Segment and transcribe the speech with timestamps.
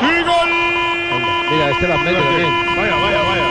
[0.00, 0.50] ¡Y gol!
[1.50, 2.50] Mira, este era medio también.
[2.76, 3.46] Vaya, vaya, vaya.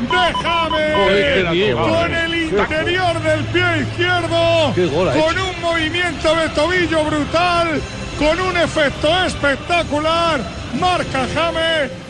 [0.00, 0.94] ¡Déjame!
[0.94, 4.72] Joder, qué bien, con el interior del pie izquierdo.
[4.74, 7.80] Qué gol con un movimiento de tobillo brutal.
[8.18, 10.40] Con un efecto espectacular.
[10.80, 12.03] Marca James.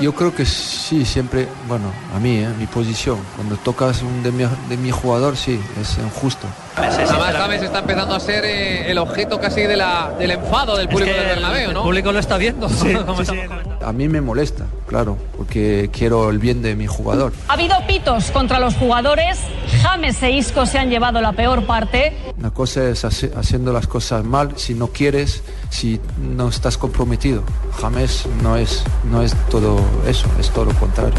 [0.00, 2.48] Yo creo que sí, siempre, bueno, a mí, ¿eh?
[2.58, 6.46] mi posición, cuando tocas un de mi, de mi jugador, sí, es injusto.
[6.76, 10.88] Además, James está empezando a ser eh, el objeto casi de la, del enfado del
[10.88, 11.82] público del Bernabéu, ¿no?
[11.82, 12.68] público lo está viendo.
[13.84, 17.32] A mí me molesta, claro, porque quiero el bien de mi jugador.
[17.48, 19.38] Ha habido pitos contra los jugadores.
[19.82, 22.16] James e Isco se han llevado la peor parte.
[22.38, 27.42] Una cosa es hace- haciendo las cosas mal si no quieres, si no estás comprometido.
[27.80, 31.14] James no es, no es todo eso, es todo lo contrario.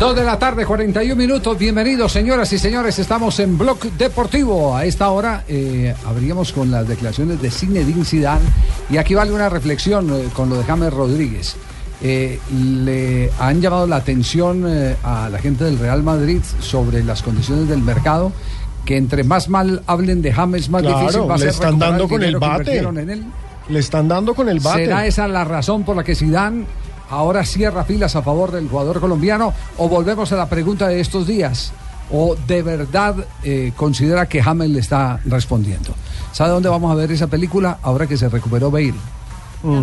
[0.00, 1.58] Dos de la tarde, 41 minutos.
[1.58, 2.98] Bienvenidos, señoras y señores.
[2.98, 4.74] Estamos en Block Deportivo.
[4.74, 8.40] A esta hora eh, abríamos con las declaraciones de Zinedine Zidane.
[8.88, 11.54] Y aquí vale una reflexión eh, con lo de James Rodríguez.
[12.02, 17.20] Eh, le han llamado la atención eh, a la gente del Real Madrid sobre las
[17.22, 18.32] condiciones del mercado.
[18.86, 21.68] Que entre más mal hablen de James, más Claro, difícil va a le ser están
[21.72, 22.60] recuperar dando con el dinero que bate.
[22.62, 23.24] invirtieron en él.
[23.68, 24.84] Le están dando con el bate.
[24.86, 26.64] ¿Será esa la razón por la que Zidane
[27.10, 29.52] ahora cierra filas a favor del jugador colombiano?
[29.78, 31.72] ¿O volvemos a la pregunta de estos días?
[32.12, 35.94] ¿O de verdad eh, considera que James le está respondiendo?
[36.32, 37.78] ¿Sabe dónde vamos a ver esa película?
[37.82, 38.94] Ahora que se recuperó Bale.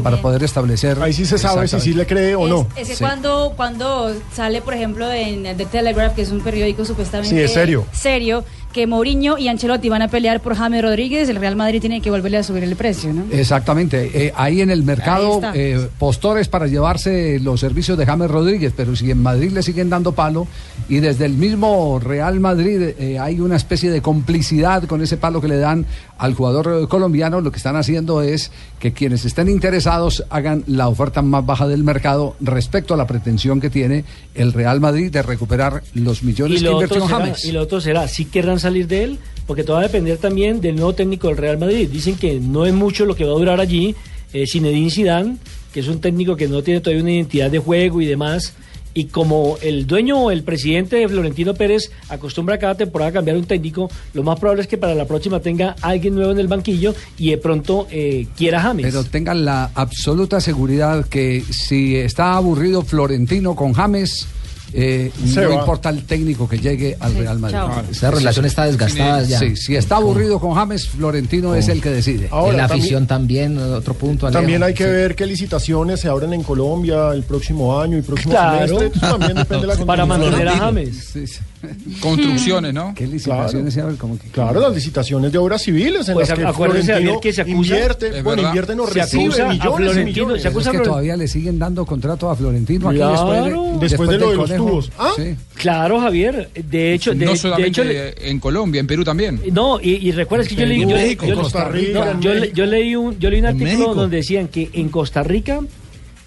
[0.04, 1.00] Para poder establecer.
[1.04, 2.66] Ahí sí se sabe si sí le cree o no.
[2.76, 3.04] Es que Sí.
[3.04, 7.54] cuando, cuando sale, por ejemplo, en The Telegraph, que es un periódico supuestamente Sí, es
[7.54, 7.86] serio.
[7.92, 12.02] serio, que Mourinho y Ancelotti van a pelear por James Rodríguez, el Real Madrid tiene
[12.02, 13.26] que volverle a subir el precio, ¿no?
[13.32, 14.12] Exactamente.
[14.14, 18.96] Eh, ahí en el mercado, eh, postores para llevarse los servicios de James Rodríguez, pero
[18.96, 20.48] si en Madrid le siguen dando palo
[20.90, 25.42] y desde el mismo Real Madrid eh, hay una especie de complicidad con ese palo
[25.42, 25.86] que le dan
[26.18, 30.88] al jugador eh, colombiano, lo que están haciendo es que quienes estén interesados hagan la
[30.88, 35.22] oferta más baja del mercado respecto a la pretensión que tiene el Real Madrid de
[35.22, 37.46] recuperar los millones que invirtió será, James.
[37.46, 40.62] y lo otro será, si querrán salir de él, porque todo va a depender también
[40.62, 41.90] del nuevo técnico del Real Madrid.
[41.90, 43.96] Dicen que no es mucho lo que va a durar allí.
[44.34, 45.38] Eh, Zinedine Zidane,
[45.74, 48.54] que es un técnico que no tiene todavía una identidad de juego y demás.
[48.94, 53.46] Y como el dueño o el presidente Florentino Pérez acostumbra cada temporada a cambiar un
[53.46, 56.96] técnico, lo más probable es que para la próxima tenga alguien nuevo en el banquillo
[57.16, 58.88] y de pronto eh, quiera James.
[58.88, 64.28] Pero tengan la absoluta seguridad que si está aburrido Florentino con James,
[64.74, 65.56] eh, no va.
[65.56, 67.56] importa el técnico que llegue al Real Madrid.
[67.58, 67.84] chao.
[67.90, 69.40] Esa relación está desgastada ya.
[69.40, 72.28] Sí, si está aburrido con James, Florentino es el que decide.
[72.32, 74.28] Ahora, la afición también, otro punto.
[74.28, 74.40] Alejo.
[74.42, 74.90] También hay que Sí.
[74.90, 78.68] ver qué licitaciones se abren en Colombia el próximo año y próximo Claro.
[78.80, 78.88] semestre.
[79.08, 81.14] Eso también depende de la para mantener a James.
[82.02, 82.94] Construcciones, ¿no?
[82.96, 83.98] ¿Qué licitaciones se abren?
[83.98, 87.42] ¿Cómo que- Claro, las licitaciones de obras civiles en Pues las que Florentino que se
[87.42, 90.42] acusa- invierte, bueno, invierte no Se recibe acusa a millones Florentino, millones.
[90.44, 93.12] se Pero es acusa que todavía le siguen dando contrato a Florentino aquí Claro.
[93.12, 94.66] después de, Después de lo de los conejo.
[94.68, 94.92] tubos.
[94.98, 95.12] ¿Ah?
[95.16, 95.36] Sí.
[95.56, 96.50] Claro, Javier.
[96.70, 99.42] De hecho, de, no de solamente hecho, en Colombia, en Perú también.
[99.52, 102.52] No, y, y recuerdas que yo leí, yo, México, yo- Costa Rica, no, yo le-
[102.54, 103.96] yo leí un, yo leí un artículo México.
[103.96, 105.60] donde decían que en Costa Rica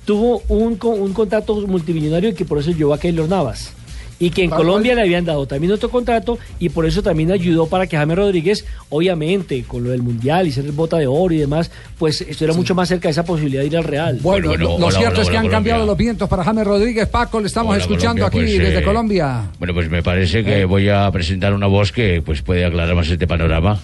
[0.05, 3.73] tuvo un, un contrato multimillonario y que por eso llevó a Keylor Navas.
[4.21, 4.97] Y que en Colombia cual.
[4.97, 8.67] le habían dado también otro contrato y por eso también ayudó para que James Rodríguez,
[8.91, 12.53] obviamente, con lo del Mundial y ser el bota de oro y demás, pues estuviera
[12.55, 14.19] mucho más cerca de esa posibilidad de ir al Real.
[14.21, 15.51] Bueno, Bueno, lo, cierto hola, es que hola, han Colombia.
[15.51, 17.09] cambiado los vientos para James Rodríguez.
[17.09, 19.43] Paco, le estamos Hola, escuchando Colombia, aquí pues, desde eh, Colombia.
[19.59, 23.09] Bueno, pues me parece que voy a presentar una voz que pues puede aclarar más
[23.09, 23.81] este panorama.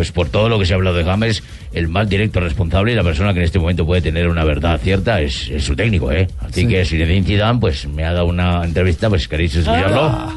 [0.00, 1.42] Pues por todo lo que se ha hablado de James,
[1.74, 4.80] el más directo responsable y la persona que en este momento puede tener una verdad
[4.82, 6.26] cierta es, es su técnico, ¿eh?
[6.38, 6.68] Así Sí.
[6.68, 10.04] que Zinedine Zidane, pues me ha dado una entrevista, pues queréis escucharlo.
[10.04, 10.34] Ah.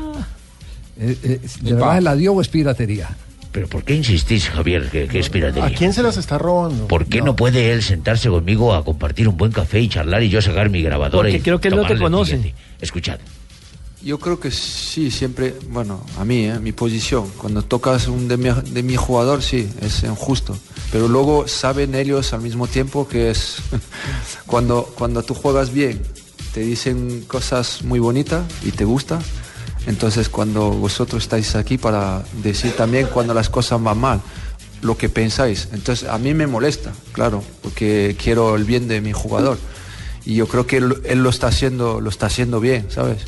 [0.99, 3.07] Eh, eh, ¿De verdad la dio o es piratería?
[3.53, 5.69] Pero ¿por qué insistís, Javier, que, que es piratería?
[5.69, 6.89] ¿A quién se las está robando?
[6.89, 7.33] ¿Por qué no.
[7.37, 10.81] puede él sentarse conmigo a compartir un buen café y charlar y yo sacar mi
[10.81, 12.53] grabadora Porque y creo que él no te tomarle el conoce.
[12.81, 13.19] Escuchad.
[14.03, 16.59] Yo creo que sí, siempre, bueno, a mí, ¿eh?
[16.59, 20.57] mi posición, cuando tocas un de mi, de mi jugador, sí, es injusto.
[20.91, 23.57] Pero luego saben ellos al mismo tiempo que es
[24.45, 26.01] cuando, cuando tú juegas bien,
[26.53, 29.19] te dicen cosas muy bonitas y te gusta.
[29.87, 34.21] Entonces cuando vosotros estáis aquí para decir también cuando las cosas van mal.
[34.81, 35.69] lo que pensáis.
[35.71, 39.57] Entonces a mí me molesta, claro, porque quiero el bien de mi jugador.
[40.25, 43.19] Y yo creo que él, él lo está haciendo, lo está haciendo bien, ¿sabes?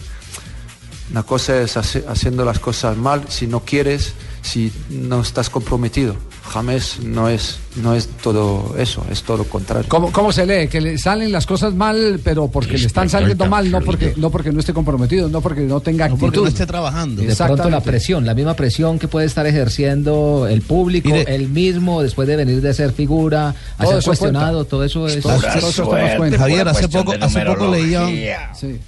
[1.12, 6.16] Una cosa es hace- haciendo las cosas mal si no quieres, si no estás comprometido.
[6.52, 9.86] James no es, no es todo eso, es todo lo contrario.
[9.90, 10.68] ¿Cómo, cómo se lee?
[10.68, 14.30] Que le salen las cosas mal, pero porque le están saliendo mal, no porque, no
[14.30, 16.20] porque no esté comprometido, no porque no tenga actitud.
[16.28, 17.22] porque no esté trabajando.
[17.22, 22.02] De pronto la presión, la misma presión que puede estar ejerciendo el público, el mismo,
[22.04, 24.70] después de venir de ser figura, a ser cuestionado, cuenta.
[24.70, 25.22] todo eso es...
[25.22, 25.90] Todo- eso.
[26.38, 28.08] Javier, hace poco, hace poco leía,
[28.56, 28.80] Sí.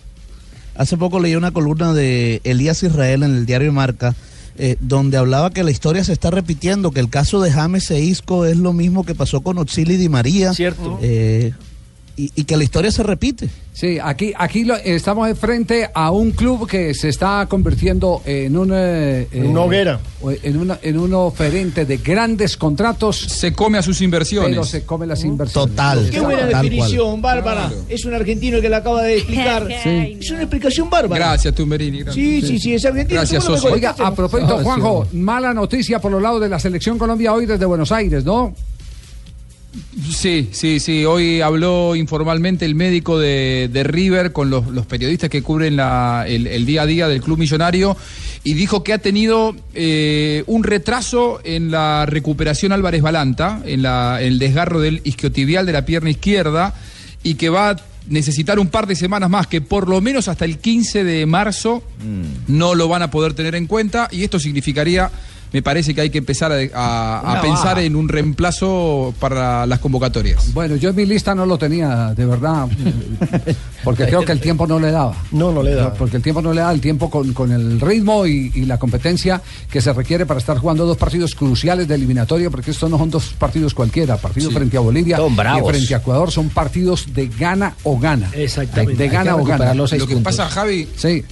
[0.77, 4.15] Hace poco leía una columna de Elías Israel en el diario Marca,
[4.57, 8.00] eh, donde hablaba que la historia se está repitiendo, que el caso de James e
[8.00, 10.53] Isco es lo mismo que pasó con Oxili Di María.
[10.53, 11.00] Cierto.
[11.01, 11.53] eh,
[12.17, 13.47] y, y que la historia se repite.
[13.73, 18.71] Sí, aquí, aquí lo- estamos frente a un club que se está convirtiendo en un,
[18.73, 19.99] eh, En una eh, hoguera.
[20.41, 23.17] en, una- en un oferente de grandes contratos.
[23.19, 24.49] Se come a sus inversiones.
[24.49, 25.69] Pero se come las inversiones.
[25.75, 26.09] Total.
[26.09, 27.71] Qué buena definición, Bárbara.
[27.87, 29.67] Es un argentino que la acaba de explicar.
[29.83, 30.17] Sí.
[30.19, 31.23] Es una explicación bárbara.
[31.27, 31.99] Gracias, Tumberini.
[31.99, 32.15] gracias.
[32.15, 33.19] Sí, sí, sí, es argentino.
[33.19, 33.73] Gracias, ¿Cómo no me Soso.
[33.75, 37.65] Oiga, a propósito, Juanjo, mala noticia por los lados de la selección Colombia hoy desde
[37.65, 38.55] Buenos Aires, ¿no?
[40.12, 41.06] Sí, sí, sí.
[41.06, 46.25] Hoy habló informalmente el médico de, de River con los, los periodistas que cubren la-
[46.27, 47.95] el, el día a día del club millonario
[48.44, 54.18] y dijo que ha tenido eh, un retraso en la recuperación Álvarez Balanta, en, la-
[54.21, 56.73] en el desgarro del isquiotibial de la pierna izquierda
[57.23, 57.75] y que va a
[58.07, 61.83] necesitar un par de semanas más, que por lo menos hasta el 15 de marzo
[62.47, 65.12] no lo van a poder tener en cuenta y esto significaría,
[65.53, 67.81] me parece que hay que empezar a, a- a Una pensar baja.
[67.83, 70.53] en un reemplazo para las convocatorias.
[70.53, 72.67] Bueno, yo en mi lista no lo tenía, de verdad,
[73.83, 75.15] porque creo que el tiempo no le daba.
[75.31, 75.94] No, no le da.
[75.94, 78.77] Porque el tiempo no le da el tiempo con, con el ritmo y, y la
[78.77, 82.97] competencia que se requiere para estar jugando dos partidos cruciales de eliminatoria, porque estos no
[82.97, 84.17] son dos partidos cualquiera.
[84.17, 84.55] Partido Sí.
[84.55, 88.29] frente a Bolivia y frente a Ecuador son partidos de gana o gana.
[88.33, 88.95] Exactamente.
[89.01, 89.73] De gana o gana.
[89.73, 90.35] los seis Lo que puntos.
[90.35, 91.23] pasa, Javi, Sí.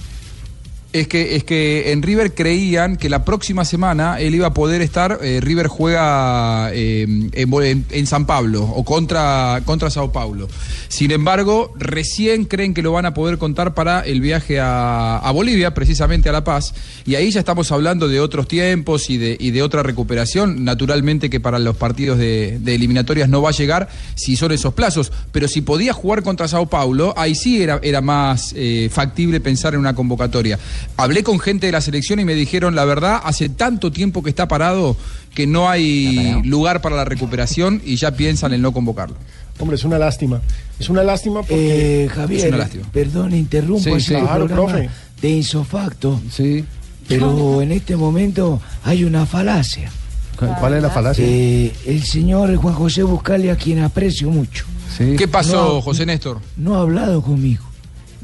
[0.92, 4.80] Es que, es que en River creían que la próxima semana él iba a poder
[4.80, 5.18] estar.
[5.22, 7.02] eh, River juega eh,
[7.32, 10.48] en, en San Pablo o contra, contra Sao Paulo.
[10.88, 15.30] Sin embargo, recién creen que lo van a poder contar para el viaje a, a
[15.32, 16.72] Bolivia, precisamente a La Paz.
[17.04, 20.64] Y ahí ya estamos hablando de otros tiempos y de, y de otra recuperación.
[20.64, 24.72] Naturalmente que para los partidos de, de eliminatorias no va a llegar si son esos
[24.72, 25.12] plazos.
[25.32, 29.74] Pero si podía jugar contra Sao Paulo, ahí sí era, era más eh, factible pensar
[29.74, 30.58] en una convocatoria.
[30.96, 34.30] Hablé con gente de la selección y me dijeron, la verdad, hace tanto tiempo que
[34.30, 34.96] está parado
[35.34, 39.16] que no hay lugar para la recuperación y ya piensan en no convocarlo.
[39.58, 40.40] Hombre, es una lástima.
[40.78, 42.02] Es una lástima porque.
[42.02, 42.86] Eh, Es Javier, una lástima.
[42.92, 44.20] perdón, interrumpo Sí, este sí.
[44.20, 44.88] Claro, profe.
[45.22, 46.64] de insofacto, Sí.
[47.08, 49.90] pero en este momento hay una falacia.
[50.38, 51.24] ¿Cuál es la falacia?
[51.26, 55.14] Eh, el señor Juan José Buscalia, a quien aprecio mucho, Sí.
[55.16, 55.80] ¿Qué pasó, No.
[55.82, 56.40] José Néstor?
[56.58, 57.64] no ha hablado conmigo.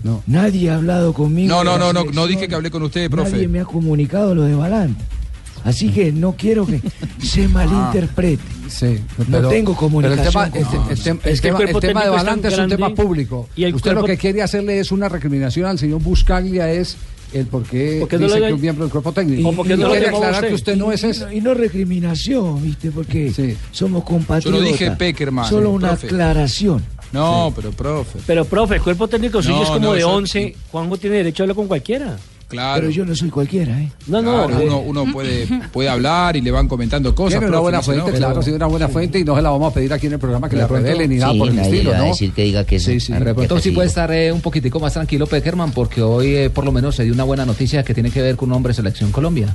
[0.03, 0.23] No.
[0.27, 1.49] Nadie ha hablado conmigo.
[1.55, 3.49] No, no, no, no, no dije que hablé con usted, Nadie profe.
[3.49, 5.05] me ha comunicado lo de Balanta.
[5.65, 6.81] Así que no quiero que
[7.23, 8.43] se malinterprete.
[8.69, 11.41] Sí, No tengo comunicación Pero el tema, con- el- el tem- Es el que el
[11.41, 13.49] tema- cuerpo el tema de técnico es tan Balanta es un tema público.
[13.55, 16.97] y el Usted lo que quiere hacerle es una recriminación al señor Buscaglia es
[17.33, 19.49] el por qué ¿Por qué no dice lo- que un miembro del cuerpo técnico.
[19.49, 20.49] ¿O por qué y no lo quiere aclarar usted?
[20.49, 21.25] que usted no es Y ese.
[21.27, 22.91] no- Y no recriminación, ¿viste?
[22.91, 23.33] Porque
[23.71, 24.63] somos compatriotas.
[24.65, 26.07] dije Peckerman, Solo una profe.
[26.09, 26.83] aclaración.
[27.13, 28.19] No, pero profe.
[28.27, 30.57] Pero, profe, el cuerpo técnico suyo No, es como no, de eso- 11.
[30.71, 32.17] Juanjo tiene derecho a hablar con cualquiera.
[32.49, 32.81] Claro.
[32.83, 33.91] Pero yo no soy cualquiera, ¿eh?
[34.09, 34.47] No, no.
[34.47, 37.39] Claro, eh, uno, uno puede, puede hablar y le van comentando cosas.
[37.39, 39.49] Tiene una buena fuente, no, claro, pero- tiene una buena fuente y no se la
[39.49, 41.59] vamos a pedir aquí en el programa que la revele ni nada sí, por el
[41.59, 42.05] estilo, ¿no?
[42.05, 43.15] decir que diga que sí, sí.
[43.15, 46.67] De pronto sí puede estar eh, un poquitico más tranquilo Peckerman porque hoy eh, por
[46.67, 48.75] lo menos se dio una buena noticia que tiene que ver con un hombre de
[48.75, 49.55] selección Colombia,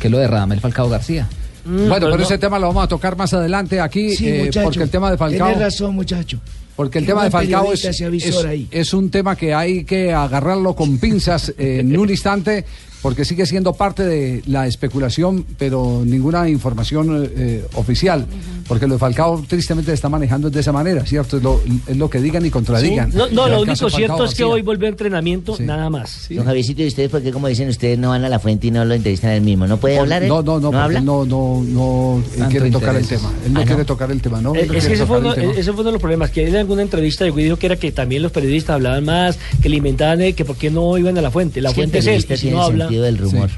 [0.00, 1.28] que es lo de Radamel Falcao García.
[1.66, 4.64] Bueno, pero ese tema lo vamos a tocar más adelante aquí Sí, eh, muchacho.
[4.64, 6.40] porque el tema de Falcao Tenés razón, muchacho.
[6.78, 7.80] Porque el tema de Falcao es,
[8.28, 8.34] es-
[8.70, 12.64] es un tema que hay que agarrarlo con pinzas en un instante,
[13.02, 18.26] porque sigue siendo parte de la especulación, pero ninguna información eh, oficial.
[18.66, 21.38] Porque lo de Falcao tristemente se está manejando de esa manera, ¿cierto?
[21.38, 22.50] Es lo, es lo que digan y sí.
[22.50, 23.10] contradigan.
[23.14, 26.26] No, no, En lo único cierto es que hoy vuelve a entrenamiento, nada más.
[26.28, 28.70] Don Javiercito, ¿y ustedes por qué, como dicen ustedes, no van a la fuente y
[28.70, 29.66] no lo entrevistan él mismo?
[29.66, 30.28] ¿No puede hablar él?
[30.28, 30.98] No, no, no, porque habla?
[30.98, 33.32] él no, no, no él quiere tocar el tema.
[33.44, 33.66] Él no Ah, ¿no?
[33.66, 34.54] quiere tocar el tema, ¿no?
[34.54, 36.50] Eh, no Es que ese fue, uno, ese fue uno de los problemas, que él
[36.50, 40.20] en alguna entrevista dijo que era que también los periodistas hablaban más, que le inventaban
[40.20, 41.60] eh, que por qué no iban a la fuente.
[41.60, 42.87] La fuente es él, si no habla...
[42.88, 43.50] sentido del rumor.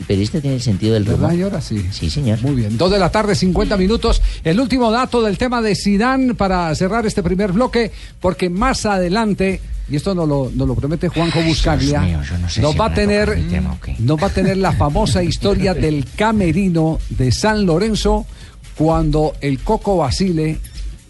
[0.00, 1.34] El periodista tiene el sentido del ¿Verdad, rumor.
[1.34, 1.86] y ahora sí?
[1.92, 2.40] Sí, señor.
[2.42, 2.78] Muy bien.
[2.78, 4.22] Dos de la tarde, 50 minutos.
[4.44, 9.60] El último dato del tema de Sidán para cerrar este primer bloque, porque más adelante
[9.90, 12.86] y esto nos lo, nos lo promete Juanjo Buscaglia, mío, no sé nos si va
[12.86, 18.24] a tener tema nos va a tener la famosa historia del camerino de San Lorenzo
[18.76, 20.58] cuando el Coco Basile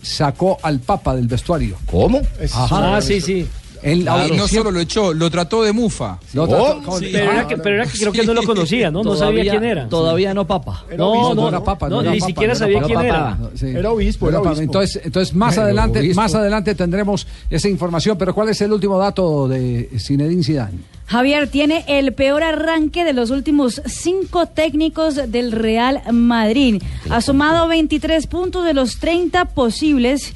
[0.02, 1.76] sacó al Papa del vestuario.
[1.86, 2.22] ¿Cómo?
[2.52, 2.96] Ajá.
[2.96, 3.46] Ah, sí, sí.
[3.82, 6.18] No solo lo echó, lo trató de mufa.
[6.34, 9.02] Lo trató- con- Pero, era que, pero era que creo que no lo conocía, ¿no?
[9.02, 9.88] No sabía quién era.
[9.88, 10.84] Todavía no papa.
[10.96, 13.38] No, no, era papa, no, era ni papa, siquiera no sabía era quién era.
[13.62, 14.40] Era obispo, Era.
[14.58, 16.20] Entonces, entonces más Pero adelante, obispo.
[16.20, 18.16] más adelante tendremos esa información.
[18.18, 20.78] Pero ¿cuál es el último dato de Zinedine Zidane?
[21.06, 26.80] Javier tiene el peor arranque de los últimos cinco técnicos del Real Madrid.
[27.10, 30.32] Ha sumado 23 puntos de los 30 posibles.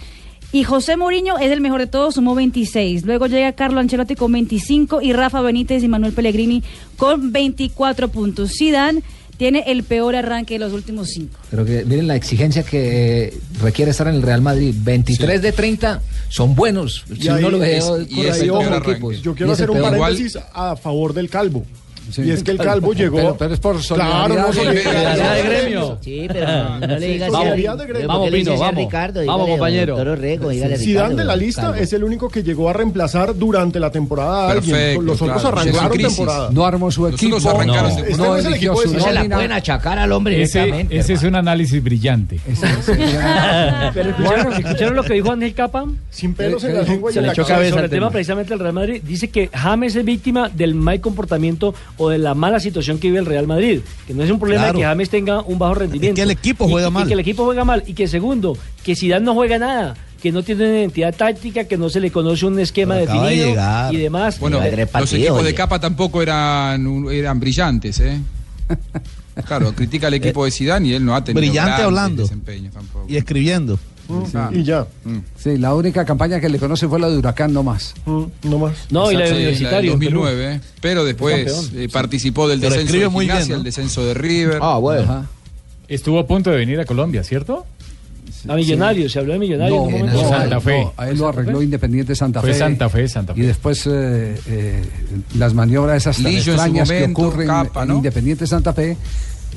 [0.54, 3.04] Y José Mourinho es el mejor de todos, sumó 26.
[3.04, 6.62] Luego llega Carlo Ancelotti con 25 y Rafa Benítez y Manuel Pellegrini
[6.96, 8.52] con 24 puntos.
[8.56, 9.02] Zidane
[9.37, 11.37] tiene el peor arranque de los últimos cinco.
[11.50, 14.73] Pero que miren la exigencia que requiere estar en el Real Madrid.
[14.78, 17.04] 23 de 30 son buenos.
[17.11, 18.28] Y Si ahí lo es- y
[18.61, 19.20] arranque.
[19.25, 21.66] Yo quiero hacer un paréntesis a favor del calvo.
[22.11, 22.23] Sí.
[22.23, 23.16] Y es que el calvo Pero- llegó.
[23.16, 24.84] pero- pero es por Claro, no solidaridad.
[24.92, 25.99] solidaridad de gremio.
[26.02, 27.46] Sí, pero no, no le digas Vamos.
[27.46, 28.75] a- Vamos, ¿por qué Pino, le dices a vamos.
[28.84, 29.26] Ricardo?
[29.26, 29.96] Vamos, compañero.
[29.96, 31.76] Toro Rego, dígale Zidane de la lista Calvo.
[31.76, 34.75] es el único que llegó a reemplazar durante la temporada a alguien.
[34.76, 35.58] Perfecto, Los otros claro.
[35.58, 36.49] arrancaron temporada.
[36.52, 38.94] No armó su equipo, arrancaron no, Este no no es el eligió equipo de su
[38.94, 42.38] No se la pueden achacar al hombre Ese, ese es un análisis brillante.
[43.94, 45.84] Pero escucharon, ¿escucharon lo que dijo Ángel Capa?
[46.11, 47.70] Sin pelos en la lengua y en la cabeza.
[47.70, 48.11] sobre el tema tema.
[48.11, 52.34] precisamente del Real Madrid, dice que James es víctima del mal comportamiento o de la
[52.34, 53.80] mala situación que vive el Real Madrid.
[54.06, 54.78] Que no es un problema Claro.
[54.78, 56.12] que James tenga un bajo rendimiento.
[56.12, 57.06] Es que el equipo Y- juega y mal.
[57.06, 57.82] que el equipo juega mal.
[57.86, 59.94] Y que segundo, que Zidane no juega nada.
[60.22, 63.26] Que no tiene una identidad táctica, que no se le conoce un esquema de definido
[63.48, 63.92] llegar.
[63.92, 64.38] y demás.
[64.40, 68.20] Bueno, Madre los partido, equipos de capa tampoco eran, eran brillantes, ¿eh?
[69.46, 72.22] Claro, critica al equipo de Zidane y él no ha tenido Brillante hablando.
[72.22, 73.04] desempeños tampoco.
[73.08, 73.78] Y escribiendo.
[74.34, 74.50] Ah.
[74.52, 74.87] Y ya.
[75.37, 77.94] Sí, la única campaña que le conoce fue la de Huracán, no más.
[78.06, 78.73] No más.
[78.90, 79.92] No, y la de Sí, Universitario.
[79.94, 80.20] en Perú.
[80.20, 80.61] 2009, ¿eh?
[80.80, 83.54] pero después eh, participó del Pero descenso de muy bien, ¿no?
[83.56, 84.58] el descenso de River.
[84.61, 85.02] Ah, bueno.
[85.02, 85.26] Ajá.
[85.88, 87.66] Estuvo a punto de venir a Colombia, ¿cierto?
[88.49, 89.78] A Millonarios, se habló de Millonarios.
[89.78, 90.28] No, en un no, momento.
[90.28, 90.82] Santa Fe.
[90.82, 92.58] no, a él lo arregló Independiente Santa Fue Fe.
[92.58, 93.40] Santa Fe, Santa Fe.
[93.40, 94.82] Y después eh, eh,
[95.38, 97.92] las maniobras esas tan extrañas momento, que ocurren Capa, en.
[97.92, 98.96] Independiente Santa Fe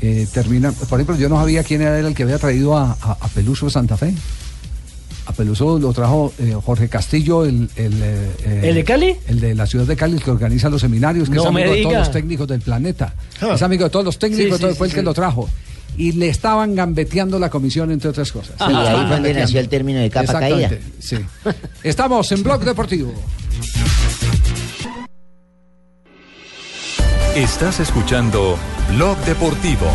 [0.01, 0.74] eh, terminan.
[0.74, 3.70] Por ejemplo, yo no sabía quién era el que había traído a, a- a Peluso
[3.70, 4.13] Santa Fe.
[5.25, 9.16] A Peluso lo trajo eh, Jorge Castillo, el, el, eh, eh, ¿El de Cali?
[9.27, 11.72] El de la ciudad de Cali, el que organiza los seminarios, que No es amigo
[11.74, 13.13] de todos los técnicos del planeta.
[13.42, 13.51] Ah.
[13.56, 15.50] Es amigo de todos los técnicos, Sí, sí, todo- fue sí, el que lo trajo.
[15.98, 18.56] Y le estaban gambeteando la comisión, entre otras cosas.
[18.60, 20.70] Y ahí fue donde nació el término de capa caída.
[21.00, 21.18] Sí.
[21.84, 23.13] Estamos en Blog Deportivo.
[27.38, 28.58] Estás escuchando
[28.96, 29.86] Blog Deportivo.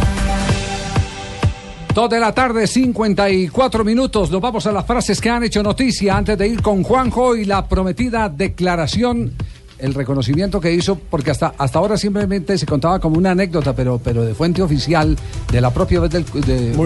[1.93, 4.31] Dos de la tarde, 54 minutos.
[4.31, 7.45] Nos vamos a las frases que han hecho noticia antes de ir con Juanjo y
[7.45, 9.33] la prometida declaración,
[9.79, 13.99] el reconocimiento que hizo, porque hasta, hasta ahora simplemente se contaba como una anécdota, pero,
[13.99, 15.19] pero de fuente oficial,
[15.51, 16.77] de la propia vez del, de del.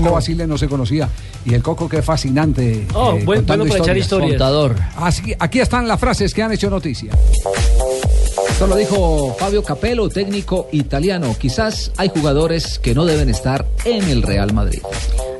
[0.00, 1.08] Coco Basile no se conocía.
[1.44, 2.86] Y el Coco que es fascinante.
[2.94, 4.30] Oh, eh, buen- contando bueno para echar historias.
[4.30, 4.76] Contador.
[4.96, 7.10] Así, aquí están las frases que han hecho noticia.
[8.54, 11.34] Esto lo dijo Fabio Capello, técnico italiano.
[11.36, 14.78] Quizás hay jugadores que no deben estar en el Real Madrid.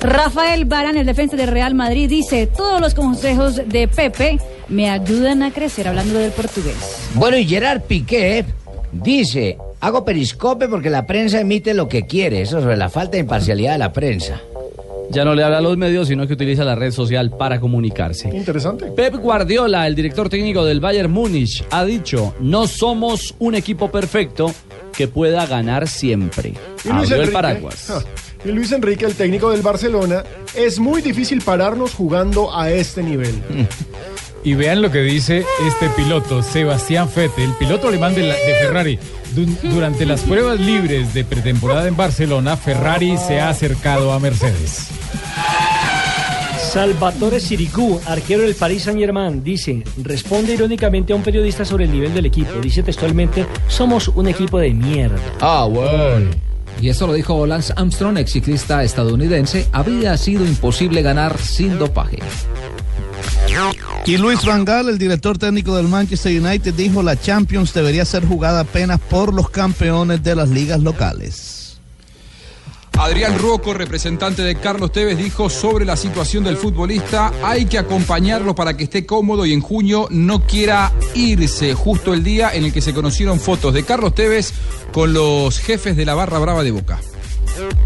[0.00, 5.44] Rafael Barán, el defensa del Real Madrid, dice, todos los consejos de Pepe me ayudan
[5.44, 6.75] a crecer, hablando del portugués.
[7.14, 8.44] Bueno, y Gerard Piqué
[8.90, 12.40] dice, hago periscope porque la prensa emite lo que quiere.
[12.40, 14.40] Eso sobre la falta de imparcialidad de la prensa.
[15.11, 18.28] Ya no le habla a los medios, sino que utiliza la red social para comunicarse.
[18.34, 18.87] Interesante.
[18.87, 24.52] Pep Guardiola, el director técnico del Bayern Múnich, ha dicho, no somos un equipo perfecto
[24.96, 26.54] que pueda ganar siempre.
[26.84, 27.90] Y Luis Abrió el Enrique, paraguas.
[27.90, 28.02] ah,
[28.44, 33.34] y Luis Enrique, el técnico del Barcelona, es muy difícil pararnos jugando a este nivel.
[34.44, 38.54] Y vean lo que dice este piloto, Sebastián Vettel, el piloto alemán de, la- de
[38.60, 38.98] Ferrari.
[39.34, 44.88] Du- durante las pruebas libres de pretemporada en Barcelona, Ferrari se ha acercado a Mercedes.
[46.72, 51.92] Salvatore Sirigu, arquero del Paris Saint Germain, dice, responde irónicamente a un periodista sobre el
[51.92, 52.50] nivel del equipo.
[52.60, 55.16] Dice textualmente, somos un equipo de mierda.
[55.40, 56.30] Ah, bueno.
[56.80, 59.68] Y esto lo dijo Lance Armstrong, ex ciclista estadounidense.
[59.72, 62.18] Habría sido imposible ganar sin dopaje.
[64.06, 68.61] Y Luis Van el director técnico del Manchester United, dijo la Champions debería ser jugada
[68.61, 71.64] apenas por los campeones de las ligas locales.
[72.99, 78.54] Adrián Rocco, representante de Carlos Tevez, dijo sobre la situación del futbolista, hay que acompañarlo
[78.54, 82.73] para que esté cómodo y en junio no quiera irse, justo el día en el
[82.73, 84.52] que se conocieron fotos de Carlos Tevez
[84.92, 87.00] con los jefes de la barra brava de Boca.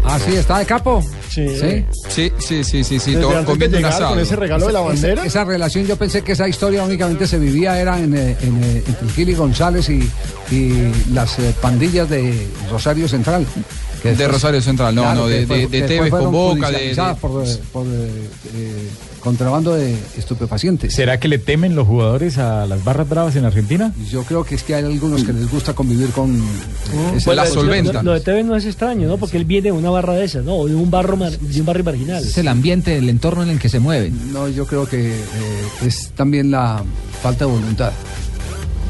[0.03, 1.03] Así está de capo.
[1.29, 4.09] Sí, sí, sí, sí, sí, sí, Desde todo- antes de comiendo un llegar asado.
[4.11, 5.25] con ese regalo de la bandera.
[5.25, 8.83] Esa, relación, yo pensé que esa historia únicamente se vivía era en, eh, en, eh,
[8.87, 10.09] entre Gil y González y,
[10.51, 13.45] y las eh, pandillas de Rosario Central.
[14.01, 17.43] que De Rosario Central, no, no, de- de- Tevez con Boca, de- judicializadas de- por,
[17.73, 18.87] por, eh,
[19.19, 20.93] contrabando de estupefacientes.
[20.93, 23.93] ¿Será que le temen los jugadores a las barras bravas en Argentina?
[24.09, 26.41] Yo creo que es que hay algunos que les gusta convivir con eh,
[27.15, 29.17] ese- Pues lo- Lo, lo de Tevez no es extraño, ¿no?
[29.17, 30.55] Porque él viene de una barra de esas, ¿no?
[30.55, 32.23] O de un, barro mar- de un barrio marginal.
[32.23, 34.11] Es el ambiente, el entorno en el que se mueve.
[34.31, 35.23] No, yo creo que eh,
[35.85, 36.83] es también la
[37.21, 37.91] falta de voluntad.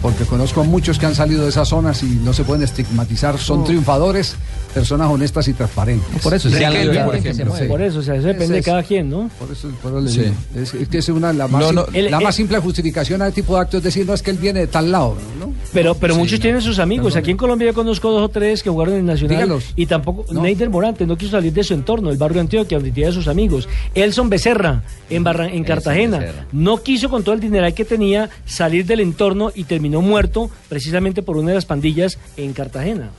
[0.01, 3.37] Porque conozco muchos que han salido de esas zonas y no se pueden estigmatizar.
[3.37, 3.65] Son No.
[3.65, 4.35] triunfadores,
[4.73, 6.21] personas honestas y transparentes.
[6.21, 6.69] Por eso, Sí, la-
[7.05, 7.65] por que se ejemplo, mueve.
[7.65, 7.69] sí.
[7.69, 9.29] Por eso, o sea, eso depende de cada quien, ¿no?
[9.39, 10.19] Por eso, por eso le Sí.
[10.21, 10.33] digo.
[10.55, 12.59] Es, es que es una la más, No, no, sim- el- la el- más simple
[12.59, 14.91] justificación a este tipo de actos es decir, no es que él viene de tal
[14.91, 15.53] lado, ¿no?
[15.73, 17.15] Pero, pero muchos tienen sus amigos.
[17.15, 19.37] Aquí en Colombia yo conozco dos o tres que jugaron en el Nacional.
[19.37, 19.63] Dígalos.
[19.75, 20.25] Y tampoco.
[20.33, 23.27] Neider Morante no quiso salir de su entorno, el barrio Antioquia, donde tiene a sus
[23.27, 23.67] amigos.
[23.95, 26.19] Elson Becerra, en, Barra- en Cartagena.
[26.19, 26.45] Becerra.
[26.51, 31.21] No quiso, con todo el dineral que tenía, salir del entorno y terminó muerto precisamente
[31.21, 33.09] por una de las pandillas en Cartagena.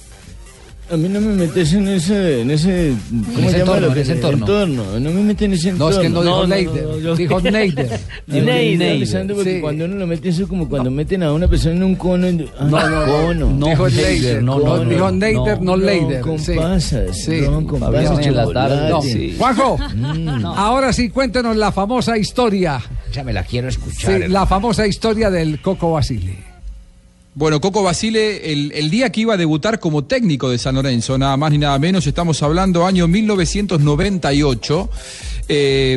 [0.92, 3.76] A mí no me metes en ese, en ese, ¿cómo ese se llama?
[3.76, 4.99] entorno, lo en que- ese entorno.
[5.00, 5.90] No me meten en ese No, entorno.
[5.90, 8.00] es que él no dijo Neider, dijo Neider.
[8.26, 9.26] Yo Neider.
[9.37, 9.61] porque Sí.
[9.61, 12.26] cuando uno lo mete eso es como cuando meten a una persona en un cono.
[12.26, 13.12] en- ah, No, no, no.
[13.12, 13.50] cono.
[13.52, 16.20] No, Dijo Neider, no, no, dijo Neider, no Leider.
[16.23, 16.54] Con Sí.
[16.56, 17.40] pasas, Sí.
[17.42, 19.00] no, con pasas en la tarde, No.
[19.02, 19.37] sí.
[19.38, 19.78] Juanjo,
[20.56, 22.80] ahora sí cuéntenos la famosa historia.
[23.12, 24.28] Ya me la quiero Sí, escuchar.
[24.28, 26.50] la famosa historia del Coco Basile.
[27.32, 31.37] Bueno, Coco Basile, el, día que iba a debutar como técnico de San Lorenzo, nada
[31.37, 34.90] más ni nada menos, estamos hablando año 1998,
[35.49, 35.96] eh,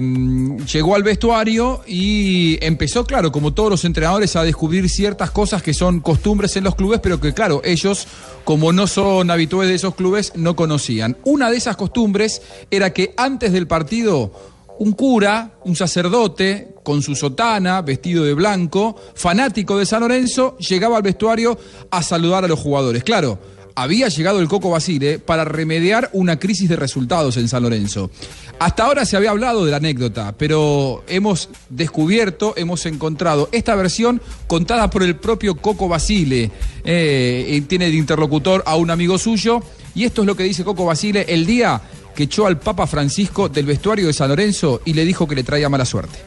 [0.71, 5.73] llegó al vestuario y empezó, claro, como todos los entrenadores, a descubrir ciertas cosas que
[5.73, 8.07] son costumbres en los clubes, pero que, claro, ellos,
[8.43, 11.17] como no son habituales de esos clubes, no conocían.
[11.23, 14.52] Una de esas costumbres era que antes del partido
[14.83, 20.97] un cura, un sacerdote, con su sotana, vestido de blanco, fanático de San Lorenzo, llegaba
[20.97, 21.57] al vestuario
[21.89, 23.01] a saludar a los jugadores.
[23.05, 23.39] Claro,
[23.75, 28.11] había llegado el Coco Basile para remediar una crisis de resultados en San Lorenzo.
[28.59, 34.21] Hasta ahora se había hablado de la anécdota, pero hemos descubierto, hemos encontrado esta versión
[34.47, 36.51] contada por el propio Coco Basile.
[36.83, 39.63] Eh, tiene de interlocutor a un amigo suyo.
[39.95, 41.79] Y esto es lo que dice Coco Basile el día
[42.15, 45.43] que echó al Papa Francisco del vestuario de San Lorenzo y le dijo que le
[45.43, 46.19] traía mala suerte.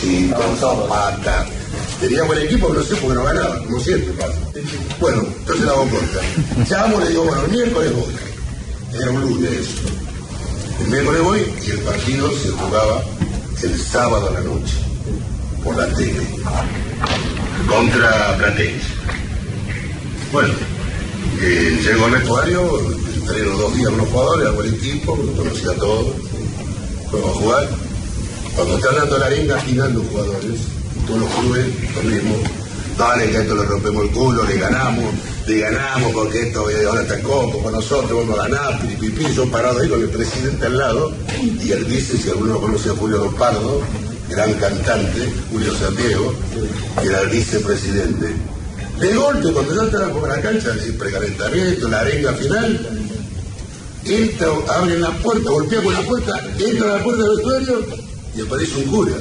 [0.00, 1.46] Sí, con pata.
[2.00, 4.38] Tenía buen equipo, pero no sé por qué no ganaba, como siempre pasa.
[4.98, 6.20] Bueno, entonces la hago corta.
[6.70, 8.14] Llamo, le digo, bueno, el miércoles voy.
[8.98, 9.68] Era un lunes.
[10.80, 13.02] El miércoles voy y el partido se jugaba
[13.62, 14.74] el sábado a la noche,
[15.62, 16.26] por la tele,
[17.68, 18.86] contra Platense.
[20.32, 20.54] Bueno,
[21.42, 22.80] eh, llego al vestuario,
[23.14, 26.14] entreno dos días con los jugadores, hago el equipo, lo conocía todo,
[27.10, 27.68] fuimos a jugar.
[28.54, 30.60] Cuando están dando la arenga, girando jugadores,
[31.06, 32.36] todos los clubes, lo mismo.
[32.98, 35.14] Dale, que a esto le rompemos el culo, le ganamos,
[35.46, 39.50] le ganamos, porque esto eh, ahora está coco con nosotros, vamos a ganar, pipipí, yo
[39.50, 42.94] parado ahí con el presidente al lado, y el vice, si alguno lo conoce a
[42.94, 43.80] Julio Don Pardo,
[44.28, 46.34] gran cantante, Julio Santiago,
[47.00, 48.49] que era el vicepresidente.
[49.00, 52.80] De golpe, cuando ya estaban por la cancha, el precalentamiento, la arenga final,
[54.04, 57.86] entra, abre la puerta, golpea con la puerta, entra a la puerta del vestuario
[58.36, 59.12] y aparece un cura.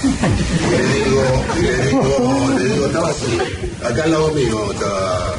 [0.00, 3.38] Y le digo, y le digo, le digo, estaba así,
[3.84, 5.34] acá al lado mío estaba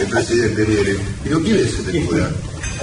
[0.00, 0.96] el presidente, mire.
[1.24, 2.30] Digo, ¿quién es este cura?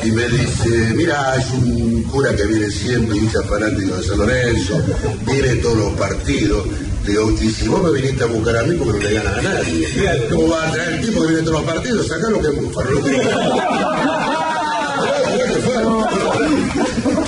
[0.01, 4.81] Y me dice, mira, es un cura que viene siempre, hincha fanático de San Lorenzo,
[5.25, 6.65] viene todos los partidos.
[7.05, 9.41] Digo, y si vos me viniste a buscar a mí porque no le ganas a
[9.41, 9.87] nadie,
[10.29, 12.07] ¿cómo vas a traer el tipo que viene todos los partidos?
[12.07, 13.01] Sacá lo que es búfalo.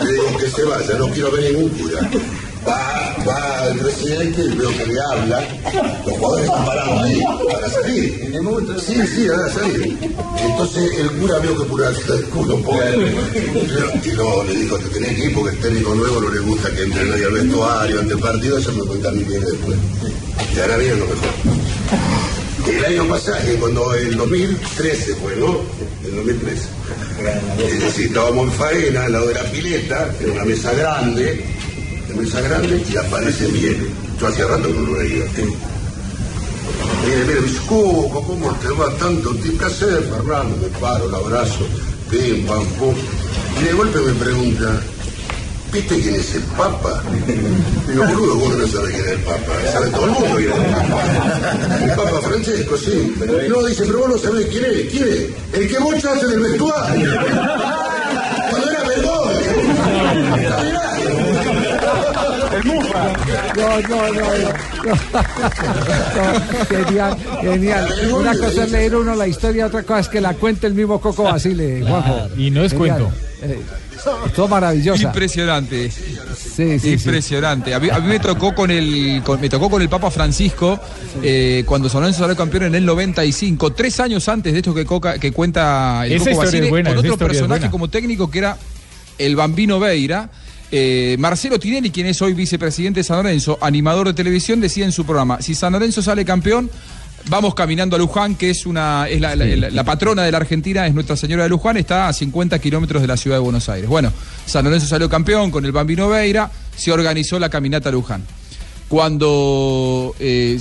[0.03, 2.09] Le digo que se vaya, no quiero ver ningún cura.
[2.67, 5.47] Va, va el presidente y veo que le habla.
[6.05, 7.21] Los jugadores están parados ahí
[7.51, 8.31] para salir.
[8.85, 9.97] Sí, sí, van a salir.
[10.37, 13.13] Entonces el cura veo que pura el culo, pobre.
[14.03, 16.83] Y luego le dijo que tenía equipo, que el técnico nuevo no le gusta que
[16.83, 19.77] entre nadie al vestuario ante el partido, eso me cuenta a mí bien después.
[20.55, 21.29] Y ahora viene lo mejor.
[22.67, 25.61] El año pasado, cuando el 2013 fue, ¿no?
[26.05, 26.61] El 2013.
[27.65, 31.43] Es decir, estábamos en faena, al lado de la pileta, en una mesa grande,
[32.13, 33.87] mesa grande, y aparece Miele.
[34.19, 35.25] Yo hacía rato que no lo veía.
[37.05, 39.35] Mire, mire, me Coco, ¿cómo te va tanto?
[39.41, 40.55] ¿Qué placer, Fernando?
[40.57, 41.65] Me paro, el abrazo,
[42.09, 42.93] pim, pam, pum.
[43.59, 44.81] Y de golpe me pregunta,
[45.73, 47.01] ¿viste quién es el Papa?
[47.87, 49.51] Digo, boludo, vos no sabés quién es el Papa.
[49.71, 51.83] Sabe todo el mundo quién el Papa.
[51.83, 53.15] El Papa Francesco, sí.
[53.49, 54.91] No, dice, pero vos no sabés quién es.
[54.91, 55.59] ¿Quién es?
[55.59, 57.11] El que vos echaste del vestuario.
[58.49, 58.83] Cuando era
[62.51, 63.13] vergüenza.
[63.55, 64.91] No, no, no, no.
[66.15, 67.87] No, Genial, genial.
[68.13, 70.99] Una cosa es leer uno la historia, otra cosa es que la cuente el mismo
[70.99, 72.29] Coco Basile, Juanjo.
[72.37, 72.97] Y no es Genial.
[72.99, 73.15] cuento.
[73.43, 73.59] Eh,
[74.35, 75.01] todo maravillosa.
[75.03, 75.89] Impresionante.
[75.91, 77.73] Sí, sí, Impresionante.
[77.73, 80.79] A, mí, a mí me tocó con el con- me tocó con el Papa Francisco
[81.23, 84.85] eh, cuando San Lorenzo salió campeón en el 95, tres años antes de esto que,
[84.85, 88.39] Coca- que cuenta el Esa Coco Basile, es buena, con otro personaje como técnico que
[88.39, 88.57] era
[89.17, 90.29] el Bambino Veira.
[90.71, 94.91] Eh, Marcelo Tinelli, quien es hoy vicepresidente de San Lorenzo, animador de televisión, decía en
[94.93, 96.69] su programa, si San Lorenzo sale campeón,
[97.29, 100.37] vamos caminando a Luján, que es una es la, la- la- la patrona de la
[100.37, 103.67] Argentina, es Nuestra Señora de Luján, está a 50 kilómetros de la ciudad de Buenos
[103.67, 103.89] Aires.
[103.89, 104.13] Bueno,
[104.45, 108.23] San Lorenzo salió campeón con el Bambino Veira, se organizó la caminata a Luján.
[108.87, 110.59] Cuando, eh,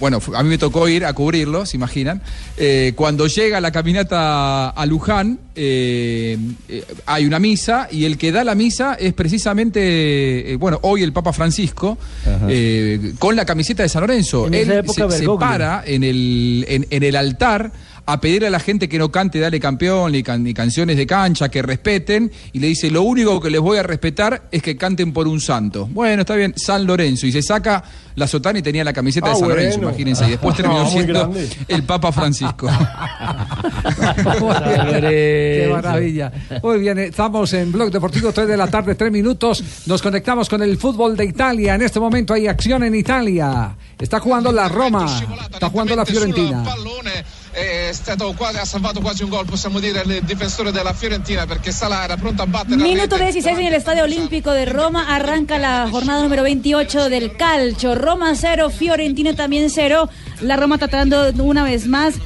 [0.00, 2.22] bueno, a mí me tocó ir a cubrirlo, se imaginan,
[2.56, 6.36] eh, cuando llega la caminata a Luján, eh,
[6.68, 11.02] eh, hay una misa y el que da la misa es precisamente, eh, bueno, hoy
[11.02, 11.96] el Papa Francisco,
[12.48, 14.46] eh, con la camiseta de San Lorenzo.
[14.46, 17.72] En esa Él época, se, se para en el, en, en el altar
[18.06, 21.06] a pedirle a la gente que no cante Dale Campeón ni, can- ni canciones de
[21.06, 24.76] cancha, que respeten, y le dice, lo único que les voy a respetar es que
[24.76, 25.86] canten por un santo.
[25.90, 27.82] Bueno, está bien, San Lorenzo, y se saca
[28.16, 30.90] la sotana y tenía la camiseta Ah, de San Lorenzo, imagínense, y después terminó No,
[30.90, 31.48] siendo grande.
[31.68, 32.68] el Papa Francisco.
[34.34, 36.32] Qué maravilla.
[36.62, 39.62] Muy bien, estamos en Blog Deportivo 3 de la tarde, 3 minutos.
[39.86, 41.74] Nos conectamos con el fútbol de Italia.
[41.74, 43.76] En este momento hay acción en Italia.
[43.98, 45.06] Está jugando la Roma,
[45.52, 46.62] está jugando la Fiorentina.
[47.54, 51.70] È stato quasi, ha salvato quasi un gol, possiamo dire, il difensore della Fiorentina perché
[51.70, 53.32] Salah era pronto a battere Minuto rete.
[53.32, 55.06] 16 en el Estadio Olímpico de Roma.
[55.08, 57.94] Arranca la jornada número 28 del calcio.
[57.94, 60.08] Roma 0, Fiorentina también 0.
[60.40, 62.16] La Roma tratando una vez más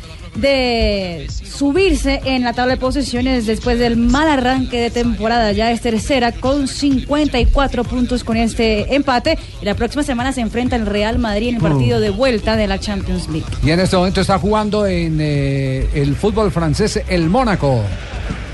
[0.40, 5.52] de subirse en la tabla de posiciones después del mal arranque de temporada.
[5.52, 9.38] Ya es tercera con 54 puntos con este empate.
[9.60, 12.66] Y la próxima semana se enfrenta el Real Madrid en el partido de vuelta de
[12.66, 13.46] la Champions League.
[13.62, 17.82] Y en este momento está jugando en eh, el fútbol francés el Mónaco.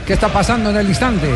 [0.07, 1.29] ¿Qué está pasando en el instante?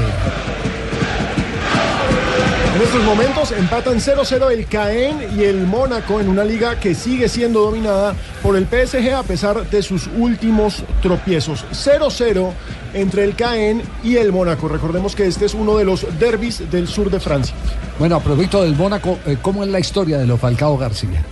[2.89, 7.29] En estos momentos empatan 0-0 el Caen y el Mónaco en una liga que sigue
[7.29, 11.67] siendo dominada por el PSG a pesar de sus últimos tropiezos.
[11.71, 12.51] 0-0
[12.95, 14.69] entre el Caen y el Mónaco.
[14.69, 17.55] Recordemos que este es uno de los derbis del sur de Francia.
[17.99, 21.23] Bueno, a propósito del Mónaco, eh, ¿cómo es la historia de los Falcao García?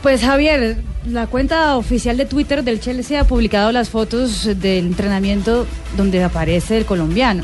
[0.00, 5.66] Pues Javier, la cuenta oficial de Twitter del Chelsea ha publicado las fotos del entrenamiento
[5.94, 7.42] donde aparece el colombiano.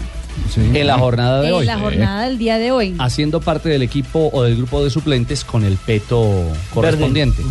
[0.57, 1.67] En la jornada de en hoy.
[1.67, 2.95] la jornada del día de hoy.
[2.99, 6.33] Haciendo parte del equipo o del grupo de suplentes con el peto
[6.73, 7.43] correspondiente.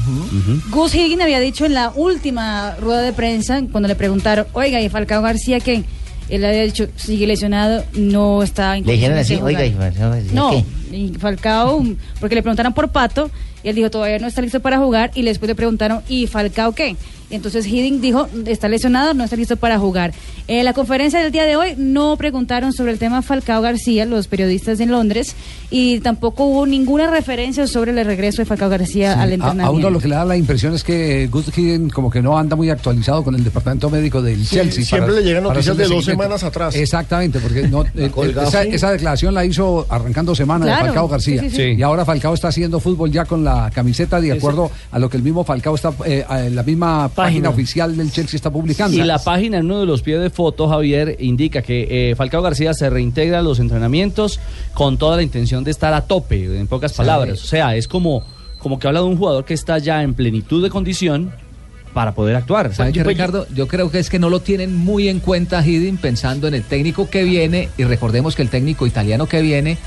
[0.70, 4.90] Gus Higgins había dicho en la última rueda de prensa, cuando le preguntaron, oiga, ¿y
[4.90, 5.84] Falcao García qué?
[6.30, 9.66] Él había dicho, sigue lesionado, no está en Le dijeron así, oiga, jugar".
[9.66, 11.86] ¿y Falcao García No, y Falcao,
[12.20, 13.32] porque le preguntaron por Pato,
[13.64, 16.74] y él dijo, todavía no está listo para jugar, y después le preguntaron, ¿y Falcao
[16.74, 16.98] qué?
[17.30, 20.14] Entonces Hiddink dijo, está lesionado, no está listo para jugar.
[20.48, 24.28] En la conferencia del día de hoy no preguntaron sobre el tema Falcao García, los
[24.28, 25.36] periodistas en Londres,
[25.70, 29.68] y tampoco hubo ninguna referencia sobre el regreso de Falcao García al entrenamiento.
[29.68, 32.38] a uno lo que le da la impresión es que Gus Hiddink como que no
[32.38, 34.86] anda muy actualizado con el departamento médico del Sí, Chelsea.
[34.86, 36.76] siempre le llegan noticias de dos semanas atrás.
[36.76, 38.12] Exactamente, porque no, eh,
[38.72, 41.42] esa, declaración la hizo arrancando semana de Falcao García.
[41.42, 41.64] sí, sí, sí.
[41.78, 45.18] Y ahora Falcao está haciendo fútbol ya con la camiseta de acuerdo a lo que
[45.18, 47.50] el mismo Falcao está, eh, a la misma página.
[47.50, 48.96] oficial del Chelsea está publicando.
[48.98, 52.42] Y la página en uno de los pies de foto, Javier, indica que eh, Falcao
[52.42, 54.40] García se reintegra a los entrenamientos
[54.74, 57.44] con toda la intención de estar a tope, en pocas palabras.
[57.44, 58.24] O sea, es como,
[58.60, 61.32] como que habla de un jugador que está ya en plenitud de condición
[61.94, 62.74] para poder actuar.
[62.76, 63.48] ¿Sabe qué, Yo- Ricardo?
[63.56, 66.64] Yo creo que es que no lo tienen muy en cuenta Hidden pensando en el
[66.64, 69.78] técnico que viene y recordemos que el técnico italiano que viene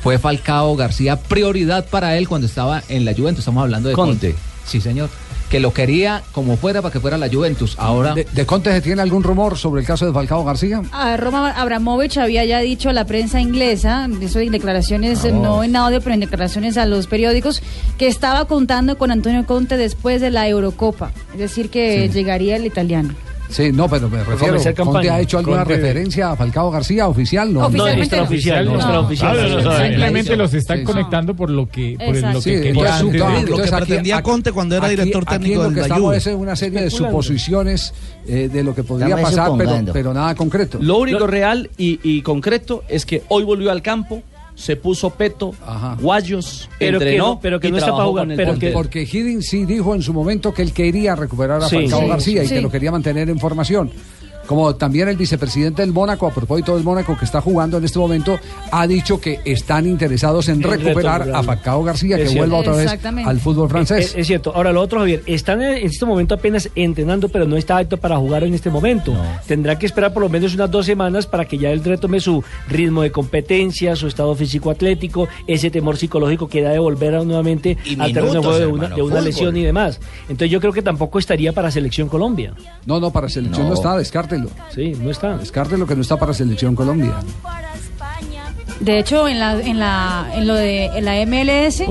[0.00, 3.40] fue Falcao García, prioridad para él cuando estaba en la Juventus.
[3.40, 4.30] Estamos hablando de Conte.
[4.30, 4.42] Conte.
[4.64, 5.10] Sí, señor.
[5.50, 7.74] Que lo quería como fuera para que fuera la Juventus.
[7.78, 10.82] Ahora ¿De, de Conte se tiene algún rumor sobre el caso de Falcao García?
[10.92, 15.30] A Roma Abramovich había ya dicho a la prensa inglesa, eso en declaraciones, Oh.
[15.30, 17.62] no en audio, pero en declaraciones a los periódicos,
[17.96, 21.12] que estaba contando con Antonio Conte después de la Eurocopa.
[21.32, 23.14] Es decir, que llegaría el italiano.
[23.50, 27.52] Sí, no, pero me refiero, ¿Conte ha hecho alguna Conte- referencia a Falcao García oficial?
[27.52, 28.02] No, Oficialmente no.
[28.22, 28.74] extraoficial, No.
[28.74, 29.32] extraoficial.
[29.36, 30.84] Claro, no, no, simplemente los están Sí.
[30.84, 32.38] conectando por lo que, por el- lo Exacto.
[32.38, 35.34] que Sí, quería de- claro, Lo que pretendía aquí- Conte cuando era aquí- director aquí
[35.38, 37.94] técnico lo del que la estamos es en una serie de suposiciones
[38.30, 40.76] eh, de lo que podría pasar, pero, pero nada concreto.
[40.82, 44.22] Lo único real y, y concreto es que hoy volvió al campo,
[44.58, 45.54] se puso peto,
[46.00, 48.50] guayos, Pero que entrenó, no- pero que y no está para jugar, con el pero
[48.50, 48.72] Conte.
[48.72, 51.76] Porque, porque Hiddink sí dijo en su momento que él quería recuperar a Sí.
[51.76, 52.54] Falcao Sí, García y sí.
[52.54, 53.90] que lo quería mantener en formación.
[54.48, 57.98] Como también el vicepresidente del Mónaco, a propósito del Mónaco que está jugando en este
[58.00, 58.40] momento,
[58.72, 61.42] ha dicho que están interesados en recuperar a.
[61.44, 62.50] Falcao García, Es que cierto.
[62.50, 64.06] vuelva otra vez al fútbol francés.
[64.06, 64.52] Es, es cierto.
[64.56, 68.16] Ahora, lo otro, Javier, están en, este momento apenas entrenando, pero no está apto para
[68.16, 69.14] jugar en este momento.
[69.46, 72.42] Tendrá que esperar por lo menos unas dos semanas para que ya él retome su
[72.68, 77.76] ritmo de competencia, su estado físico-atlético, ese temor psicológico que da de volver a- nuevamente
[77.84, 80.00] Y al terreno de minutos, juego de una, de una lesión y demás.
[80.22, 82.54] Entonces, yo creo que tampoco estaría para Selección Colombia.
[82.86, 83.74] No, no, para selección no, No.
[83.74, 83.96] está,
[84.74, 85.36] Sí, no está.
[85.36, 87.14] Descártelo que no está para selección Colombia.
[88.80, 91.82] De hecho, en la, en la, en lo de en la MLS,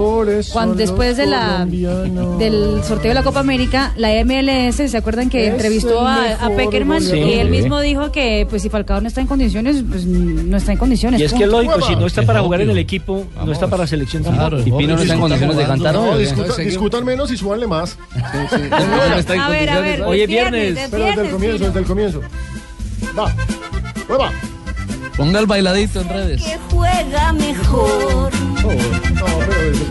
[0.53, 5.47] cuando después de la del sorteo de la Copa América, la MLS, ¿se acuerdan que
[5.47, 7.29] Es entrevistó a, a Peckerman goleador.
[7.29, 7.51] y él Sí.
[7.51, 11.19] mismo dijo que pues si Falcao no está en condiciones, pues no está en condiciones.
[11.19, 13.51] Y es que es lógico, si no está Es para jugar en el equipo, no
[13.51, 16.21] está para Selección Claro, y Pino no está en condiciones de cantar No, hoy.
[16.21, 17.97] discuta- discutan menos y súbanle más.
[18.15, 21.33] no está en A ver, a ver, Hoy es viernes, es Pero desde el viernes,
[21.33, 22.21] comienzo, desde el comienzo.
[23.17, 23.33] Va.
[24.09, 24.31] Hueva.
[25.17, 26.43] Ponga el bailadito en redes.
[26.69, 28.31] juega mejor.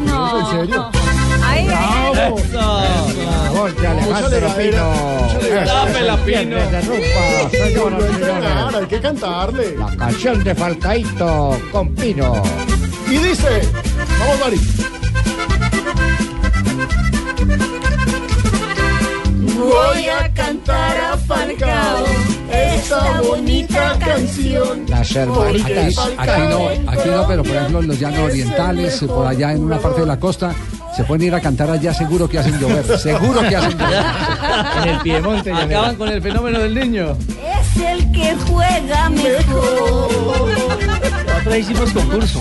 [0.05, 0.91] No, ¿En serio?
[1.45, 2.37] Ahí, Bravo.
[6.81, 8.75] Rumba, señoras y Volvió a entrenar, señores.
[8.75, 9.77] hay que cantarle.
[9.77, 12.43] La canción de Falcaito con Pino.
[13.11, 13.63] Y dice,
[14.21, 14.61] vamos Mari.
[19.59, 22.05] Voy a cantar a Falcao
[22.53, 24.85] esta bonita canción.
[24.89, 25.99] Las hermanitas.
[26.17, 29.65] aquí no, aquí no, pero por ejemplo en los llanos orientales, eh, por allá en
[29.65, 30.55] una parte de la costa,
[30.95, 34.05] se pueden ir a cantar allá, seguro que hacen llover, seguro que hacen llover.
[34.83, 35.53] En el Piemonte.
[35.53, 37.17] Acaban con el fenómeno del niño.
[37.43, 40.09] Es el que juega mejor.
[41.41, 42.41] Otra vez hicimos concurso.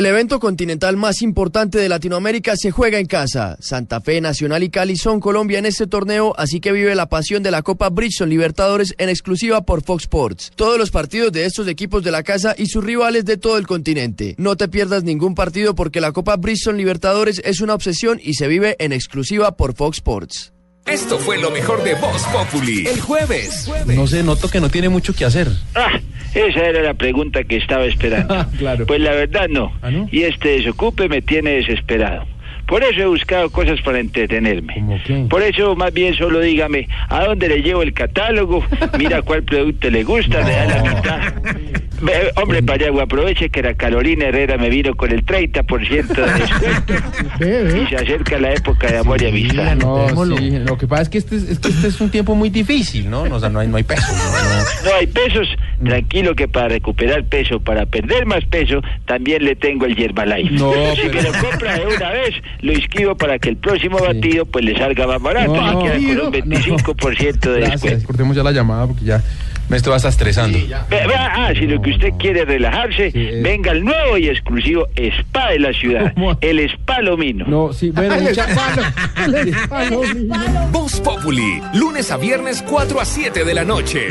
[0.00, 3.58] El evento continental más importante de Latinoamérica se juega en casa.
[3.60, 7.42] Santa Fe, Nacional y Cali son Colombia en este torneo, así que vive la pasión
[7.42, 10.52] de la Copa Bridgestone Libertadores en exclusiva por Fox Sports.
[10.56, 13.66] Todos los partidos de estos equipos de la casa y sus rivales de todo el
[13.66, 14.34] continente.
[14.38, 18.48] No te pierdas ningún partido porque la Copa Bridgestone Libertadores es una obsesión y se
[18.48, 20.54] vive en exclusiva por Fox Sports.
[20.86, 22.86] Esto fue lo mejor de Voz Populi.
[22.86, 23.70] El jueves.
[23.86, 25.48] No sé, noto que no tiene mucho que hacer.
[25.74, 26.00] Ah,
[26.34, 28.46] esa era la pregunta que estaba esperando.
[28.86, 29.72] Pues la verdad no.
[30.10, 32.24] Y este desocupe me tiene desesperado.
[32.66, 35.26] Por eso he buscado cosas para entretenerme.
[35.28, 38.64] Por eso más bien solo dígame a dónde le llevo el catálogo,
[38.96, 41.20] mira cuál producto le gusta, le da la mitad.
[42.36, 47.86] Hombre, Payagua, aproveche que la Carolina Herrera me vino con el 30% de descuento y
[47.88, 49.76] se acerca la época de amor y amistad.
[49.76, 52.34] No, sí, lo que pasa es que este es, es que este es un tiempo
[52.34, 53.26] muy difícil, ¿no?
[53.26, 54.02] No, o sea, no hay, no hay peso.
[54.12, 54.90] no, no.
[54.90, 55.48] No hay pesos,
[55.84, 60.54] tranquilo que para recuperar peso, para perder más peso, también le tengo el Yerbalife.
[60.54, 63.98] No, si pero- me lo compra de una vez, lo inscribo para que el próximo
[63.98, 68.06] batido pues le salga más barato, No, y queda con un 25% de Gracias, descuento.
[68.06, 69.22] cortemos ya la llamada porque ya
[69.70, 70.58] me estoy hasta estresando.
[70.88, 75.50] Ve- vea, ah, si lo que usted quiere relajarse, venga al nuevo y exclusivo spa
[75.50, 77.44] de la ciudad, el Spa Lomino.
[77.46, 78.46] No, sí, bueno, mucha-
[80.72, 81.62] Voz Populi.
[81.74, 84.08] Lunes a viernes 4 a 7 de la noche.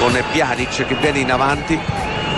[0.00, 1.78] con Pjanic che viene in avanti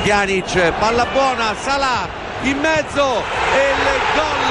[0.02, 2.06] Pjanic palla buona Salah
[2.42, 3.22] in mezzo
[3.56, 4.50] e il gol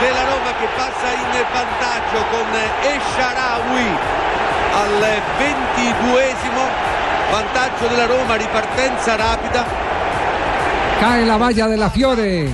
[0.00, 2.46] della Roma che passa in vantaggio con
[2.80, 3.88] Esharawi
[4.74, 4.90] al
[5.38, 6.62] 22esimo
[7.30, 9.64] vantaggio della Roma ripartenza rapida
[11.00, 12.48] Cae la valla de la Fiore.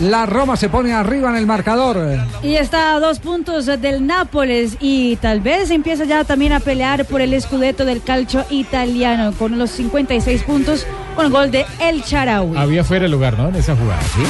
[0.00, 1.98] La Roma se pone arriba en el marcador.
[2.42, 7.04] Y está a dos puntos del Nápoles y tal vez empieza ya también a pelear
[7.04, 10.86] por el escudeto del calcio italiano con los 56 puntos
[11.16, 12.56] con el gol de El Charaui.
[12.56, 13.48] Había fuera el lugar, ¿no?
[13.48, 14.22] En esa jugada, ¿sí?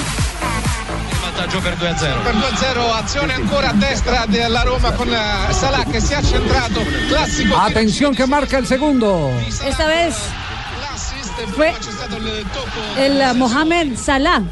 [1.48, 2.22] Vantaggio per 2-0.
[2.22, 6.80] Per 2-0, azione ancora a destra della Roma con eh, Salah che si è accentrato.
[7.08, 7.56] Classico.
[7.56, 9.30] Atención que marca el segundo.
[9.64, 10.14] Esta vez
[11.54, 11.74] fue
[12.98, 14.42] el Mohamed Salah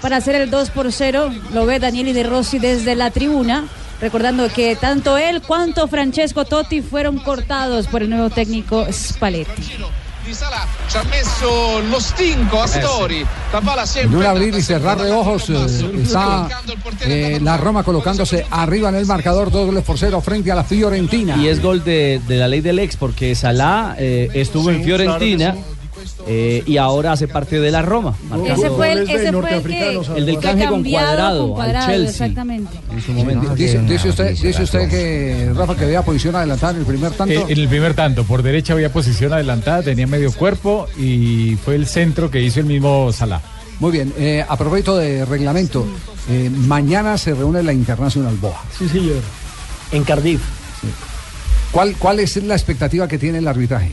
[0.00, 1.32] para hacer el 2 por 0.
[1.52, 3.64] Lo ve Danieli De Rossi desde la tribuna.
[4.00, 9.62] Recordando que tanto él cuanto Francesco Totti fueron cortados por el nuevo técnico Spalletti.
[10.24, 13.26] Di Salah ci ha messo lo stinco a Stori.
[13.52, 16.48] La palla En sempre un abrir y cerrar de ojos eh, está
[17.02, 20.64] eh, la Roma colocándose arriba en el marcador dos goles por cero frente a la
[20.64, 21.36] Fiorentina.
[21.36, 25.56] Y es gol de, de la ley del ex, porque Salah eh, estuvo en Fiorentina.
[26.26, 28.16] Eh, y ahora hace parte de la Roma.
[28.28, 31.54] marcando- Ese fue el, ese fue el que El del canje con cuadrado, con al
[31.72, 32.26] Cuadrado, Chelsea.
[32.26, 32.70] Exactamente.
[32.90, 33.54] En su momento.
[33.54, 37.34] Dice, dice usted, dice usted que Rafa que había posición adelantada en el primer tanto.
[37.34, 41.74] Eh, en el primer tanto, por derecha había posición adelantada, tenía medio cuerpo y fue
[41.74, 43.40] el centro que hizo el mismo Salah.
[43.80, 45.84] Muy bien, eh, a propósito de reglamento,
[46.30, 48.62] eh, mañana se reúne la Internacional Boa.
[48.78, 49.20] Sí, señor.
[49.90, 50.40] En Cardiff.
[51.72, 53.90] ¿Cuál, ¿Cuál es la expectativa que tiene el arbitraje?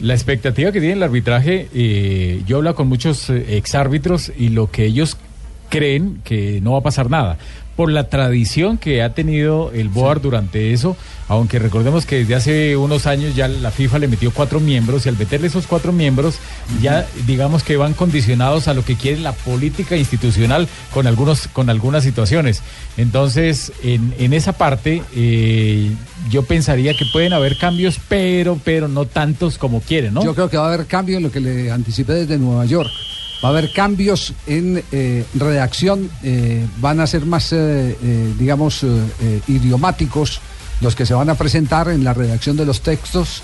[0.00, 4.70] La expectativa que tiene el arbitraje, eh, yo hablo con muchos eh, exárbitros y lo
[4.70, 5.16] que ellos
[5.70, 7.38] creen que no va a pasar nada.
[7.76, 10.96] Por la tradición que ha tenido el BOAR durante eso,
[11.28, 15.08] aunque recordemos que desde hace unos años ya la FIFA le metió cuatro miembros y
[15.08, 16.36] al meterle esos cuatro miembros
[16.82, 21.70] ya digamos que van condicionados a lo que quiere la política institucional con algunos con
[21.70, 22.62] algunas situaciones.
[22.96, 25.90] Entonces, en, en esa parte eh,
[26.30, 30.24] yo pensaría que pueden haber cambios, pero pero no tantos como quieren, ¿no?
[30.24, 32.90] Yo creo que va a haber cambio en lo que le anticipé desde Nueva York.
[33.44, 38.82] Va a haber cambios en eh, redacción, eh, van a ser más, eh, eh, digamos,
[38.82, 38.86] eh,
[39.20, 40.40] eh, idiomáticos
[40.80, 43.42] los que se van a presentar en la redacción de los textos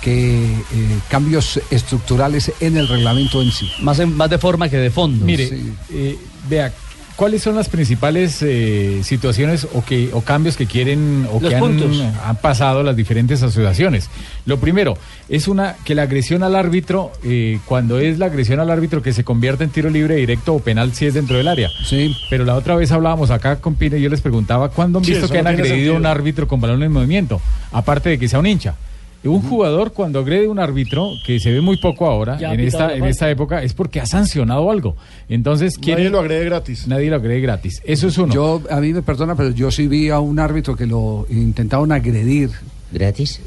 [0.00, 3.70] que eh, cambios estructurales en el reglamento en sí.
[3.82, 5.24] Más, en- más de forma que de fondo.
[5.26, 5.50] Mire,
[5.90, 6.72] eh, vea,
[7.16, 11.56] ¿cuáles son las principales eh, situaciones o, que, o cambios que quieren o Los que
[11.56, 14.08] han, pasado las diferentes asociaciones?
[14.46, 14.96] Lo primero
[15.28, 19.12] es una que la agresión al árbitro, eh, cuando es la agresión al árbitro que
[19.12, 21.68] se convierte en tiro libre directo o penal si es dentro del área.
[21.84, 22.14] Sí.
[22.30, 25.28] Pero la otra vez hablábamos acá con Pino y yo les preguntaba, ¿cuándo han visto
[25.28, 27.40] que han agredido a un árbitro con balón en movimiento?
[27.72, 28.74] Aparte de que sea un hincha.
[29.24, 32.54] Un jugador cuando agrede a un árbitro, que se ve muy poco ahora, Ya ha
[32.54, 33.10] en pitado esta, la en falta.
[33.10, 34.96] esta época, es porque ha sancionado algo.
[35.28, 36.88] Entonces, Nadie quiere lo agrede gratis.
[36.88, 37.80] Nadie lo agrede gratis.
[37.84, 38.34] Eso es uno.
[38.34, 41.92] Yo, a mí me perdona, pero yo sí vi a un árbitro que lo intentaban
[41.92, 42.50] agredir.
[42.92, 43.40] ¿Gratis?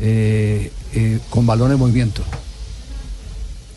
[1.30, 2.24] con balón en movimiento.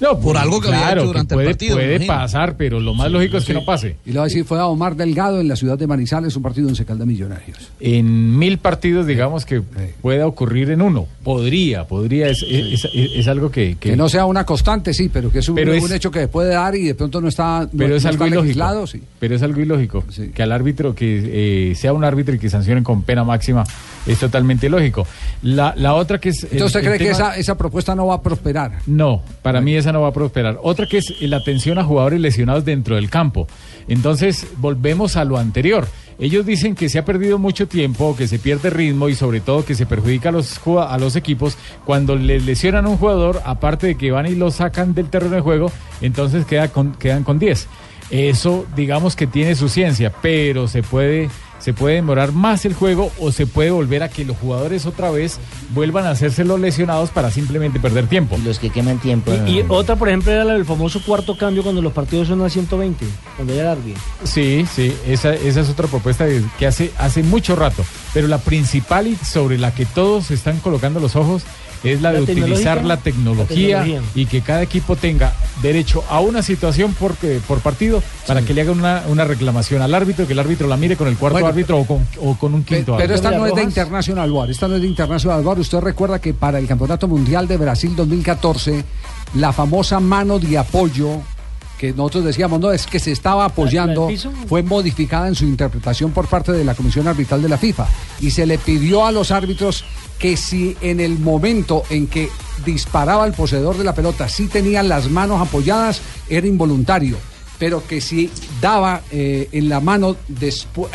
[0.01, 2.81] No, Por algo que había claro, hecho durante que puede, el partido, Puede pasar, pero
[2.81, 3.97] lo más lógico es que no pase.
[4.07, 6.43] Y le voy a decir, fue a Omar Delgado en la ciudad de Manizales, un
[6.43, 7.59] partido en Secal de Millonarios.
[7.81, 9.61] En mil partidos, digamos que
[10.01, 11.07] pueda ocurrir en uno.
[11.25, 15.31] Podría, podría, es, es, es- es algo que, Que no sea una constante, sí, pero
[15.31, 17.63] que es un, Pero es- un hecho que puede dar y de pronto no está,
[17.63, 18.43] no- Pero es no algo está ilógico.
[18.45, 19.03] legislado, sí.
[19.19, 20.05] Pero es algo ilógico.
[20.35, 23.65] Que al árbitro que eh, sea un árbitro y que sancionen con pena máxima
[24.07, 25.07] es totalmente lógico.
[25.43, 26.45] La, la otra que es.
[26.45, 28.79] el- Entonces, ¿usted el cree que esa, esa propuesta no va a prosperar?
[28.87, 30.59] No, para mí no va a prosperar.
[30.63, 33.47] Otra que es la atención a jugadores lesionados dentro del campo.
[33.89, 35.87] Entonces, volvemos a lo anterior.
[36.21, 39.65] Ellos dicen que se ha perdido mucho tiempo, que se pierde ritmo y sobre todo
[39.65, 43.87] que se perjudica a los, a los equipos cuando les lesionan a un jugador, aparte
[43.87, 45.71] de que van y lo sacan del terreno de juego,
[46.01, 47.69] entonces queda quedan con 10.
[48.11, 53.11] Eso digamos que tiene su ciencia, pero se puede se puede demorar más el juego
[53.19, 55.39] o se puede volver a que los jugadores otra vez
[55.71, 58.39] vuelvan a hacerse los lesionados para simplemente perder tiempo.
[58.45, 59.33] Los que queman tiempo.
[59.47, 62.43] Y, y otra, por ejemplo, era la del famoso cuarto cambio cuando los partidos son
[62.45, 63.05] a 120,
[63.37, 63.95] cuando ya derby.
[64.25, 67.85] Sí, sí, esa, esa es otra propuesta de- que hace, hace mucho rato.
[68.15, 71.43] Pero la principal y sobre la que todos están colocando los ojos
[71.85, 74.11] es la, La de utilizar la tecnología, la tecnología.
[74.15, 78.55] y que cada equipo tenga derecho a una situación por, que- por partido para que
[78.55, 81.35] le hagan una, una reclamación al árbitro, que el árbitro la mire con el cuarto
[81.35, 83.15] Bueno, árbitro o con, o con un quinto Pero árbitro.
[83.17, 85.59] esta no es de International War, esta no es de International War.
[85.59, 88.85] Usted recuerda que para el Campeonato Mundial de Brasil 2014,
[89.35, 91.09] la famosa mano de apoyo
[91.79, 94.09] que nosotros decíamos, no, es que se estaba apoyando,
[94.49, 97.87] fue modificada en su interpretación por parte de la Comisión Arbitral de la FIFA.
[98.21, 99.85] Y se le pidió a los árbitros
[100.19, 102.29] que si en el momento en que
[102.67, 107.17] disparaba el poseedor de la pelota, si tenían las manos apoyadas, era involuntario.
[107.59, 110.93] Pero que si daba eh, en la mano después.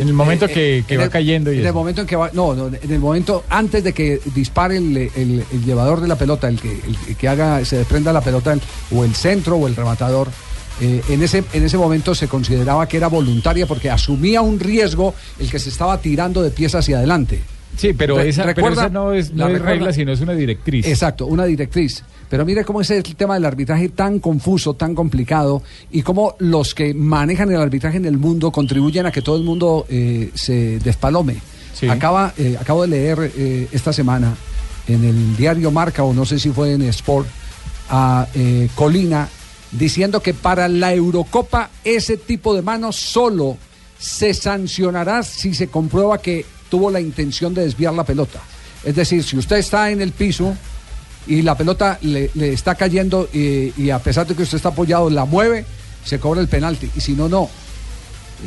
[0.00, 2.30] En el momento que- que va cayendo y en el momento en que va.
[2.32, 6.16] No, no, en el momento antes de que dispare el, el- el llevador de la
[6.16, 6.70] pelota, el que,
[7.08, 10.28] el que haga, se desprenda la pelota, el- o el centro o el rematador.
[10.80, 15.14] eh, en, ese, en ese momento se consideraba que era voluntaria porque asumía un riesgo
[15.38, 17.40] el que se estaba tirando de pies hacia adelante.
[17.76, 20.20] Sí, pero esa, pero recuerda- esa no es, no la es recuerda- regla, sino es
[20.20, 20.86] una directriz.
[20.86, 22.02] Exacto, una directriz.
[22.28, 26.74] Pero mire cómo es el tema del arbitraje tan confuso, tan complicado, y cómo los
[26.74, 30.78] que manejan el arbitraje en el mundo contribuyen a que todo el mundo eh, se
[30.80, 31.36] despalome.
[31.90, 34.34] Acaba, eh, acabo de leer eh, esta semana
[34.86, 37.26] en el diario Marca, o no sé si fue en Sport,
[37.90, 38.26] a
[38.74, 39.28] Colina,
[39.72, 43.56] diciendo que para la Eurocopa ese tipo de manos solo
[43.98, 48.40] se sancionará si se comprueba que tuvo la intención de desviar la pelota.
[48.82, 50.56] Es decir, si usted está en el piso
[51.26, 55.10] y la pelota le, está cayendo y, y a pesar de que usted está apoyado
[55.10, 55.66] la mueve,
[56.02, 56.90] se cobra el penalti.
[56.96, 57.50] Y si no, no.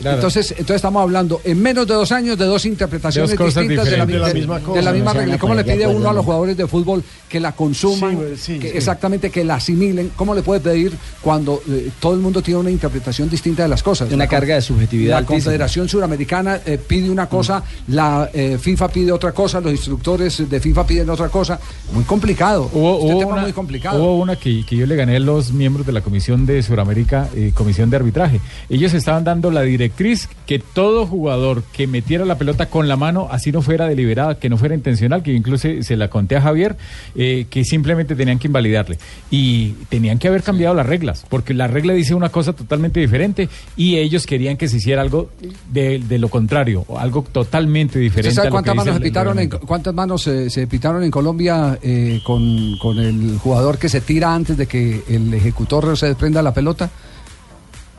[0.02, 0.18] Claro.
[0.18, 3.98] Entonces, entonces estamos hablando en menos de dos años de dos interpretaciones Dos distintas de
[3.98, 4.08] la, diferentes.
[4.08, 4.82] de- De la misma de cosa.
[4.82, 5.34] la misma No se van regla.
[5.34, 7.40] a ¿Y ¿Cómo le poner de pide uno acuerdo, a los jugadores de fútbol que
[7.40, 8.78] la consuman, Sí, sí, que sí.
[8.78, 10.12] exactamente que la asimilen?
[10.16, 13.82] ¿Cómo le puede pedir cuando eh, todo el mundo tiene una interpretación distinta de las
[13.84, 14.08] cosas?
[14.10, 15.36] Una La carga de subjetividad La altísima.
[15.38, 20.60] Confederación Suramericana eh, pide una cosa, la eh, FIFA pide otra cosa, los instructores de
[20.60, 21.60] FIFA piden otra cosa.
[21.94, 22.70] Muy complicado.
[22.74, 24.02] Hubo, Este hubo tema una, muy complicado.
[24.04, 27.30] hubo una que, que yo le gané a los miembros de la Comisión de Sudamérica,
[27.36, 28.40] eh, Comisión de Arbitraje.
[28.70, 33.28] Ellos estaban dando la directriz que todo jugador que metiera la pelota con la mano,
[33.32, 36.76] así no fuera deliberada, que no fuera intencional, que incluso se la conté a Javier,
[37.16, 38.98] eh, que simplemente tenían que invalidarle.
[39.32, 43.50] Y tenían que haber cambiado las reglas, porque la regla dice una cosa totalmente diferente
[43.76, 45.30] y ellos querían que se hiciera algo
[45.72, 48.30] de, de lo contrario, o algo totalmente diferente.
[48.30, 51.12] ¿Usted sabe a lo cuántas manos, se pitaron en, cuántas manos eh, se pitaron en
[51.12, 56.08] Colombia eh, con, con el jugador que se tira antes de que el ejecutor se
[56.08, 56.90] desprenda la pelota?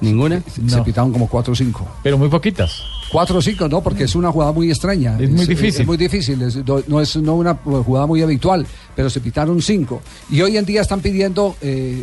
[0.01, 0.43] ¿Ninguna?
[0.53, 1.87] Se, se pitaron como cuatro o cinco.
[2.03, 2.83] Pero muy poquitas.
[3.11, 5.17] Cuatro o cinco, no, porque es una jugada muy extraña.
[5.19, 5.81] Es muy difícil.
[5.83, 8.67] Es, muy difícil, es- no, no es no una jugada muy habitual,
[8.97, 10.03] pero se pitaron cinco.
[10.29, 12.03] Y hoy en día están pidiendo eh,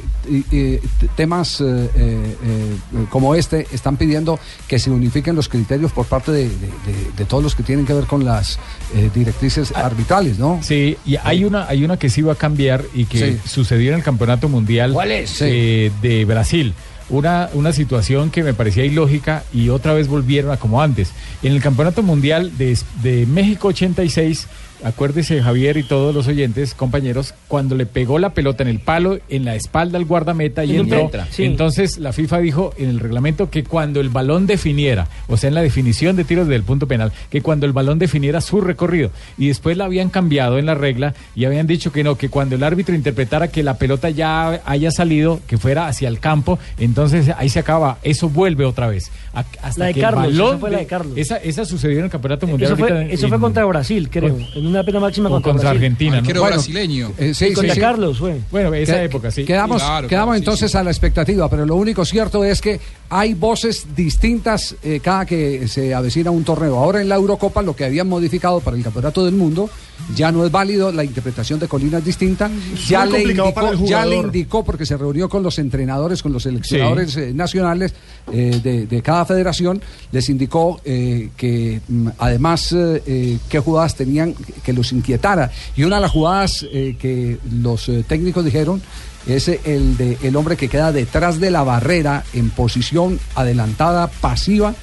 [0.50, 0.80] t-
[1.16, 1.66] temas eh,
[1.96, 2.76] eh, eh,
[3.10, 7.26] como este, están pidiendo que se unifiquen los criterios por parte de, de- de- de
[7.26, 8.58] todos los que tienen que ver con las
[8.96, 10.60] eh, directrices arbitrales, ¿no?
[10.64, 13.40] Sí, y hay una, hay una que sí va a cambiar y que Sí.
[13.46, 15.38] sucedió en el Campeonato Mundial ¿Cuál es?
[15.42, 16.74] eh, de Brasil.
[17.14, 21.12] Una, una situación que me parecía ilógica y otra vez volvieron a como antes.
[21.44, 24.48] En el Campeonato Mundial de, de México 86,
[24.84, 29.20] acuérdese Javier y todos los oyentes, compañeros, cuando le pegó la pelota en el palo,
[29.30, 31.10] en la espalda al guardameta y entró.
[31.32, 31.44] sí.
[31.46, 35.56] Entonces la FIFA dijo en el reglamento que cuando el balón definiera, o sea, en
[35.56, 39.48] la definición de tiros del punto penal, que cuando el balón definiera su recorrido, y
[39.48, 42.64] después la habían cambiado en la regla y habían dicho que no, que cuando el
[42.64, 47.50] árbitro interpretara que la pelota ya haya salido, que fuera hacia el campo, entonces ahí
[47.50, 49.12] se acaba, eso vuelve otra vez.
[49.34, 51.18] A- Hasta La de que el Carlos, balón esa fue la de Carlos.
[51.18, 52.72] Esa, esa sucedió en el Campeonato Mundial.
[52.74, 54.38] Eso ahorita fue, en- eso fue contra Brasil, creo.
[54.56, 55.70] En una pena máxima contra, contra.
[55.72, 56.18] Argentina, ¿no?
[56.20, 57.12] Arquero Bueno, brasileño.
[57.18, 57.80] Eh, sí, sí, contra sí.
[57.80, 58.40] Carlos fue.
[58.52, 59.46] Bueno, esa Que- época, sí.
[59.46, 60.78] Quedamos, Claro, quedamos claro, sí, entonces sí.
[60.78, 65.68] a la expectativa, pero lo único cierto es que hay voces distintas eh, cada que
[65.68, 66.78] se avecina un torneo.
[66.78, 69.70] Ahora en la Eurocopa lo que habían modificado para el Campeonato del Mundo
[70.16, 72.50] ya no es válido, la interpretación de Colina es distinta.
[72.88, 77.16] Ya le, indicó, ya le indicó, porque se reunió con los entrenadores, con los seleccionadores
[77.18, 77.94] eh, nacionales
[78.32, 79.82] eh, de, de cada federación,
[80.12, 84.34] les indicó eh, que mm, además qué jugadas tenían
[84.64, 85.52] que los inquietara.
[85.76, 88.82] Y una de las jugadas que los técnicos dijeron
[89.28, 94.74] es el de el hombre que queda detrás de la barrera en posición adelantada, pasiva,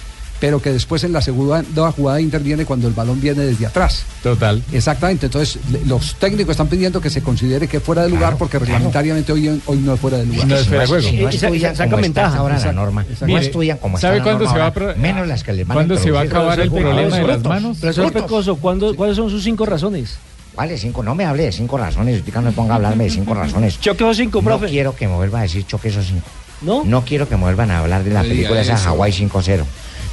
[0.41, 1.62] pero que después en la segunda
[1.93, 4.05] jugada interviene cuando el balón viene desde atrás.
[4.22, 4.62] Total.
[4.72, 8.59] Exactamente, entonces le- los técnicos están pidiendo que se considere que fuera de lugar porque
[8.59, 10.47] reglamentariamente hoy, hoy no es fuera de lugar.
[10.47, 11.09] No es fuera de juego.
[11.22, 12.36] No estudian como ventaja.
[12.38, 15.66] ahora la norma, no estudian como ¿sabe cuándo se va a menos las que les
[15.66, 17.78] van cuándo se va a acabar el Pero problema de las manos?
[17.78, 18.12] Profesor.
[18.12, 20.16] Pecoso, ¿cuándo- ¿cuáles son sus cinco razones?
[20.55, 21.03] ¿Cuáles cinco?
[21.03, 23.78] No me hable de cinco razones, usted no me ponga a hablarme de cinco razones.
[23.80, 24.66] Choque o cinco, No profe.
[24.68, 26.26] quiero que me vuelva a decir choque esos cinco.
[26.62, 26.82] ¿No?
[26.84, 28.76] No quiero que me vuelvan a hablar de la No película esa.
[28.76, 29.62] Hawaii 5-0.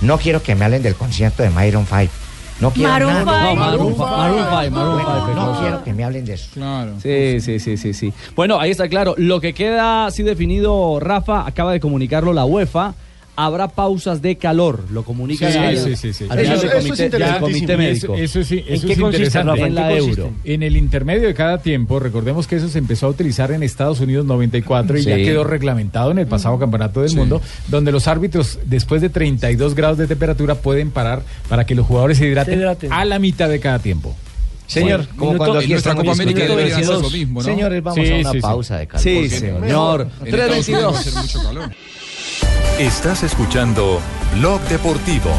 [0.02, 2.12] No quiero que me hablen del concierto de Myron 5.
[2.60, 3.26] No quiero Maroon nada.
[3.26, 3.56] five.
[3.56, 6.50] No, Maroon five, Maroon five, Maroon Bueno, five, no quiero que me hablen de eso.
[6.54, 6.94] Claro.
[7.02, 8.14] Sí, sí, sí, sí, sí.
[8.36, 9.14] Bueno, ahí está claro.
[9.18, 12.96] Lo que queda así definido, Rafa, acaba de comunicarlo la UEFA.
[13.40, 16.26] Habrá pausas de calor, lo comunica Sí, al, sí, sí, sí.
[16.28, 17.10] al Eso- es comité,
[17.40, 18.16] comité Y médico.
[18.16, 19.52] Eso, eso sí, ¿En eso qué es consiste, interesante.
[19.52, 19.68] Rafa?
[19.68, 20.24] En la qué euro.
[20.24, 20.54] consiste?
[20.56, 24.00] En el intermedio de cada tiempo, recordemos que eso se empezó a utilizar en Estados
[24.00, 25.24] Unidos 94 y ya Sí.
[25.24, 30.00] quedó reglamentado en el pasado campeonato del mundo, donde los árbitros después de 32 grados
[30.00, 32.92] de temperatura pueden parar para que los jugadores se hidraten, Se hidraten.
[32.92, 34.16] a la mitad de cada tiempo.
[34.66, 37.14] Señor, Bueno, como minuto- cuando En aquí nuestra Copa América lo 22.
[37.14, 37.46] mismo, ¿no?
[37.46, 38.42] Señores, vamos Sí, a una sí, sí.
[38.42, 39.02] pausa de calor.
[39.04, 40.08] Sí, señor.
[40.26, 41.70] En Estados Unidos va a 322.
[42.80, 44.00] Estás escuchando
[44.38, 45.32] Blog Deportivo.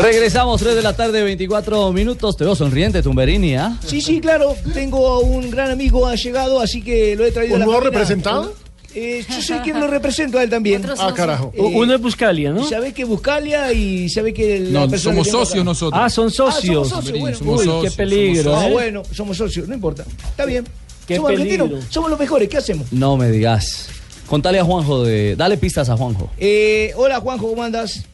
[0.00, 2.36] Regresamos 3 de la tarde, 24 minutos.
[2.38, 3.76] Te veo sonriente, Tumberini, ¿ah?
[3.84, 4.56] Sí, sí, claro.
[4.72, 7.80] Tengo un gran amigo ha llegado, así que lo he traído ¿Un a la nuevo
[7.82, 8.54] representado?
[8.94, 10.84] Eh, yo soy quien lo represento a él también.
[10.98, 11.52] Ah, carajo.
[11.54, 12.66] Eh, Uno es Buscalia, ¿no?
[12.66, 16.00] Sabe que Buscalia y sabe que No, somos socios nosotros.
[16.02, 16.88] Ah, son socios.
[16.92, 17.36] Ah, somos socios, bueno.
[17.38, 20.04] Somos Uy, socios, qué somos peligro, Ah, bueno, somos socios, no importa.
[20.30, 20.66] Está bien.
[21.06, 21.64] Qué somos peligro.
[21.64, 22.90] argentinos, somos los mejores, ¿qué hacemos?
[22.90, 23.88] No me digas.
[24.30, 25.34] Contale a Juanjo de.
[25.34, 26.30] Dale pistas a Juanjo.
[26.38, 28.04] Eh, hola Juanjo, ¿cómo andas?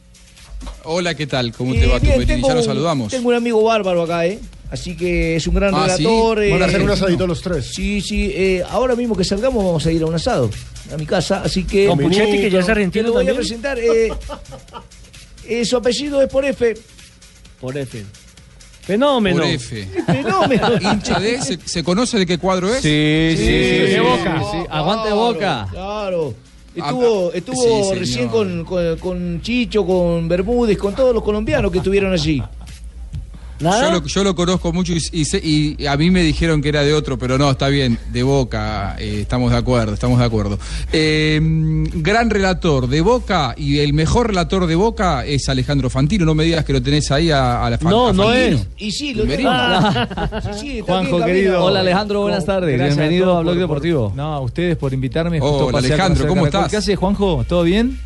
[0.83, 1.53] Hola, ¿qué tal?
[1.53, 3.11] ¿Cómo Eh, te va, bien, tengo Ya nos saludamos.
[3.11, 4.39] Tengo un amigo bárbaro acá, ¿eh?
[4.71, 6.03] Así que es un gran Ah, ¿sí?
[6.03, 6.49] relator.
[6.49, 7.67] Van a hacer eh, un asadito los tres.
[7.71, 8.31] Sí, sí.
[8.33, 10.49] eh, ahora mismo que salgamos vamos a ir a un asado
[10.91, 11.85] a mi casa, así que.
[11.85, 13.37] Con Puchetti, que ya es Te argentino lo voy a también.
[13.37, 13.77] presentar.
[13.77, 14.09] eh,
[15.47, 16.73] eh, su apellido es por F.
[17.61, 18.03] Por F.
[18.87, 19.37] Fenómeno.
[19.41, 19.85] Por F.
[20.05, 20.69] Fenómeno.
[20.81, 21.41] ¿Hincha de?
[21.41, 22.81] ¿Se, se conoce de qué cuadro es?
[22.81, 23.51] Sí, sí, sí.
[23.51, 24.41] de sí, Boca.
[24.51, 24.57] sí.
[24.69, 25.67] Aguante Boca.
[25.69, 26.33] Claro.
[26.73, 31.79] Estuvo, estuvo sí, recién con, con- con Chicho, con Bermúdez, con todos los colombianos que
[31.79, 32.41] estuvieron allí.
[33.59, 36.69] Yo lo, yo lo conozco mucho y, y sé- y a mí me dijeron que
[36.69, 40.25] era de otro, pero no, está bien, de Boca, eh, estamos de acuerdo, estamos de
[40.25, 40.59] acuerdo.
[40.93, 41.39] Eh,
[41.95, 46.43] gran relator de Boca y el mejor relator de Boca es Alejandro Fantino, no me
[46.43, 48.67] digas que lo tenés ahí a, a la No, a no es.
[48.77, 49.49] Y sí, lo Tumberini.
[49.51, 50.41] Ah.
[50.53, 51.63] Sí, sí, está Juanjo, querido.
[51.63, 52.75] Hola, Alejandro, buenas tardes.
[52.77, 54.07] Gracias Bienvenido todos a Blog por- Deportivo.
[54.09, 55.39] por- no, a ustedes por invitarme.
[55.41, 56.69] Hola, a Alejandro, ¿cómo estás?
[56.69, 57.43] ¿Qué haces, Juanjo?
[57.47, 57.99] ¿Todo bien?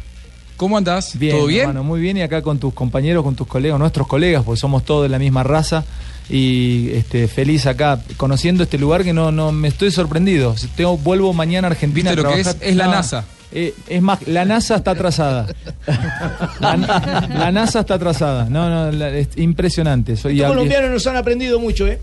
[0.62, 1.18] ¿Cómo andás?
[1.18, 1.62] Bien, ¿Todo bien?
[1.62, 2.18] hermano, muy bien.
[2.18, 5.18] Y acá con tus compañeros, con tus colegas, nuestros colegas, porque somos todos de la
[5.18, 5.84] misma raza.
[6.30, 10.54] Y este, feliz acá, conociendo este lugar que no, no me estoy sorprendido.
[10.76, 12.62] Tengo, vuelvo mañana a Argentina ¿Viste a lo que trabajar.
[12.64, 12.70] es?
[12.70, 13.26] Es la No, NASA.
[13.52, 15.48] eh, es más, la NASA está atrasada.
[16.60, 18.46] La, la NASA está atrasada.
[18.48, 20.16] No, no, la- es impresionante.
[20.16, 22.00] Soy Los colombianos nos han aprendido mucho, ¿eh?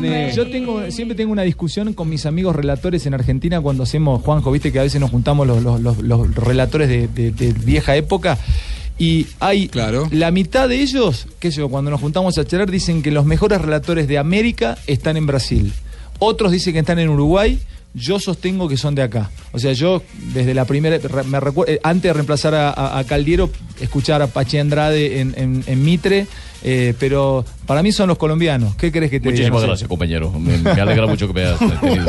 [0.00, 4.22] Mirá, yo tengo, siempre tengo una discusión con mis amigos relatores en Argentina cuando hacemos,
[4.22, 7.52] Juanjo, viste que a veces nos juntamos los, los- los- los relatores de, de- de
[7.52, 8.38] vieja época.
[8.98, 9.68] Y hay
[10.12, 13.24] la mitad de ellos, qué sé yo, cuando nos juntamos a charlar, dicen que los
[13.26, 15.72] mejores relatores de América están en Brasil.
[16.20, 17.58] Otros dicen que están en Uruguay.
[17.96, 19.30] Yo sostengo que son de acá.
[19.52, 23.04] O sea, yo desde la primera, me recuerdo, eh, antes de reemplazar a, a- a
[23.04, 26.26] Caldiero, escuchar a Pachi Andrade en, en- en Mitre,
[26.64, 28.74] eh, pero para mí son los colombianos.
[28.76, 29.32] ¿Qué crees que te diga?
[29.50, 29.66] Muchísimas sé.
[29.66, 30.30] gracias, compañero.
[30.32, 32.06] Me, me alegra mucho que me hayas tenido.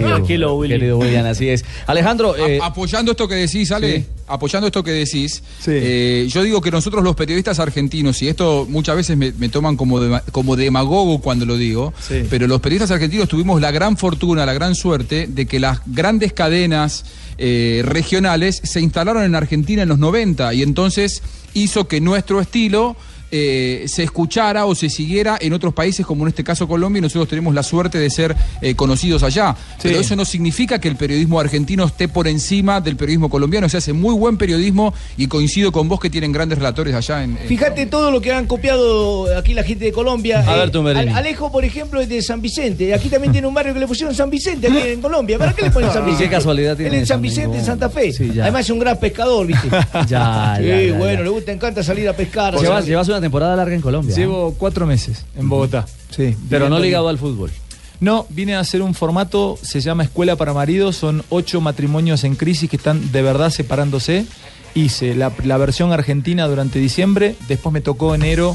[0.00, 0.74] tranquilo, Willy.
[0.74, 1.64] Querido William, así es.
[1.86, 4.04] Alejandro, eh, A- apoyando esto que decís, Ale, Sí.
[4.28, 8.96] apoyando esto que decís, eh, yo digo que nosotros los periodistas argentinos, y esto muchas
[8.96, 10.00] veces me, me toman como,
[10.32, 12.22] como demagogo cuando lo digo, Sí.
[12.28, 16.32] pero los periodistas argentinos tuvimos la gran fortuna, la gran suerte de que las grandes
[16.32, 17.04] cadenas
[17.38, 22.96] eh, regionales se instalaron en Argentina en los 90 y entonces hizo que nuestro estilo
[23.30, 27.02] eh, se escuchara o se siguiera en otros países como en este caso Colombia y
[27.02, 29.56] nosotros tenemos la suerte de ser eh, conocidos allá.
[29.82, 33.68] Pero eso no significa que el periodismo argentino esté por encima del periodismo colombiano.
[33.68, 37.36] Se hace muy buen periodismo y coincido con vos que tienen grandes relatores allá en...
[37.36, 40.40] en- Fíjate todo lo que han copiado aquí la gente de Colombia.
[40.46, 40.76] A ver.
[40.96, 42.92] Al- Alejo, por ejemplo, es de San Vicente.
[42.94, 45.38] Aquí también tiene un barrio que le pusieron San Vicente aquí en Colombia.
[45.38, 46.30] ¿Para qué le ponen San Y qué Vicente?
[46.36, 47.64] casualidad tiene Él es San Vicente, ¿no?
[47.64, 48.12] Santa Fe.
[48.12, 48.30] Sí.
[48.40, 49.68] Además es un gran pescador, ¿viste?
[50.08, 51.22] Ya, Sí, ya, ya, bueno, ya.
[51.22, 52.54] le gusta, encanta salir a pescar.
[52.58, 52.90] llevas, Sí.
[52.90, 54.14] llevas una temporada larga en Colombia.
[54.14, 55.86] Llevo cuatro meses en Bogotá.
[56.10, 56.36] Sí.
[56.48, 57.50] Pero no ligado al fútbol.
[57.98, 62.34] No, vine a hacer un formato, se llama Escuela para Maridos, son ocho matrimonios en
[62.34, 64.26] crisis que están de verdad separándose.
[64.74, 68.54] Hice la, la versión argentina durante diciembre, después me tocó enero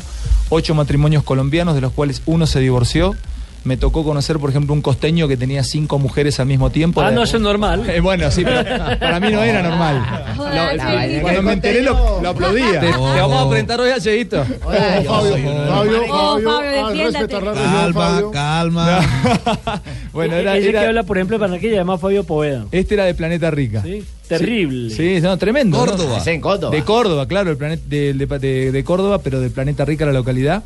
[0.49, 3.16] ocho matrimonios colombianos, de los cuales uno se divorció.
[3.64, 6.99] Me tocó conocer, por ejemplo, un costeño que tenía cinco mujeres al mismo tiempo.
[7.01, 7.84] Ah, no, eso es normal.
[7.91, 8.64] Eh, bueno, sí, pero
[8.99, 10.03] para mí no era normal.
[10.38, 12.80] Lo- cuando me enteré lo, lo aplaudía.
[12.80, 13.99] Te, te vamos a presentar hoy a
[15.05, 15.36] Fabio,
[16.09, 17.12] Oh, Fabio, Fabio,
[17.51, 18.32] región, Fabio.
[18.32, 18.99] calma.
[20.12, 22.66] Bueno, era, Ese era- que habla, por ejemplo, de Barranquilla, se llama Fabio Poveda.
[22.72, 23.82] este era de Planeta Rica.
[23.84, 24.03] ¿sí?
[24.28, 24.89] Terrible.
[24.93, 25.78] Sí, no, tremendo.
[25.78, 25.86] ¿no?
[25.86, 26.18] Córdoba.
[26.18, 26.76] Es en Córdoba.
[26.76, 30.12] De Córdoba, claro, el planeta de, de- de- de Córdoba, pero del planeta Rica la
[30.14, 30.64] localidad.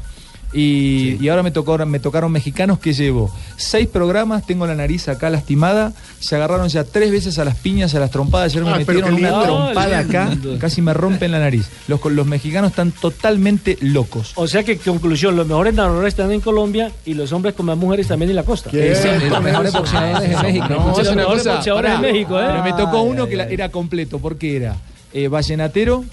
[0.53, 5.09] Y, y ahora me tocó, me tocaron mexicanos que llevo seis programas, tengo la nariz
[5.09, 8.71] acá lastimada, se agarraron ya tres veces a las piñas, a las trompadas, ayer me
[8.71, 9.43] Ah, metieron una lindo.
[9.43, 11.67] trompada acá, casi me rompen la nariz.
[11.89, 14.31] Los, los mexicanos están totalmente locos.
[14.35, 17.77] O sea que, conclusión, los mejores narradores están en Colombia y los hombres con más
[17.77, 18.69] mujeres también en la costa.
[18.71, 20.65] Los mejores boxeadores de México.
[20.69, 22.45] No, los mejores boxeadores de México, ¿eh?
[22.47, 24.75] Pero me tocó uno que la- era completo, porque era
[25.13, 26.05] eh, vallenatero,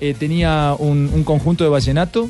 [0.00, 2.28] eh, tenía un, un conjunto de vallenato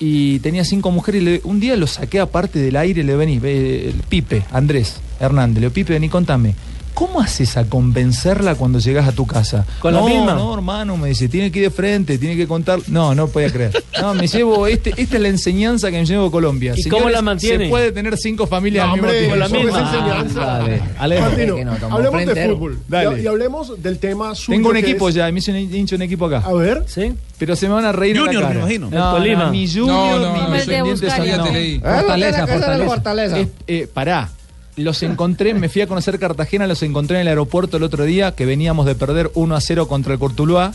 [0.00, 1.22] y tenía cinco mujeres.
[1.22, 4.96] Y le- un día lo saqué aparte del aire, le vení, ve, el Pipe, Andrés
[5.20, 6.54] Hernández, le Pipe, vení, contame.
[6.98, 9.64] ¿Cómo haces a convencerla cuando llegas a tu casa?
[9.78, 10.34] ¿Con la no, misma?
[10.34, 12.80] No, hermano, me dice, tiene que ir de frente, tiene que contar.
[12.88, 13.84] No, no podía creer.
[14.02, 16.74] No, me llevo, este, esta es la enseñanza que me llevo Colombia.
[16.76, 17.66] ¿Y cómo la mantiene?
[17.66, 19.36] Se puede tener cinco familias No, al mismo tiempo.
[19.36, 20.40] eso no es enseñanza.
[20.40, 21.22] Dale, Alejo.
[21.22, 23.22] Martino, Que hablemos de fútbol Dale.
[23.22, 24.56] Y, hablemos del tema suyo.
[24.58, 26.38] Tengo un equipo es- ya, me hizo un hincha un equipo acá.
[26.44, 26.82] A ver.
[26.88, 27.14] ¿Sí?
[27.38, 28.54] Pero se me van a reír en la Junior, cara.
[28.54, 28.90] me imagino.
[28.90, 30.56] No, no, mi Junior, No, no, mi no,
[30.90, 31.78] Independiente leí.
[31.78, 32.84] Fortaleza, Fortaleza.
[32.86, 33.38] fortaleza.
[33.38, 34.30] Es- eh, pará.
[34.78, 38.36] Los encontré, me fui a conocer Cartagena, los encontré en el aeropuerto el otro día,
[38.36, 40.72] que veníamos de perder 1 a 0 contra el Cortuluá.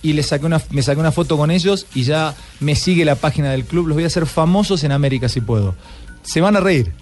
[0.00, 3.16] Y le saqué una, me saqué una foto con ellos y ya me sigue la
[3.16, 3.86] página del club.
[3.86, 5.74] Los voy a hacer famosos en América si puedo.
[6.22, 6.94] Se van a reír.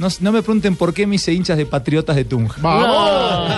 [0.00, 2.58] No, no me pregunten por qué me hice hinchas de patriotas de Tunja.
[2.62, 3.50] ¡Vamos!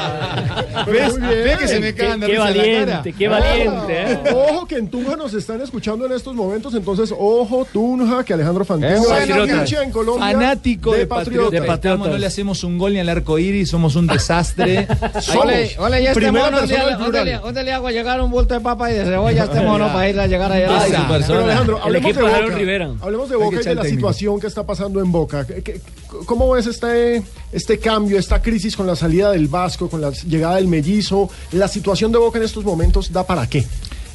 [0.86, 1.16] ¿Ves?
[1.16, 1.44] Muy bien.
[1.44, 2.74] ¿Ves que se me Qué, cagan de qué risa en la cara?
[2.98, 4.02] valiente, qué valiente.
[4.12, 4.18] ¿eh?
[4.34, 8.64] Ojo que en Tunja nos están escuchando en estos momentos, entonces ojo Tunja que Alejandro
[8.64, 9.56] Fantino es patriota.
[9.56, 11.50] hincha en Colombia Fanático de, Patriotas.
[11.60, 11.74] patriotas.
[11.76, 14.88] Estamos, no le hacemos un gol ni al arco iris, somos un desastre.
[15.40, 16.58] Ole, ole, ya este mono,
[16.98, 19.60] ¿dónde, le, dónde le hago llegar un bulto de papa y de cebolla a este
[19.60, 20.80] mono para ir a llegar allá?
[20.80, 20.92] Ay,
[21.26, 22.56] Pero Alejandro, hablemos de de Boca.
[22.56, 22.90] Rivera.
[23.00, 25.46] Hablemos de Boca y de la situación que está pasando en Boca.
[25.46, 25.80] ¿Qué- qué-
[26.26, 30.56] ¿cómo ves este, este cambio, esta crisis con la salida del Vasco, con la llegada
[30.56, 31.30] del mellizo?
[31.52, 33.66] ¿La situación de Boca en estos momentos da para qué?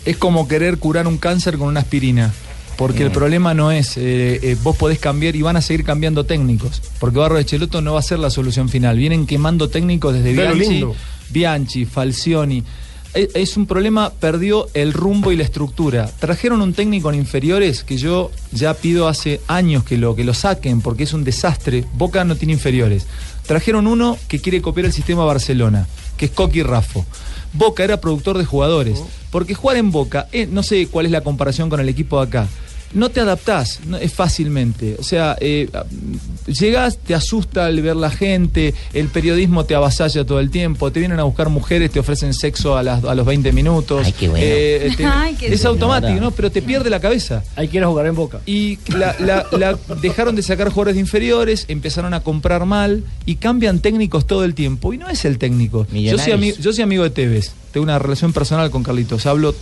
[0.06, 2.34] Es como querer curar un cáncer con una aspirina.
[2.78, 3.14] Porque el Mm.
[3.14, 6.82] problema no es, eh, eh, vos podés cambiar y van a seguir cambiando técnicos.
[7.00, 8.98] Porque Barro de Cheloto no va a ser la solución final.
[8.98, 10.96] Vienen quemando técnicos desde Bianchi, lindo.
[11.30, 12.64] Bianchi, Falcioni.
[13.14, 16.10] E- Es un problema, perdió el rumbo y la estructura.
[16.20, 20.34] Trajeron un técnico en inferiores que yo ya pido hace años que lo, que lo
[20.34, 21.86] saquen porque es un desastre.
[21.94, 23.08] Boca no tiene inferiores.
[23.46, 25.88] Trajeron uno que quiere copiar el sistema Barcelona,
[26.18, 27.06] que es Coqui Raffo.
[27.54, 29.00] Boca era productor de jugadores.
[29.32, 32.28] Porque jugar en Boca, eh, no sé cuál es la comparación con el equipo de
[32.28, 32.48] acá.
[32.94, 34.96] No te adaptás no, es fácilmente.
[35.00, 35.70] O sea, eh,
[36.48, 41.00] llegás, te asusta al ver la gente, el periodismo te avasalla todo el tiempo, te
[41.00, 44.08] vienen a buscar mujeres, te ofrecen sexo a, las- a los 20 minutos.
[44.38, 45.70] Eh, te- Ay, qué es señora.
[45.70, 46.32] automático, ¿no?
[46.32, 47.44] Pero te pierde la cabeza.
[47.56, 48.40] Hay que ir a jugar en Boca.
[48.46, 53.36] Y la, la- la- dejaron de sacar jugadores de inferiores, empezaron a comprar mal y
[53.36, 54.94] cambian técnicos todo el tiempo.
[54.94, 55.86] Y no es el técnico.
[55.92, 57.52] Yo soy, yo soy amigo de Tevez.
[57.72, 59.26] Tengo una relación personal con Carlitos.
[59.26, 59.54] Hablo,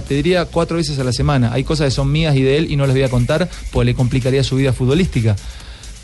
[0.00, 1.52] te diría, cuatro veces a la semana.
[1.52, 3.86] Hay cosas que son mías y de él y no les voy a contar porque
[3.86, 5.34] le complicaría su vida futbolística.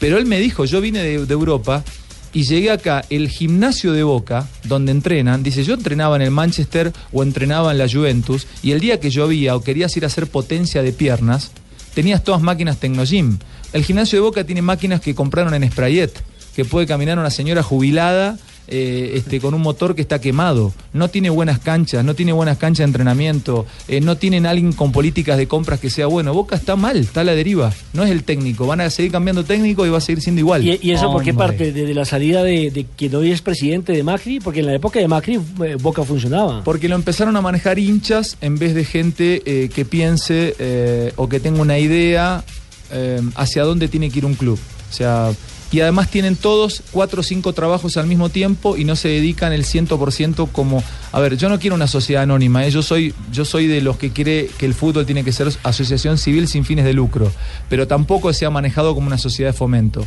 [0.01, 1.84] Pero él me dijo, yo vine de, de Europa
[2.32, 6.93] y llegué acá, el gimnasio de Boca, donde entrenan, dice, yo entrenaba en el Manchester
[7.12, 10.26] o entrenaba en la Juventus, y el día que llovía o querías ir a hacer
[10.26, 11.53] potencia de piernas,
[11.95, 13.39] tenías todas máquinas Tecnogym.
[13.72, 16.12] El gimnasio de Boca tiene máquinas que compraron en Sprayet,
[16.55, 18.39] que puede caminar una señora jubilada
[18.69, 20.73] eh, este, con un motor que está quemado.
[20.93, 24.93] No tiene buenas canchas, no tiene buenas canchas de entrenamiento, eh, no tienen alguien con
[24.93, 26.35] políticas de compras que sea bueno.
[26.35, 27.73] Boca está mal, está a la deriva.
[27.93, 30.67] No es el técnico, van a seguir cambiando técnico y va a seguir siendo igual.
[30.67, 31.47] ¿Y, y eso por qué Hombre.
[31.47, 31.73] parte?
[31.73, 34.41] ¿Desde la salida de, de quien hoy es presidente de Macri?
[34.41, 36.64] Porque en la época de Macri eh, Boca funcionaba.
[36.64, 41.29] Porque lo empezaron a manejar hinchas en vez de gente eh, que piense eh, o
[41.29, 42.45] que tenga una idea
[42.91, 44.59] eh, hacia dónde tiene que ir un club.
[44.91, 45.33] O sea,
[45.73, 49.53] y además tienen todos cuatro o cinco trabajos al mismo tiempo y no se dedican
[49.53, 50.83] el 100% como...
[51.12, 52.71] A ver, yo no quiero una sociedad anónima, ¿eh?
[52.71, 56.19] yo, soy, yo soy de los que quiere que el fútbol tiene que ser asociación
[56.19, 57.33] civil sin fines de lucro,
[57.69, 60.05] pero tampoco se ha manejado como una sociedad de fomento.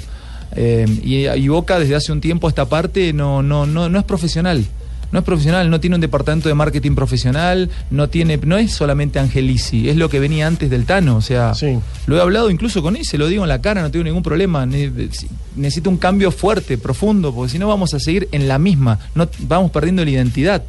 [0.56, 4.06] Eh, y, y Boca desde hace un tiempo esta parte no, no, no, no es
[4.06, 4.66] profesional.
[5.12, 9.18] No es profesional, no tiene un departamento de marketing profesional, no tiene, no es solamente
[9.20, 11.16] Angelici, es lo que venía antes del Tano.
[11.18, 11.56] O sea,
[12.06, 14.24] lo he hablado incluso con él, se lo digo en la cara, no tengo ningún
[14.24, 14.66] problema.
[14.66, 14.92] Ne-
[15.56, 19.28] Necesito un cambio fuerte, profundo, porque si no vamos a seguir en la misma, no
[19.40, 20.64] vamos perdiendo la identidad.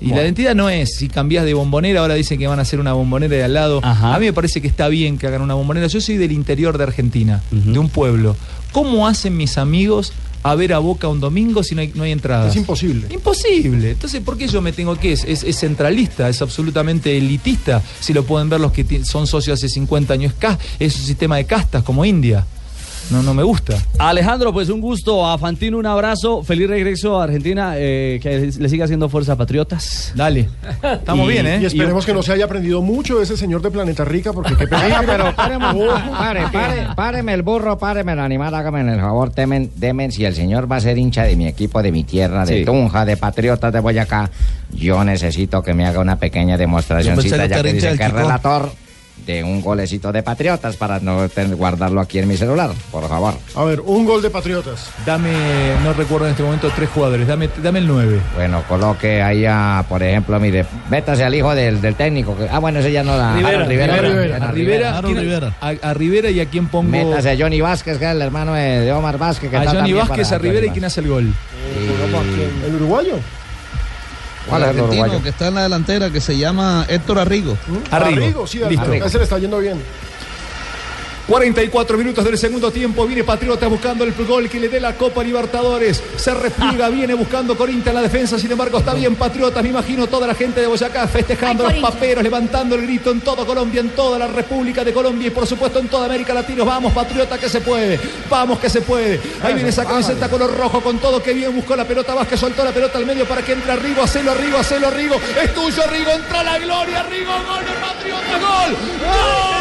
[0.00, 2.80] Y la identidad no es si cambias de bombonera, ahora dicen que van a hacer
[2.80, 3.80] una bombonera de al lado.
[4.16, 5.86] A mí me parece que está bien que hagan una bombonera.
[5.86, 8.34] Yo soy del interior de Argentina, de un pueblo.
[8.72, 10.12] ¿Cómo hacen mis amigos
[10.42, 12.50] a ver a Boca un domingo si no hay, no hay entradas?
[12.50, 13.08] Es imposible.
[13.10, 13.92] Imposible.
[13.92, 15.12] Entonces, ¿por qué yo me tengo que?
[15.12, 17.82] Es, es, es centralista, es absolutamente elitista.
[18.00, 20.34] Si lo pueden ver los que son socios hace 50 años,
[20.78, 22.44] es un sistema de castas como India.
[23.10, 23.74] No, no me gusta.
[23.98, 25.26] Alejandro, pues un gusto.
[25.26, 26.42] A Fantino un abrazo.
[26.42, 27.74] Feliz regreso a Argentina.
[27.76, 30.12] eh, que le siga haciendo fuerza a Patriotas.
[30.14, 30.48] Dale.
[30.82, 31.58] Estamos bien, ¿eh?
[31.62, 34.56] Y esperemos que no se haya aprendido mucho de ese señor de Planeta Rica, porque
[34.56, 35.00] qué peligro.
[35.06, 35.66] pero páreme,
[36.16, 40.34] pare, pare, páreme el burro, páreme el animal, hágame el favor, temen, demen, si el
[40.34, 42.64] señor va a ser hincha de mi equipo, de mi tierra, de Sí.
[42.64, 44.30] Tunja, de Patriotas de Boyacá,
[44.72, 47.92] yo necesito que me haga una pequeña Yo demostración, pensé que ya que dice que
[47.94, 48.18] es Chicó.
[48.18, 48.72] relator
[49.26, 53.34] de un golecito de Patriotas para no tener- guardarlo aquí en mi celular, por favor.
[53.54, 54.90] A ver, un gol de Patriotas.
[55.06, 55.30] Dame,
[55.84, 57.26] no recuerdo en este momento, tres jugadores.
[57.26, 58.20] Dame, dame el 9.
[58.34, 62.36] Bueno, coloque ahí a, por ejemplo, mire, métase al hijo del, del técnico.
[62.36, 63.34] que- ah, bueno, ese ya no la...
[63.36, 63.94] Rivera, Aaron Rivera,
[64.48, 65.52] a Rivera, Aaron ¿quién- Rivera.
[65.60, 66.90] A, a Rivera y a quién pongo.
[66.90, 69.50] Métase a Johnny Vázquez, que es el hermano de, Omar Vázquez.
[69.50, 71.32] Que a está Johnny Vázquez, a Rivera y quién hace el gol.
[72.66, 73.14] ¿El uruguayo?
[74.48, 75.22] ¿Cuál el es el argentino uruguayo?
[75.22, 77.56] que está en la delantera que se llama Héctor Arrigo.
[77.90, 78.90] Arrigo, sí, Listo.
[78.90, 79.80] a ese le está yendo bien.
[81.26, 83.06] 44 minutos del segundo tiempo.
[83.06, 86.02] Viene Patriota buscando el gol que le dé la Copa Libertadores.
[86.16, 88.38] Se repliega, viene buscando Corinthians en la defensa.
[88.38, 89.62] Sin embargo, está bien Patriota.
[89.62, 93.20] Me imagino toda la gente de Boyacá festejando Ay, los paperos, levantando el grito en
[93.20, 96.64] toda Colombia, en toda la República de Colombia y por supuesto en toda América Latina.
[96.64, 97.98] Vamos, Patriota, que se puede.
[98.28, 99.20] Vamos, que se puede.
[99.42, 101.22] Ahí viene esa camiseta color rojo con todo.
[101.22, 102.14] Que bien buscó la pelota.
[102.14, 104.02] Vázquez soltó la pelota al medio para que entre Rigo.
[104.02, 105.16] Hacelo, Rigo, hacelo, Rigo.
[105.42, 106.10] Es tuyo, Rigo.
[106.10, 107.32] Entra la gloria, Rigo.
[107.32, 108.38] Gol de Patriota.
[108.38, 108.76] Gol.
[109.00, 109.51] ¡Gol!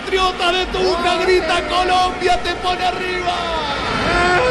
[0.00, 3.34] Patriota de Tuca, grita Colombia, te pone arriba.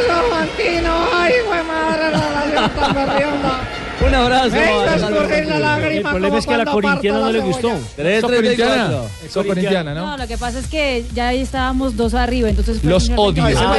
[0.06, 1.08] ¡Eso, Fantino!
[1.12, 3.69] ¡Ay, güey, madre, la nación tan berrionda!
[4.06, 4.56] Un abrazo.
[4.56, 7.68] Escurrir la lágrima El problema es que a la corintiana no le gustó.
[7.70, 7.86] cebolla.
[7.96, 8.88] Tres, ¿Sos treinta y corintiana?
[8.88, 9.10] cuatro.
[9.30, 10.06] Sos corintiana, ¿no?
[10.08, 13.44] No, lo que pasa es que ya ahí estábamos dos arriba, entonces fue Los odio.
[13.46, 13.78] Ah,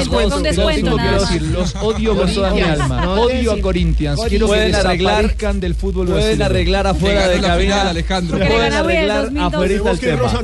[1.53, 3.01] los odio con toda mi alma.
[3.01, 4.21] No Odio a Corinthians.
[4.29, 7.91] Quiero que desaparezcan del fútbol Pueden arreglar afuera de cabina.
[7.91, 8.39] Alejandro.
[8.39, 9.55] Pueden arreglar 2002.
[9.55, 10.43] afuera el Tenemos que irnos a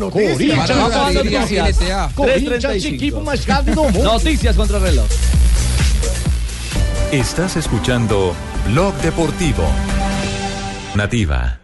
[1.72, 2.10] tema.
[2.14, 2.94] Corinthians, 3:35.
[2.94, 4.02] equipo más grande do mundo.
[4.02, 5.06] Noticias contra reloj.
[7.12, 8.34] Estás escuchando
[8.66, 9.62] Blog Deportivo.
[10.96, 11.60] Nativa.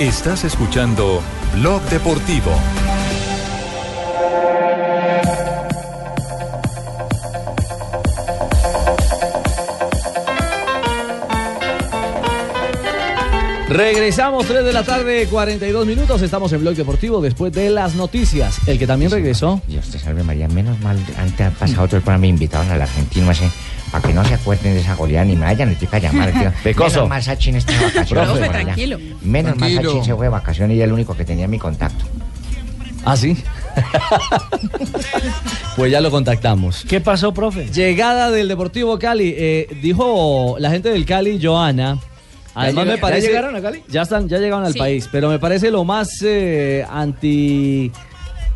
[0.00, 1.20] Estás escuchando
[1.54, 2.50] Blog Deportivo.
[13.68, 16.20] Regresamos 3 de la tarde, 42 minutos.
[16.20, 18.58] Estamos en Blog Deportivo después de las noticias.
[18.68, 19.62] El que también regresó.
[19.66, 22.82] Dios te salve María, menos mal, antes ha pasado todo el programa me invitaron al
[22.82, 23.48] argentino ese,
[23.90, 26.52] para que no se acuerden de esa goleada ni me vayan a toca llamar, tío.
[26.62, 26.96] Pecoso.
[26.96, 28.28] Menos mal Sachin está de vacaciones.
[28.28, 28.98] Profe, tranquilo.
[29.22, 29.74] Menos mal.
[29.74, 32.04] Sachin se fue de vacaciones y era el único que tenía mi contacto.
[33.06, 33.36] Ah, sí.
[35.76, 36.84] pues ya lo contactamos.
[36.86, 37.66] ¿Qué pasó, profe?
[37.68, 39.34] Llegada del Deportivo Cali.
[39.36, 41.98] eh, dijo la gente del Cali, Joana.
[42.54, 43.22] Además me parece.
[43.22, 43.82] ya llegaron a Cali?
[43.88, 44.78] Ya están, ya llegaron al Sí.
[44.78, 45.08] país.
[45.10, 47.90] Pero me parece lo más eh, anti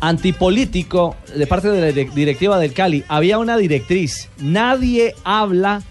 [0.01, 3.03] antipolítico de parte de la directiva del Cali.
[3.07, 4.29] Había una directriz.
[4.39, 5.81] Nadie habla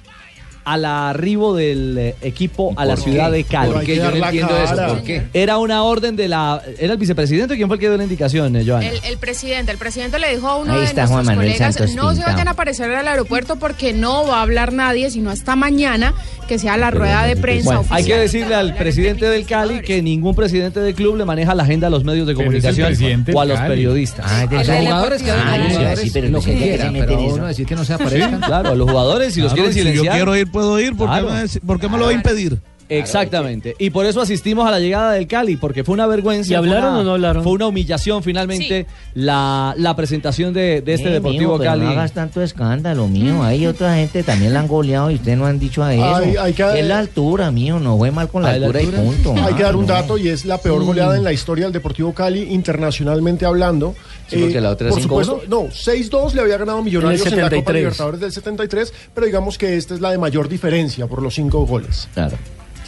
[0.73, 3.73] al arribo del eh, equipo a la ciudad de Cali.
[3.73, 3.97] ¿Por qué?
[3.97, 4.77] Yo no entiendo eso.
[4.89, 5.23] ¿Por qué?
[5.33, 6.63] Era una orden de la.
[6.79, 8.87] ¿Era el vicepresidente quién fue el que dio la indicación, eh, Joana?
[8.89, 11.75] El, el presidente, el presidente le dijo a uno Ahí de está nuestros Juan colegas,
[11.75, 15.31] Santos no se vayan a aparecer al aeropuerto porque no va a hablar nadie, sino
[15.31, 16.15] hasta mañana
[16.49, 18.21] que sea la rueda de prensa Bueno, hay que oficial.
[18.21, 21.91] decirle al presidente del Cali que ningún presidente del club le maneja la agenda a
[21.91, 22.93] los medios de comunicación
[23.35, 24.25] o a los periodistas.
[24.29, 27.75] Ah, de- Los jugadores que Ah, hablan, sí, pero que se pero uno decir que
[27.75, 28.41] no se aparezcan.
[28.41, 30.15] Claro, a los jugadores, si los quieren si yo silenciar.
[30.17, 32.61] quiero ir, puedo ir, ¿por qué me- por qué me lo va a impedir?
[32.89, 33.75] Exactamente.
[33.79, 36.53] Y por eso asistimos a la llegada del Cali, porque fue una vergüenza.
[36.53, 37.43] ¿Y hablaron una- o no hablaron?
[37.43, 41.85] Fue una humillación finalmente la, la presentación de, de este Eh, Deportivo mijo, pero Cali.
[41.85, 43.43] No hagas tanto escándalo, mío.
[43.43, 46.17] Hay otra gente también la han goleado y ustedes no han dicho a eso.
[46.17, 47.79] Hay- hay que- Es la altura, mío.
[47.79, 49.03] No fue mal con la Ah, ¿la altura, altura?
[49.03, 49.35] y punto.
[49.47, 49.95] Hay que dar un Ah, no.
[49.95, 53.95] dato y es la peor goleada en la historia del Deportivo Cali internacionalmente hablando.
[54.29, 55.25] Sí, porque la otra es por 5-1.
[55.25, 57.77] supuesto, no, 6-2 le había ganado Millonarios En la Copa 73.
[57.83, 61.65] Libertadores del 73, pero digamos que esta es la de mayor diferencia por los cinco
[61.67, 62.09] goles.
[62.13, 62.37] Claro.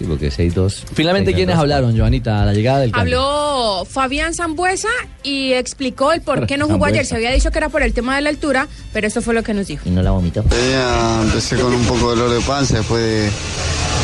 [0.00, 0.84] Sí, porque 6-2.
[0.94, 3.12] Finalmente, ¿quiénes hablaron, Joanita, a la llegada del Cali?
[3.12, 4.88] Habló Fabián Zambuesa
[5.22, 6.94] y explicó el por qué no jugó Zambuesa.
[6.94, 7.04] ayer.
[7.06, 9.42] Se había dicho que era por el tema de la altura, pero esto fue lo
[9.42, 9.82] que nos dijo.
[9.86, 10.42] Y no la vomitó.
[10.44, 13.30] Tenía- empecé con un poco de dolor de panza después de,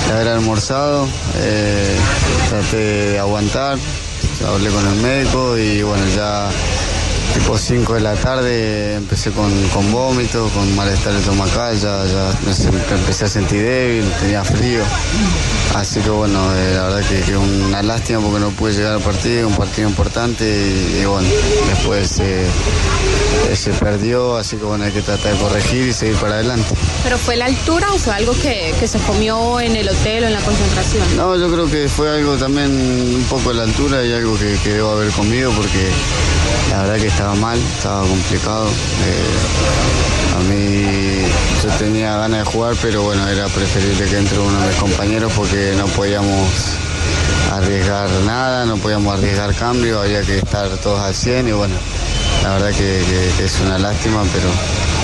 [0.07, 1.09] de haber almorzado.
[1.39, 1.97] eh,
[2.51, 3.79] traté de aguantar,
[4.47, 6.51] hablé con el médico y bueno, ya
[7.39, 12.97] tipo 5 de la tarde empecé con, con vómito, con malestar estomacal, ya, ya me
[12.97, 14.83] empecé a sentir débil, tenía frío.
[15.75, 19.03] Así que bueno, eh, la verdad que, que una lástima porque no pude llegar al
[19.03, 21.29] partido, un partido importante y, y bueno,
[21.69, 22.47] después eh,
[23.51, 26.75] eh, se perdió, así que bueno, hay que tratar de corregir y seguir para adelante.
[27.03, 30.27] ¿Pero fue la altura o fue algo que, que se comió en el hotel o
[30.29, 31.17] en la concentración?
[31.17, 34.57] No, yo creo que fue algo también un poco de la altura y algo que,
[34.65, 35.91] que debo haber comido porque
[36.71, 38.67] la verdad que estaba mal, estaba complicado.
[38.67, 41.23] Eh, a mí
[41.63, 45.33] yo tenía ganas de jugar, pero bueno, era preferible que entre uno de mis compañeros
[45.35, 46.49] porque no podíamos
[47.53, 51.75] arriesgar nada, no podíamos arriesgar cambio, había que estar todos al 100 y bueno,
[52.43, 54.49] la verdad que es una lástima, pero,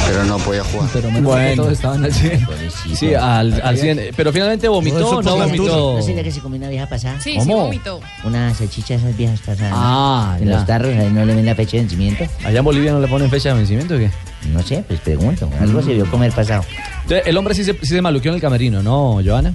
[0.06, 0.88] pero no podía jugar.
[1.22, 1.62] Bueno.
[1.62, 2.46] todos estaban al 100.
[2.94, 4.10] Sí, al, al 100.
[4.16, 5.96] Pero finalmente vomitó o no vomitó.
[5.96, 7.20] ¿No sería que se comió una vieja pasada?
[7.20, 7.44] Sí, ¿Cómo?
[7.44, 8.00] sí vomitó.
[8.24, 9.72] Una salchicha esas viejas pasadas.
[9.74, 10.56] Ah, En ya.
[10.56, 12.24] los tarros ahí no le ven la fecha de vencimiento.
[12.44, 14.10] ¿Allá en Bolivia no le ponen fecha de vencimiento o qué?
[14.52, 15.48] No sé, pues pregunto.
[15.60, 15.84] Algo Mm.
[15.84, 16.64] se vio comer pasado.
[17.02, 19.54] Entonces, el hombre sí se, sí se maluqueó en el camerino, ¿no, Joana?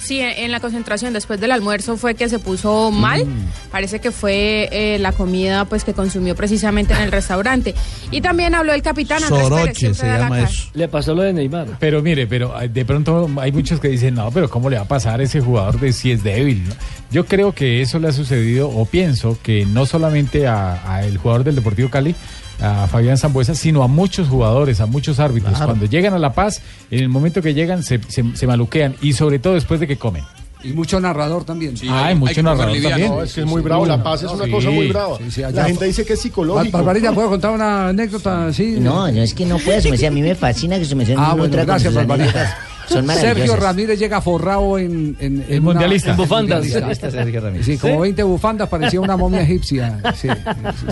[0.00, 3.26] Sí, en la concentración después del almuerzo fue que se puso mal.
[3.26, 3.70] Mm.
[3.70, 7.74] Parece que fue eh, la comida pues que consumió precisamente en el restaurante.
[8.10, 10.50] Y también habló el capitán Andrés Pérez, da la cara.
[10.74, 11.76] Le pasó lo de Neymar.
[11.78, 14.82] Pero mire, pero eh, de pronto hay muchos que dicen, no, pero ¿cómo le va
[14.82, 16.66] a pasar a ese jugador de si es débil?
[16.68, 16.74] no?".
[17.10, 21.16] Yo creo que eso le ha sucedido, o pienso que no solamente a, a el
[21.16, 22.14] jugador del Deportivo Cali,
[22.60, 25.52] a Fabián Zambuesa, sino a muchos jugadores, a muchos árbitros.
[25.52, 25.66] Claro.
[25.66, 29.12] Cuando llegan a La Paz, en el momento que llegan se, se- se maluquean y
[29.12, 30.24] sobre todo después de que comen.
[30.64, 31.74] Y mucho narrador también.
[31.88, 33.08] Ah, hay mucho narrador también.
[33.12, 34.50] No, es que es muy bravo, La Paz es una Sí.
[34.50, 35.16] cosa muy brava.
[35.18, 36.76] Sí, sí, la gente dice que es psicológico.
[36.78, 38.76] Barbarita, ¿puedo contar una anécdota así?
[38.80, 41.34] No, no es que no me decía, a mí me fascina que se me Ah,
[41.34, 42.58] bueno, gracias, Barbarita.
[42.88, 43.06] Son.
[43.08, 46.08] Sergio Ramírez llega forrado en, en, en mundialista.
[46.10, 46.60] una- En bufandas.
[46.64, 47.10] mundialista.
[47.10, 47.66] Sergio Ramírez.
[47.66, 48.00] Sí, como ¿Sí?
[48.00, 49.98] 20 bufandas, parecía una momia egipcia.
[50.16, 50.28] Sí,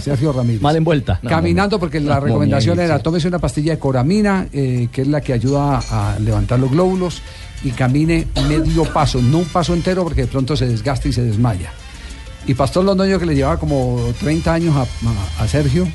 [0.01, 0.61] Sergio Ramírez.
[0.63, 1.21] Mal envuelta.
[1.27, 5.33] Caminando, porque la recomendación era tómese una pastilla de coramina, eh, que es la que
[5.33, 7.23] ayuda a levantar los glóbulos,
[7.65, 11.23] y camine medio paso, no un paso entero, porque de pronto se desgasta y se
[11.23, 11.73] desmaya.
[12.47, 14.75] Y Pastor Londoño, que le llevaba como 30 años
[15.39, 15.89] a Sergio,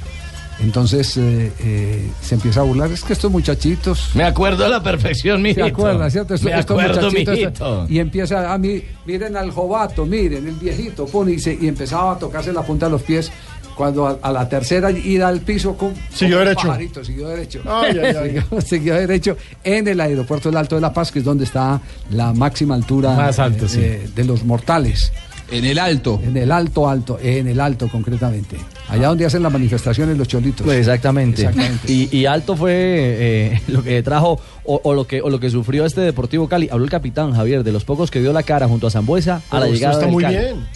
[0.62, 2.92] entonces eh, eh, se empieza a burlar.
[2.92, 4.12] Es que estos muchachitos.
[4.16, 5.66] Me acuerdo a la perfección, mijito.
[5.66, 6.36] ¿Se acuerda, cierto?
[6.36, 7.86] Estos- Me estos acuerdo, muchachitos, mijito.
[7.90, 12.14] Y empieza a mí, miren al jovato, miren, el viejito, pone y, se- y empezaba
[12.14, 13.32] a tocarse la punta de los pies.
[13.76, 16.68] Cuando a, a la tercera ida al piso, con, Siguió como un derecho.
[16.68, 17.62] pajarito, siguió derecho.
[17.66, 18.30] Ay, ay, ay.
[18.42, 21.80] Siguió, siguió derecho en el aeropuerto del Alto de la Paz, que es donde está
[22.12, 23.80] la máxima altura Más alto, eh, sí.
[23.82, 25.12] eh, de los mortales.
[25.50, 26.20] En el alto.
[26.24, 28.58] En el alto, alto, en el alto concretamente.
[28.92, 30.66] Allá donde hacen las manifestaciones los cholitos.
[30.66, 31.44] Pues exactamente.
[31.44, 31.92] Exactamente.
[31.92, 35.50] Y, y alto fue eh, lo que trajo o, o lo que o lo que
[35.50, 36.68] sufrió este Deportivo Cali.
[36.72, 39.60] Habló el capitán Javier de los pocos que dio la cara junto a Zambuesa a
[39.60, 40.38] la llegada está del muy Cali.
[40.38, 40.68] bien.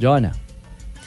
[0.00, 0.32] Joana.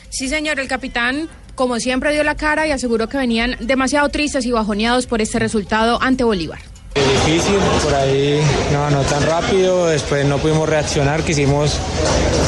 [0.10, 4.46] Sí, señor, el capitán, como siempre, dio la cara y aseguró que venían demasiado tristes
[4.46, 6.60] y bajoneados por este resultado ante Bolívar.
[6.98, 8.42] Difícil, por ahí
[8.72, 11.78] no, no tan rápido, después no pudimos reaccionar, quisimos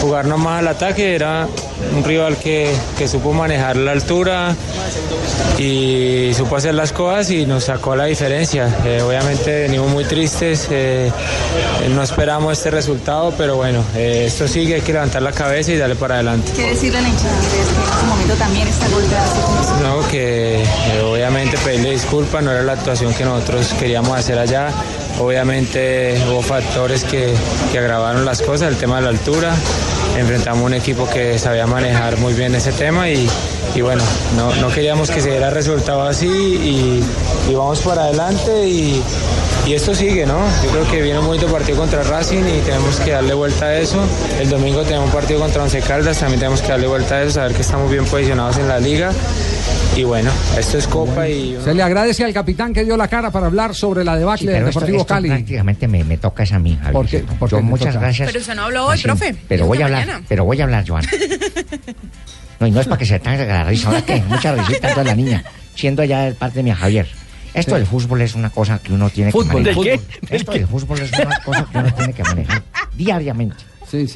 [0.01, 1.47] jugarnos más al ataque, era
[1.95, 4.55] un rival que, que supo manejar la altura
[5.57, 8.73] y supo hacer las cosas y nos sacó la diferencia.
[8.85, 11.11] Eh, obviamente venimos muy tristes, eh,
[11.93, 15.77] no esperamos este resultado, pero bueno, eh, esto sigue, hay que levantar la cabeza y
[15.77, 16.51] darle para adelante.
[16.55, 19.27] ¿Qué decirle a la hinchada de que en este momento también está golpeada?
[19.83, 20.63] No, que
[21.03, 24.69] obviamente pedirle disculpas, no era la actuación que nosotros queríamos hacer allá.
[25.19, 27.33] Obviamente hubo factores que,
[27.71, 29.53] que agravaron las cosas, el tema de la altura.
[30.17, 33.27] Enfrentamos un equipo que sabía manejar muy bien ese tema y,
[33.75, 34.03] y bueno,
[34.35, 37.03] no, no queríamos que se diera resultado así y,
[37.49, 39.03] y vamos para adelante y,
[39.67, 40.39] y esto sigue, ¿no?
[40.63, 43.77] Yo creo que viene un bonito partido contra Racing y tenemos que darle vuelta a
[43.77, 43.99] eso.
[44.39, 47.31] El domingo tenemos un partido contra Once Caldas, también tenemos que darle vuelta a eso,
[47.33, 49.11] saber que estamos bien posicionados en la liga.
[49.95, 51.57] Y bueno, esto es Copa y...
[51.61, 54.55] Se le agradece al capitán que dio la cara para hablar sobre la debacle del
[54.59, 55.27] Pero esto, Deportivo esto Cali.
[55.27, 56.93] prácticamente me, me toca es a mí, Javier.
[56.93, 57.19] ¿Por qué?
[57.19, 57.99] ¿Por Yo muchas toca?
[58.05, 58.27] gracias.
[58.29, 59.35] Pero usted no habló hoy, Así, profe.
[59.49, 60.25] Pero voy a hablar, mañana.
[60.29, 61.05] pero voy a hablar, Joan.
[62.59, 65.05] No, y no es para que se tenga la risa, ahora que mucha risita toda
[65.05, 67.07] la niña, siendo ya el parte de mi Javier.
[67.53, 69.99] Esto del fútbol es una cosa que uno tiene Fútbol, que ¿de manejar.
[70.27, 70.35] qué?
[70.35, 72.63] Esto del fútbol es una cosa que uno tiene que manejar
[72.97, 73.63] diariamente.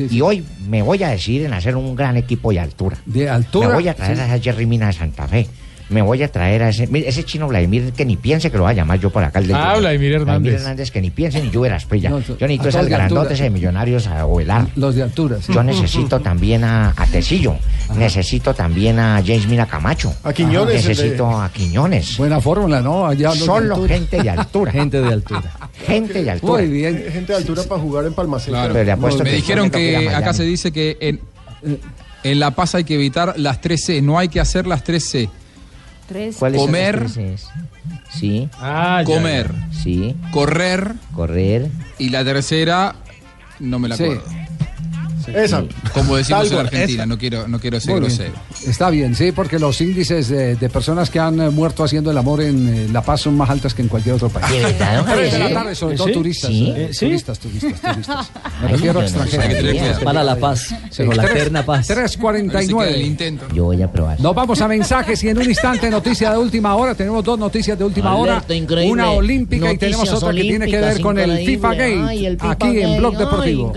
[0.09, 2.97] Y hoy me voy a decidir en hacer un gran equipo de altura.
[3.05, 3.69] De altura.
[3.69, 4.21] Me voy a traer sí.
[4.21, 5.47] a esa Jerry Mina de Santa Fe.
[5.93, 8.71] Me voy a traer a ese, ese chino Vladimir que ni piense que lo va
[8.71, 9.39] a llamar yo por acá.
[9.39, 10.55] El del- Ah, Vladimir Hernández.
[10.55, 13.43] Hernández que ni piense ni yo las Yo No, necesito a es de grandote ese
[13.43, 14.67] de millonarios a Ovelar.
[14.75, 15.37] Los de altura.
[15.41, 15.53] sí.
[15.53, 17.55] Yo necesito también a, a Tecillo.
[17.95, 20.13] Necesito también a James Mina Camacho.
[20.23, 22.17] A Quiñones, de- Necesito a Quiñones.
[22.17, 23.05] Buena fórmula, ¿no?
[23.05, 24.71] Allá los de Solo gente de altura.
[24.83, 25.43] Gente de altura.
[25.85, 26.61] Gente de altura.
[26.63, 27.05] Muy bien.
[27.11, 28.51] Gente de altura para jugar en Palmacete.
[28.51, 28.73] Claro.
[28.73, 31.19] Pero le apuesto Me que dijeron me a que acá se dice que en,
[32.23, 35.29] en La Paz hay que evitar las 3C, no hay que hacer las 3C.
[36.07, 36.35] Tres.
[36.37, 37.01] ¿Cuáles son Comer.
[37.03, 37.49] las?
[38.11, 38.49] Sí.
[39.05, 40.15] Comer, Sí.
[40.31, 41.69] correr Correr.
[41.97, 42.95] y la tercera
[43.59, 44.03] no me la Sí.
[45.28, 45.63] Esa.
[45.93, 48.34] Como decimos Tal en Argentina, no quiero, no quiero ser grosero.
[48.67, 52.41] Está bien, sí, porque los índices de, de personas que han muerto haciendo el amor
[52.41, 54.49] en eh, La Paz son más altas que en cualquier otro país.
[54.51, 55.53] ¿De verdad, don Tres de la Javier?
[55.63, 56.13] tarde, sobre todo ¿Sí?
[56.13, 56.49] turistas.
[56.51, 56.74] ¿Sí?
[56.76, 57.05] eh, ¿Sí?
[57.05, 58.32] Turistas, turistas, turistas.
[58.61, 59.45] Me Ay, refiero a no extranjeros.
[59.47, 60.03] que tener cuidado.
[60.03, 61.89] Para la paz, Sí, pero la eterna paz.
[61.91, 63.05] A ver si queda el 3.49.
[63.05, 63.45] intento.
[63.53, 64.19] Yo voy a probar.
[64.19, 66.95] Nos vamos a mensajes y en un instante noticia de última hora.
[66.95, 68.43] Tenemos dos noticias de última hora.
[68.49, 68.91] Increíble.
[68.91, 72.38] Una olímpica y tenemos otra que tiene que ver con el FIFA Gate.
[72.39, 72.97] aquí en.
[72.97, 73.74] Blog Deportivo.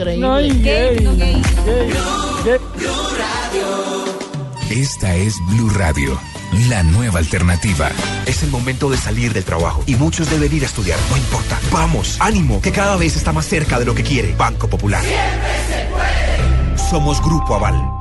[4.71, 6.19] Esta es Blue Radio,
[6.69, 7.91] la nueva alternativa.
[8.27, 10.99] Es el momento de salir del trabajo y muchos deben ir a estudiar.
[11.11, 11.59] No importa.
[11.71, 14.35] Vamos, ánimo, que cada vez está más cerca de lo que quiere.
[14.37, 15.05] Banco Popular.
[16.91, 17.96] Somos Grupo Aval.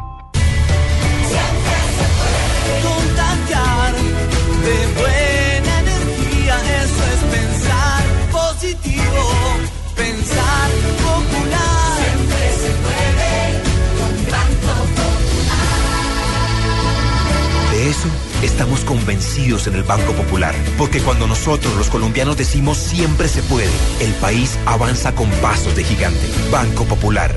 [19.67, 24.57] En el Banco Popular, porque cuando nosotros los colombianos decimos siempre se puede, el país
[24.65, 26.28] avanza con pasos de gigante.
[26.51, 27.32] Banco Popular.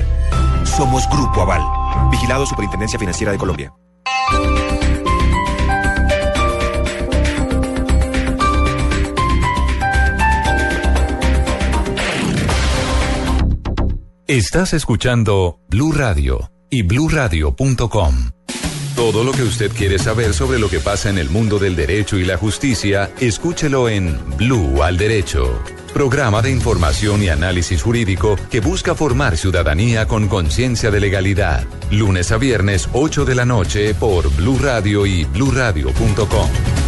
[0.63, 1.61] Somos Grupo Aval.
[2.11, 3.73] Vigilado Superintendencia Financiera de Colombia.
[14.27, 18.38] Estás escuchando Blue Radio y bluradio.com.
[18.99, 22.17] Todo lo que usted quiere saber sobre lo que pasa en el mundo del derecho
[22.17, 25.63] y la justicia, escúchelo en Blue al Derecho.
[25.93, 31.63] programa de información y análisis jurídico que busca formar ciudadanía con conciencia de legalidad.
[31.91, 36.78] Lunes a viernes, 8 de la noche por Blue Radio y bluradio.com.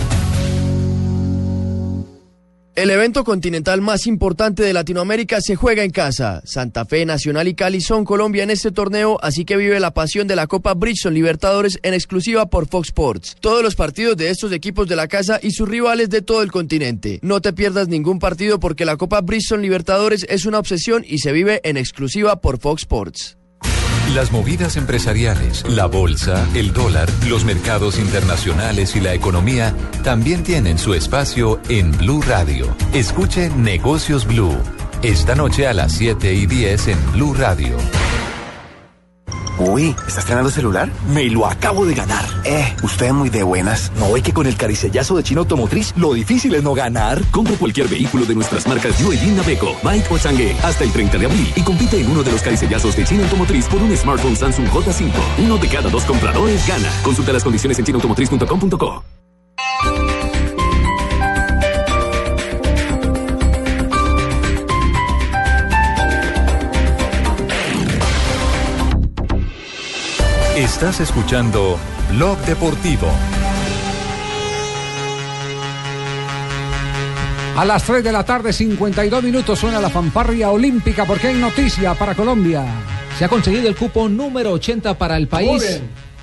[2.82, 6.42] El evento continental más importante de Latinoamérica se juega en casa.
[6.46, 10.28] Santa Fe, Nacional y Cali son Colombia en este torneo, así que vive la pasión
[10.28, 13.36] de la Copa Bridgestone Libertadores en exclusiva por Fox Sports.
[13.40, 16.52] Todos los partidos de estos equipos de la casa y sus rivales de todo el
[16.52, 17.20] continente.
[17.22, 21.34] No te pierdas ningún partido porque la Copa Bridgestone Libertadores es una obsesión y se
[21.34, 23.38] vive en exclusiva por Fox Sports.
[24.16, 30.78] Las movidas empresariales, la bolsa, el dólar, los mercados internacionales y la economía también tienen
[30.78, 32.76] su espacio en Blue Radio.
[32.94, 34.58] Escuche Negocios Blue.
[35.02, 37.78] Esta noche a las 7 y 10 en Blue Radio.
[39.64, 40.90] Uy, ¿estás estrenando celular?
[41.14, 42.26] Me lo acabo de ganar.
[42.46, 43.92] Eh, usted es muy de buenas.
[43.96, 47.22] No ve que con el caricellazo de China Automotriz, lo difícil es no ganar.
[47.30, 51.20] Compra cualquier vehículo de nuestras marcas Yue y Naveco, Bike o Chang'e hasta el 30
[51.20, 54.36] de abril y compite en uno de los caricellazos de China Automotriz por un smartphone
[54.36, 55.12] Samsung J5.
[55.46, 56.90] Uno de cada dos compradores gana.
[57.04, 59.04] Consulta las condiciones en chinaautomotriz.com.co.
[70.62, 71.80] Estás escuchando
[72.12, 73.08] Blog Deportivo.
[77.58, 81.96] A las 3 de la tarde, 52 minutos, suena la fanfarria olímpica porque hay noticia
[81.96, 82.64] para Colombia.
[83.18, 85.82] Se ha conseguido el cupo número 80 para el país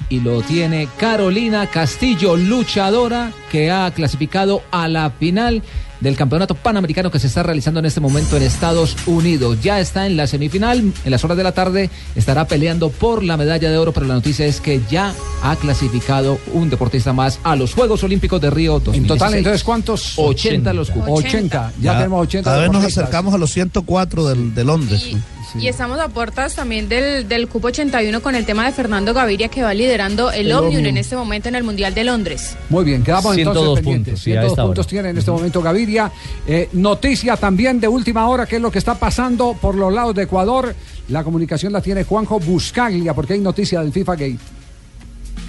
[0.09, 5.63] y lo tiene Carolina Castillo, luchadora que ha clasificado a la final
[6.01, 9.61] del Campeonato Panamericano que se está realizando en este momento en Estados Unidos.
[9.63, 13.37] Ya está en la semifinal, en las horas de la tarde estará peleando por la
[13.37, 17.57] medalla de oro, pero la noticia es que ya ha clasificado un deportista más a
[17.57, 19.03] los Juegos Olímpicos de Río 2016.
[19.03, 20.19] En total, entonces, ¿cuántos?
[20.19, 21.25] 80 los cupos.
[21.25, 22.49] 80, ya, tenemos 80.
[22.49, 25.17] Cada vez nos acercamos a los 104 del, de Londres.
[25.55, 29.49] Y estamos a puertas también del, del cupo 81 con el tema de Fernando Gaviria
[29.49, 30.87] que va liderando el, El Omnium Omnium.
[30.87, 32.57] en este momento en el Mundial de Londres.
[32.69, 34.13] Muy bien, quedamos 102 entonces pendientes.
[34.13, 34.69] puntos, sí, a 102 esta hora.
[34.69, 36.13] puntos tiene en este momento Gaviria.
[36.47, 40.15] Eh, noticia también de última hora, que es lo que está pasando por los lados
[40.15, 40.75] de Ecuador.
[41.09, 44.58] La comunicación la tiene Juanjo Buscaglia, porque hay noticia del FIFA Gate.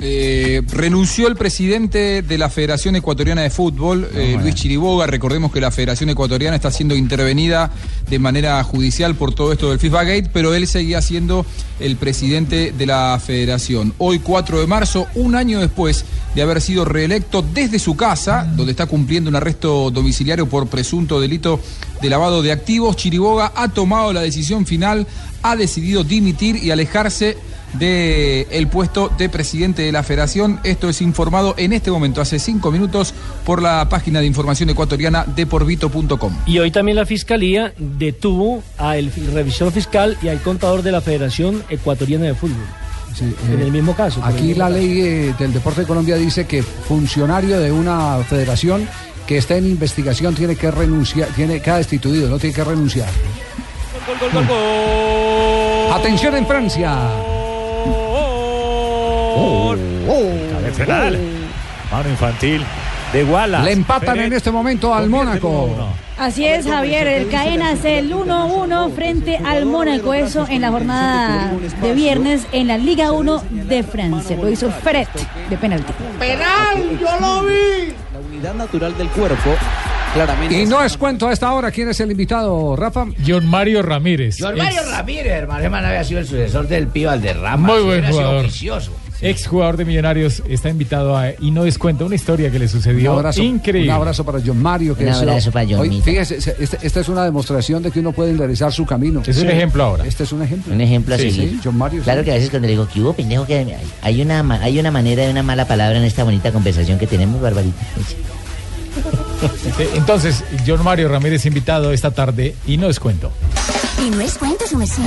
[0.01, 5.07] Eh, renunció el presidente de la Federación Ecuatoriana de Fútbol, eh, Luis Chiriboga.
[5.07, 7.69] Recordemos que la Federación Ecuatoriana está siendo intervenida
[8.09, 11.45] de manera judicial por todo esto del FIFA Gate, pero él seguía siendo
[11.81, 13.93] el presidente de la Federación.
[13.97, 18.71] Hoy, 4 de marzo, un año después de haber sido reelecto desde su casa, donde
[18.71, 21.59] está cumpliendo un arresto domiciliario por presunto delito
[22.01, 25.07] de lavado de activos, Chiriboga ha tomado la decisión final,
[25.41, 30.59] ha decidido dimitir y alejarse del el puesto de presidente de la federación.
[30.63, 33.13] Esto es informado en este momento, hace cinco minutos,
[33.45, 36.37] por la página de información ecuatoriana deporvito.com.
[36.45, 41.63] Y hoy también la Fiscalía detuvo al revisor fiscal y al contador de la Federación
[41.69, 42.57] Ecuatoriana de Fútbol.
[43.21, 44.21] en Eh, el mismo caso.
[44.23, 44.77] Aquí mismo la caso.
[44.77, 48.87] ley eh, del deporte de Colombia dice que funcionario de una federación
[49.27, 53.09] que está en investigación tiene que renunciar, tiene que destituido, no tiene que renunciar.
[55.91, 57.38] Atención en Francia.
[60.13, 61.19] Cabe penal.
[61.91, 62.63] Mano infantil
[63.13, 63.63] de Wallace.
[63.65, 65.69] Le empatan Pérez en este momento al Mónaco.
[66.17, 67.07] Así es, Javier.
[67.07, 70.13] El CAEN hace el 1-1 frente al Mónaco.
[70.13, 71.51] Eso en la jornada
[71.81, 74.35] de viernes en la Liga 1 de Francia.
[74.35, 75.07] Lo hizo Fred
[75.49, 75.93] de penalti.
[76.19, 76.97] ¡Penal!
[76.99, 77.93] ¡Yo lo vi!
[78.13, 79.51] La unidad natural del cuerpo,
[80.13, 80.61] claramente.
[80.61, 83.05] Y no es cuento a esta hora quién es el invitado, Rafa.
[83.25, 84.35] John Mario Ramírez.
[84.39, 87.65] John Mario ex- Ramírez, hermano, hermano, había sido el sucesor del Pío Valderrama.
[87.67, 88.11] Muy buen hubiera
[88.49, 88.79] sido
[89.21, 93.11] Ex jugador de Millonarios está invitado a y no descuenta una historia que le sucedió
[93.11, 93.89] Un abrazo, increíble.
[93.91, 94.95] un abrazo para John Mario.
[94.95, 96.01] Que Un es, abrazo para John hoy.
[96.01, 99.21] Fíjese, se- este- esta es una demostración de que uno puede enderezar su camino.
[99.25, 100.05] Es un ejemplo ahora.
[100.05, 100.73] Este es un ejemplo.
[100.73, 101.59] Un ejemplo a Sí, seguir.
[101.63, 102.01] John Mario.
[102.03, 102.25] Claro sí.
[102.25, 104.91] que a veces cuando le digo que hubo pendejo que hay- hay una hay una
[104.91, 107.85] manera de una mala palabra en esta bonita conversación que tenemos, Barbarita.
[109.95, 113.31] Entonces, John Mario Ramírez invitado esta tarde y no descuento.
[114.05, 115.01] Y no es cuento, su merced.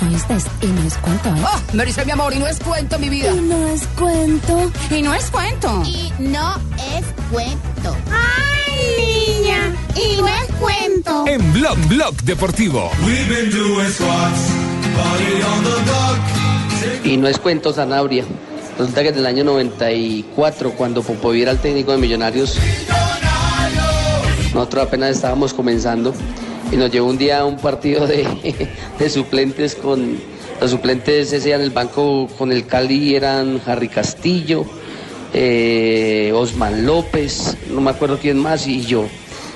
[0.00, 1.42] No es des- y no es cuento, ¿eh?
[1.44, 3.30] Oh, Maricel, mi amor, y no es cuento, mi vida.
[3.32, 4.70] Y no es cuento.
[4.90, 5.82] Y no es cuento.
[5.84, 6.54] Y no
[6.96, 7.96] es cuento.
[8.10, 9.74] ¡Ay, niña!
[9.94, 11.24] Y no es cuento.
[11.26, 12.90] En Blog Blog Deportivo.
[17.04, 18.24] Y no es cuento Sanabria.
[18.78, 22.56] Resulta que en el año 94, cuando Popovi era el técnico de Millonarios,
[24.54, 26.14] nosotros apenas estábamos comenzando
[26.70, 28.26] y nos llevó un día a un partido de,
[28.98, 30.18] de suplentes con
[30.60, 34.64] los suplentes ese día en el banco con el Cali eran Harry Castillo,
[35.32, 39.06] eh, Osman López, no me acuerdo quién más y yo.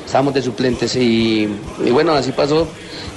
[0.07, 1.49] estábamos de suplentes y,
[1.91, 2.69] bueno, así pasó.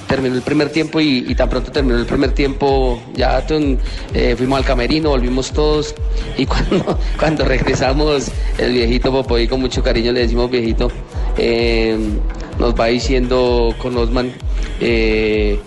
[0.08, 4.66] Terminó el primer tiempo y, tan pronto terminó el primer tiempo, ya eh, fuimos al
[4.66, 5.96] camerino, volvimos todos
[6.38, 8.28] y cuando, cuando regresamos,
[8.58, 10.92] el viejito Popoy, con mucho cariño le decimos viejito,
[11.38, 11.98] eh,
[12.60, 14.32] nos va diciendo con Osman,
[14.80, 15.60] eh,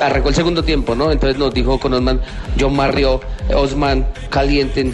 [0.00, 1.10] arrancó el segundo tiempo, ¿no?
[1.10, 2.20] Entonces nos dijo con Osman,
[2.60, 3.20] John Mario,
[3.54, 4.92] Osman, calienten.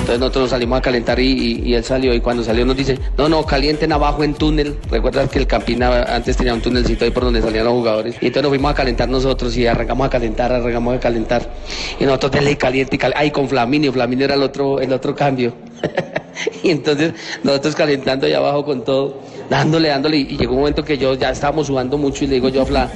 [0.00, 2.76] Entonces nosotros nos salimos a calentar y, y- y él salió y cuando salió nos
[2.76, 4.76] dice, no, no, calienten abajo en túnel.
[4.90, 8.14] Recuerdas que el Campina antes tenía un túnelcito ahí por donde salían los jugadores.
[8.20, 11.50] Y entonces nos fuimos a calentar nosotros y arrancamos a calentar, arrancamos a calentar.
[11.98, 13.20] Y nosotros denle caliente y caliente.
[13.22, 15.54] Ay, con Flaminio, Flaminio era el otro, el otro cambio.
[16.62, 17.12] y entonces
[17.42, 19.20] nosotros calentando allá abajo con todo,
[19.50, 20.18] dándole, dándole.
[20.18, 22.66] Y llegó un momento que yo ya estábamos sudando mucho y le digo yo a
[22.66, 22.90] Fla,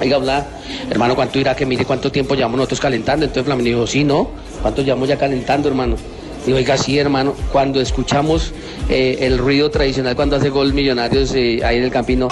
[0.00, 0.46] Oiga, Bla,
[0.90, 1.56] hermano, ¿cuánto irá?
[1.56, 3.24] Que mire cuánto tiempo llevamos nosotros calentando.
[3.24, 4.30] Entonces Flaminio dijo, sí, ¿no?
[4.60, 5.96] ¿Cuánto llevamos ya calentando, hermano?
[6.44, 8.52] Digo, oiga, sí, hermano, cuando escuchamos
[8.88, 12.28] eh, el ruido tradicional cuando hace gol Millonarios eh, ahí en el Campino.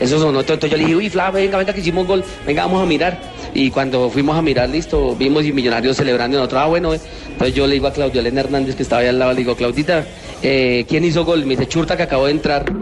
[0.00, 2.82] Eso sonó, entonces yo le dije, uy, Fla, venga, venga, que hicimos gol, venga, vamos
[2.82, 3.20] a mirar.
[3.54, 7.00] Y cuando fuimos a mirar, listo, vimos y Millonarios celebrando y nosotros, ah, bueno, eh.
[7.32, 9.54] entonces yo le digo a Claudio Elena Hernández, que estaba ahí al lado, le digo,
[9.54, 10.06] Claudita,
[10.42, 11.44] eh, ¿quién hizo gol?
[11.46, 12.64] Me dice, Churta, que acabó de entrar.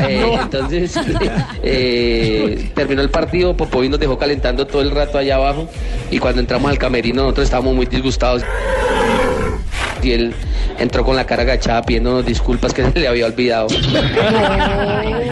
[0.00, 0.94] Eh, entonces
[1.62, 5.68] eh, terminó el partido, Popoy nos dejó calentando todo el rato allá abajo
[6.10, 8.44] y cuando entramos al camerino nosotros estábamos muy disgustados
[10.02, 10.34] y él
[10.78, 13.68] entró con la cara agachada pidiéndonos disculpas que se le había olvidado.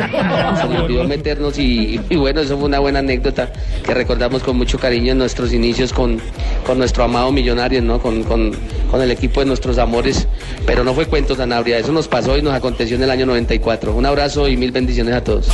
[0.60, 3.52] se le olvidó meternos y, y bueno, eso fue una buena anécdota
[3.84, 6.20] que recordamos con mucho cariño en nuestros inicios con,
[6.66, 8.00] con nuestro amado Millonarios, ¿no?
[8.00, 8.52] Con, con-
[8.90, 10.28] con el equipo de nuestros amores,
[10.64, 13.92] pero no fue cuento Sanabria, eso nos pasó y nos aconteció en el año 94.
[13.94, 15.48] Un abrazo y mil bendiciones a todos.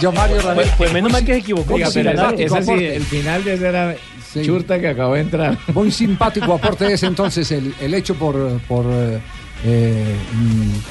[0.00, 1.74] Yo Mario Pues, pues menos mal que se equivocó.
[1.74, 3.94] Oiga, pero esa- esa sí, el final de ese era
[4.42, 5.56] Churta que acabó de entrar.
[5.74, 9.18] Muy simpático aporte es entonces el, el hecho por, por eh,
[9.64, 10.16] eh,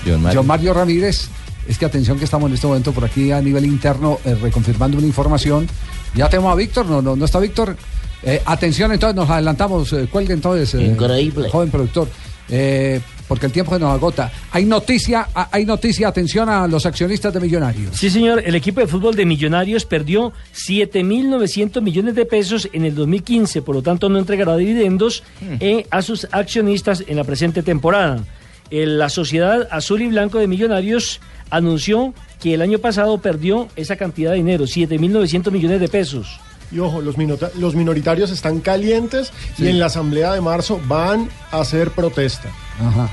[0.05, 0.39] John Mario.
[0.39, 1.29] John Mario Ramírez.
[1.67, 4.97] Es que atención que estamos en este momento por aquí a nivel interno eh, reconfirmando
[4.97, 5.67] una información.
[6.15, 7.75] Ya tenemos a Víctor, no, no, no está Víctor.
[8.23, 9.91] Eh, atención entonces, nos adelantamos.
[9.93, 10.73] Eh, cuelgue entonces.
[10.75, 11.49] eh, Increíble.
[11.49, 12.07] Joven productor.
[12.49, 14.29] Eh, porque el tiempo se nos agota.
[14.51, 17.95] Hay noticia, hay noticia, atención a los accionistas de Millonarios.
[17.95, 18.43] Sí, señor.
[18.45, 23.75] El equipo de fútbol de Millonarios perdió 7.900 millones de pesos en el 2015, por
[23.75, 25.23] lo tanto no entregará dividendos
[25.61, 28.23] eh, a sus accionistas en la presente temporada.
[28.69, 31.19] La Sociedad Azul y Blanco de Millonarios
[31.51, 36.39] anunció que el año pasado perdió esa cantidad de dinero, 7.900 millones de pesos.
[36.71, 37.15] Y ojo, los,
[37.59, 39.65] los minoritarios están calientes Sí.
[39.65, 42.49] y en la asamblea de marzo van a hacer protesta.
[42.79, 43.09] Ajá.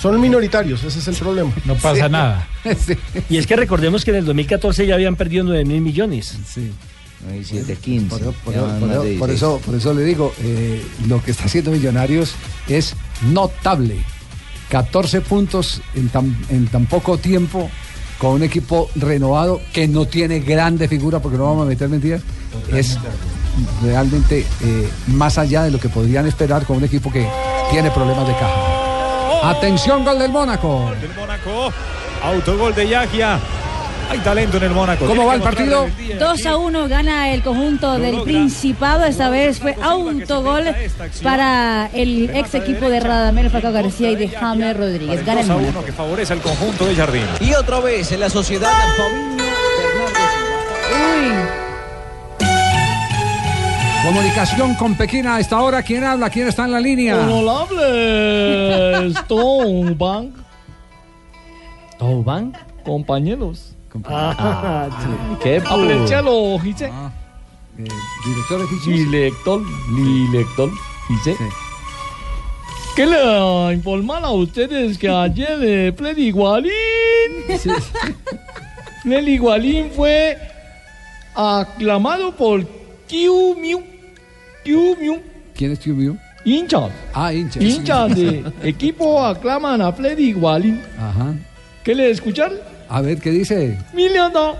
[0.00, 1.52] Son minoritarios, ese es el problema.
[1.66, 2.48] No pasa nada.
[3.28, 6.38] Y es que recordemos que en el 2014 ya habían perdido 9 mil millones.
[6.48, 6.72] Sí.
[7.44, 8.08] 7, 15.
[8.08, 12.34] Por, por- por- por eso, por eso le digo, eh, lo que está haciendo Millonarios
[12.68, 12.96] es
[13.30, 13.96] notable.
[14.72, 17.70] 14 puntos en tan, en tan poco tiempo
[18.16, 22.22] con un equipo renovado que no tiene grande figura, porque no vamos a meter mentiras,
[22.72, 22.98] es
[23.82, 27.28] realmente eh, más allá de lo que podrían esperar con un equipo que
[27.70, 29.50] tiene problemas de caja.
[29.50, 30.90] Atención, gol del Mónaco.
[30.98, 31.70] Del Mónaco.
[32.22, 33.40] Autogol de Yagia.
[34.10, 35.06] Hay talento en el Mónaco.
[35.06, 35.82] ¿Cómo va el partido?
[35.82, 36.26] mostrarle el día.
[36.28, 39.04] 2 a 1 gana el conjunto del Principado.
[39.04, 40.64] Esta vez fue autogol
[41.22, 45.24] para el ex equipo de Radamel Falcao García y de James Rodríguez.
[45.24, 45.84] Gana el 2 a 1 Mónaco.
[45.84, 47.26] que favorece al conjunto de Jardín.
[47.40, 48.70] Y otra vez en la sociedad
[54.04, 55.82] Comunicación con Pekín a esta hora.
[55.82, 56.28] ¿Quién habla?
[56.28, 57.20] ¿Quién está en la línea?
[57.20, 60.34] Honorable Stonebank.
[61.94, 63.76] Stonebank, compañeros.
[64.04, 64.88] Ah,
[65.42, 66.86] qué pu- Aprecialo, dice.
[67.78, 67.84] Eh,
[68.24, 69.62] director de Director,
[70.30, 70.70] director,
[71.08, 71.36] dice.
[72.96, 76.70] ¿Qué le informar a ustedes que ayer eh, Freddy Guarín?
[79.02, 80.36] Freddy Guarín fue
[81.34, 82.64] aclamado por
[83.06, 83.82] Kiu Miu.
[84.64, 85.20] Kiu Miu.
[85.56, 86.16] ¿Quién es Tiu Miu?
[86.44, 86.90] Hinchas.
[87.14, 87.62] Ah, hinchas.
[87.62, 90.80] Hinchas de equipo aclaman a Freddy Guarín.
[90.98, 91.34] Ajá.
[91.84, 92.52] ¿Qué le escuchar?
[92.94, 93.78] A ver, ¿qué dice?
[93.94, 94.54] Miliano.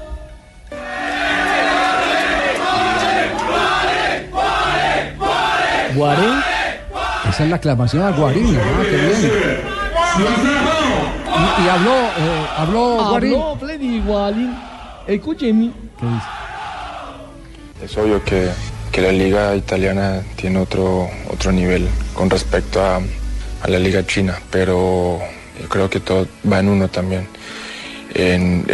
[5.95, 6.41] Guarín.
[7.29, 8.57] Esa es la aclamación a Guarín.
[8.59, 9.61] Ah, qué bien.
[11.37, 13.35] Y, y habló, eh, habló Guarín.
[13.35, 14.55] Habló Freddy Guarín.
[15.07, 15.71] Escúcheme.
[16.01, 17.85] ¿Qué dice?
[17.85, 18.49] Es obvio que,
[18.91, 24.39] que la liga italiana tiene otro, otro nivel con respecto a, a la liga china,
[24.51, 25.19] pero
[25.61, 27.27] yo creo que todo va en uno también,
[28.15, 28.65] en,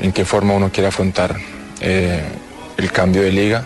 [0.00, 1.36] en- qué forma uno quiere afrontar
[1.80, 2.22] eh,
[2.76, 3.64] el cambio de liga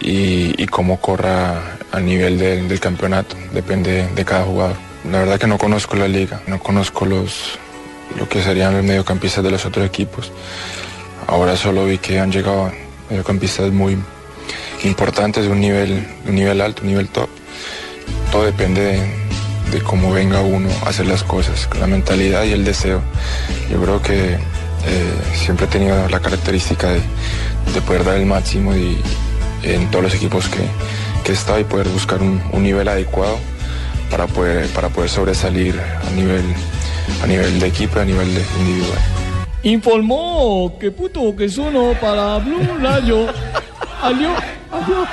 [0.00, 3.36] y, cómo corra a nivel del- campeonato.
[3.52, 4.76] Depende de cada jugador.
[5.10, 7.58] La verdad que no conozco la liga, no conozco los,
[8.18, 10.30] lo que serían los mediocampistas de los otros equipos.
[11.26, 12.70] Ahora solo vi que han llegado
[13.10, 13.96] mediocampistas muy
[14.84, 17.28] importantes de un nivel, un nivel alto, un nivel top.
[18.30, 19.27] Todo depende de,
[19.70, 23.02] de cómo venga uno a hacer las cosas, la mentalidad y el deseo.
[23.70, 24.38] Yo creo que eh,
[25.34, 27.00] siempre he tenido la característica de,
[27.74, 28.98] de poder dar el máximo y,
[29.62, 30.60] en todos los equipos que,
[31.24, 33.38] que he estado y poder buscar un, un nivel adecuado
[34.10, 36.44] para poder, para poder sobresalir a nivel,
[37.22, 38.98] a nivel de equipo a nivel de individual.
[39.62, 42.60] Informó que puto que sono para Blue
[44.00, 44.30] Radio.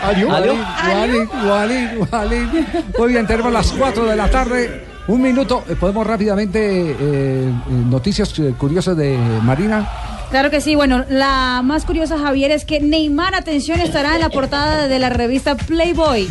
[0.03, 0.31] Alió.
[0.31, 0.55] Alió.
[0.57, 2.67] Gualín, gualín, gualín.
[2.97, 4.85] Muy bien, tenemos las 4 de la tarde.
[5.07, 5.63] Un minuto.
[5.69, 9.87] Eh, ¿Podemos rápidamente eh, eh, noticias curiosas de Marina?
[10.35, 14.29] Claro que sí, bueno, la más curiosa, Javier, es que Neymar, atención, estará en la
[14.29, 16.27] portada de la revista Playboy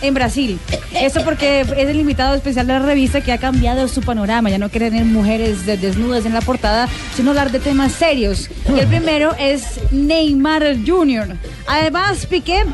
[0.00, 0.58] en Brasil.
[0.98, 4.48] Esto porque es el invitado especial de la revista que ha cambiado su panorama.
[4.48, 8.48] Ya no quiere tener mujeres de- desnudas en la portada, sino hablar de temas serios.
[8.74, 11.36] Y el primero es Neymar Jr.
[11.66, 12.64] Además, Piqué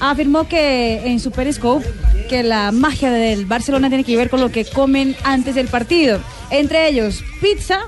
[0.00, 1.86] afirmó que en su Periscope
[2.28, 6.18] que la magia del Barcelona tiene que ver con lo que comen antes del partido.
[6.50, 7.82] Entre ellos, pizza,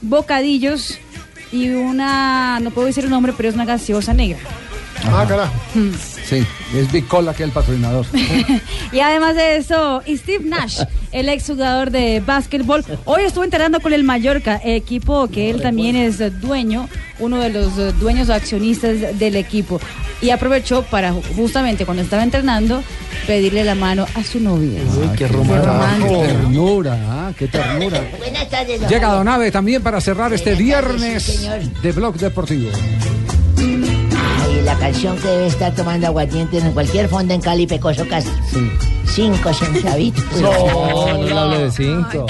[0.00, 0.98] bocadillos
[1.52, 4.38] y una, no puedo decir el nombre, pero es una gaseosa negra.
[5.06, 5.52] Ah, carajo.
[6.24, 8.06] Sí, es Big Cola que es el patrocinador.
[8.92, 10.82] Y además de eso, Steve Nash,
[11.12, 16.18] el exjugador de básquetbol, hoy estuvo entrenando con el Mallorca, equipo que él también es
[16.40, 16.88] dueño,
[17.20, 19.80] uno de los dueños o accionistas del equipo.
[20.20, 22.82] Y aprovechó para ju- justamente cuando estaba entrenando
[23.26, 24.80] pedirle la mano a su novia.
[25.16, 26.20] qué romántico.
[26.22, 28.02] Qué ternura, ah, qué ternura.
[28.18, 29.12] Buenas tardes, Llega.
[29.14, 31.48] Donave también para cerrar este viernes
[31.82, 32.70] de Blog Deportivo.
[34.70, 38.32] La canción que debe estar tomando aguardiente en cualquier fondo en Cali, Pecoso Castro.
[39.04, 40.24] Cinco centavitos.
[40.40, 42.26] No, no le hable de cinco.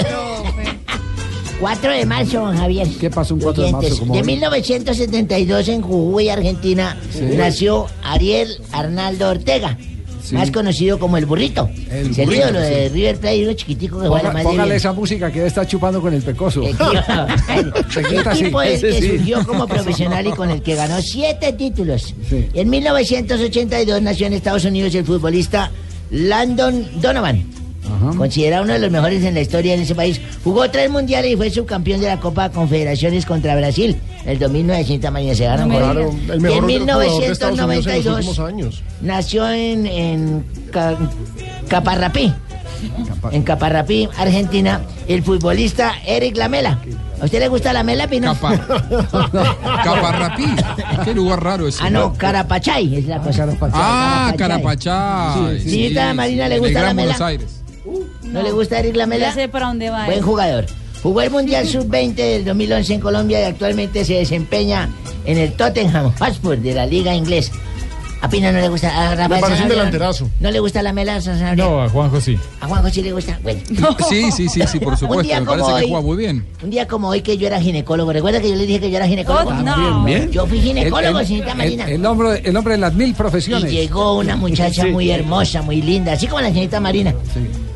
[1.59, 2.87] 4 de marzo, don Javier.
[2.99, 3.99] ¿Qué pasó un 4 de marzo?
[3.99, 4.25] Como de hoy?
[4.25, 7.21] 1972 en Jujuy, Argentina, Sí.
[7.37, 9.77] nació Ariel Arnaldo Ortega.
[10.23, 10.35] Sí.
[10.35, 11.69] Más conocido como el burrito.
[11.89, 12.73] El Es el burrito, ídolo sí.
[12.73, 15.65] de River Plate, uno chiquitico que juega Ponga- más de póngale esa música que está
[15.67, 16.61] chupando con el pecoso.
[16.63, 16.75] El
[18.31, 22.13] equipo del Ese que surgió como profesional y con el que ganó siete títulos.
[22.53, 25.71] En 1982 nació en Estados Unidos el futbolista
[26.11, 27.50] Landon Donovan.
[28.17, 30.21] Considerado uno de los mejores en la historia en ese país.
[30.43, 33.97] Jugó tres mundiales y fue subcampeón de la Copa Confederaciones contra Brasil.
[34.25, 35.45] El 2009, señorita María, se.
[35.45, 38.83] El Y mejor en jugador de Estados Unidos en los 1992 últimos años.
[39.01, 40.95] nació en, en Ca-
[41.67, 42.33] Caparrapí.
[43.31, 46.79] En Caparrapí, Argentina, el futbolista Eric Lamela.
[47.21, 48.35] ¿A usted le gusta Lamela, Pino?
[49.83, 50.45] Caparrapí.
[51.03, 51.79] Qué lugar raro ese.
[51.83, 53.47] Ah, no, Carapachay es la cosa.
[53.73, 55.59] Ah, Carapachay.
[55.59, 55.69] Sí, sí.
[55.69, 57.07] Señorita Marina, ¿le En gusta Gran Lamela?
[57.17, 57.60] Buenos Aires.
[58.31, 59.27] ¿No le gusta Eric Lamela?
[59.27, 60.05] Ya sé para dónde va.
[60.05, 60.65] Buen jugador.
[61.03, 64.87] Jugó el Mundial Sub-20 del 2011 en Colombia y actualmente se desempeña
[65.25, 67.51] en el Tottenham Hotspur de la Liga Inglesa.
[68.23, 68.89] A Pino no le gusta.
[68.89, 70.29] A Rafael Me parece un delanterazo.
[70.39, 71.19] ¿No le gusta la mela?
[71.19, 71.65] Sanabria?
[71.65, 72.37] No, a Juanjo sí.
[72.59, 73.39] A Juanjo sí le gusta.
[73.41, 73.59] Bueno.
[74.07, 75.23] Sí, sí, sí, sí, por Un supuesto.
[75.23, 76.45] día Me como parece que juega muy bien.
[76.63, 78.13] Un día como hoy que yo era ginecólogo.
[78.13, 79.49] ¿Recuerda que yo le dije que yo era ginecólogo?
[79.49, 80.03] Oh, no.
[80.03, 80.31] Bien, bien.
[80.31, 81.89] Yo fui ginecólogo, El- el- señorita el- Marina.
[81.89, 83.71] El, hombre, el hombre de las mil Y profesiones.
[83.71, 87.15] llegó una muchacha muy hermosa, muy linda, así como la señorita Marina.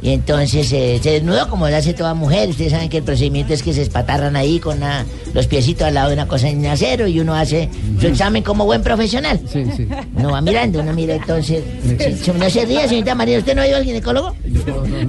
[0.06, 2.48] Y entonces eh, se desnudó como lo hace toda mujer.
[2.50, 5.04] Ustedes saben que el procedimiento es que se espatarran ahí con una-
[5.34, 7.70] los piecitos al lado de una cosa en acero y uno hace
[8.00, 9.40] su examen como buen profesional.
[9.52, 9.88] Sí, sí.
[10.16, 11.64] Uno va mirando, uno mira entonces.
[11.84, 13.40] Sí, sí, no se ría, señorita Marina.
[13.40, 14.36] ¿Usted no ha ido al ginecólogo?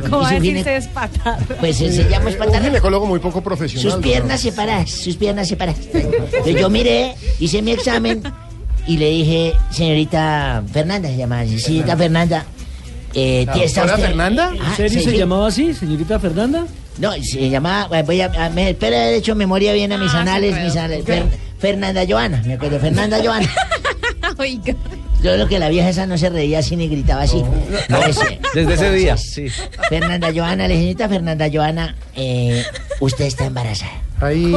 [0.05, 0.89] ¿Cómo va a decirse?
[1.60, 2.62] Pues eh, se llama Un espatarrar.
[2.64, 3.93] ginecólogo muy poco profesional.
[3.93, 5.78] Sus piernas separadas, sus piernas separadas.
[5.93, 8.23] Entonces yo miré, hice mi examen
[8.86, 12.47] y le dije, señorita Fernanda, se llamaba así, señorita Fernanda.
[13.19, 14.53] Eh, ¿tiene- está ¿Doctora usted- Fernanda?
[14.61, 15.17] Ah, ¿En serio sí, se sí.
[15.17, 16.67] llamaba así, señorita Fernanda?
[16.99, 20.13] No, se llamaba, bueno, voy a, a- me espera haber hecho memoria bien a mis
[20.15, 21.05] Ah, anales, sí, mis anales.
[21.07, 21.25] Fer-
[21.59, 23.49] Fernanda Joana, me acuerdo, Fernanda Joana.
[24.39, 24.75] Oiga.
[25.23, 27.39] Yo creo que la vieja esa no se reía así ni gritaba así.
[27.39, 29.47] Eh, Desde ese día, sí.
[29.89, 32.63] Fernanda Joana, la señorita Fernanda Joana, eh,
[33.01, 33.93] usted está embarazada.
[34.21, 34.55] Ahí.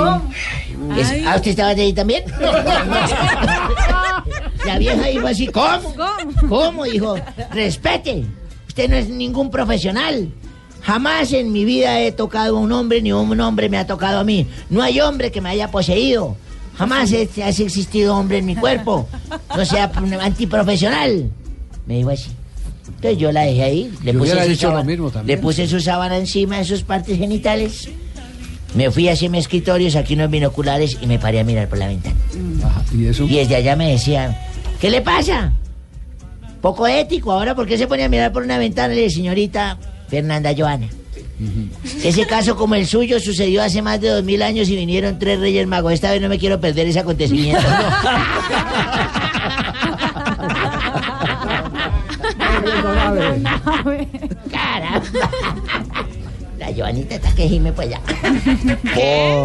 [0.98, 1.23] Es- Ay.
[1.26, 2.23] ¿Ah, usted estaba ahí también?
[4.65, 5.95] La vieja dijo así, ¿cómo?
[6.48, 6.84] ¿Cómo?
[6.84, 7.15] Dijo,
[7.53, 8.26] respete,
[8.69, 10.29] usted no es ningún profesional.
[10.81, 14.19] Jamás en mi vida he tocado a un hombre, ni un hombre me ha tocado
[14.19, 14.47] a mí.
[14.69, 16.37] No hay hombre que me haya poseído.
[16.77, 19.07] Jamás he- ha existido hombre en mi cuerpo.
[19.55, 19.91] No sea
[20.21, 21.29] antiprofesional.
[21.85, 22.29] Me dijo así.
[22.87, 25.37] Entonces yo la dejé ahí, le Yo puse, dicho lo sábana, mismo también.
[25.37, 27.89] le puse su sábana encima de sus partes genitales.
[28.75, 31.87] Me fui hacia mi escritorio, saqué unos binoculares y me paré a mirar por la
[31.87, 32.15] ventana.
[32.63, 33.23] Ajá, ¿Y eso?
[33.25, 34.35] Y desde allá me decían,
[34.79, 35.53] ¿qué le pasa?
[36.61, 37.31] Poco ético.
[37.31, 38.94] Ahora, ¿por qué se pone a mirar por una ventana?
[38.94, 39.77] Le dice, señorita
[40.07, 40.88] Fernanda Joana.
[42.03, 45.40] Ese caso como el suyo sucedió hace más de dos mil años y vinieron tres
[45.40, 45.94] reyes magos.
[45.94, 47.61] Esta vez no me quiero perder ese acontecimiento.
[54.52, 55.30] Caramba.
[56.69, 57.99] La Joanita está que gime pues ya.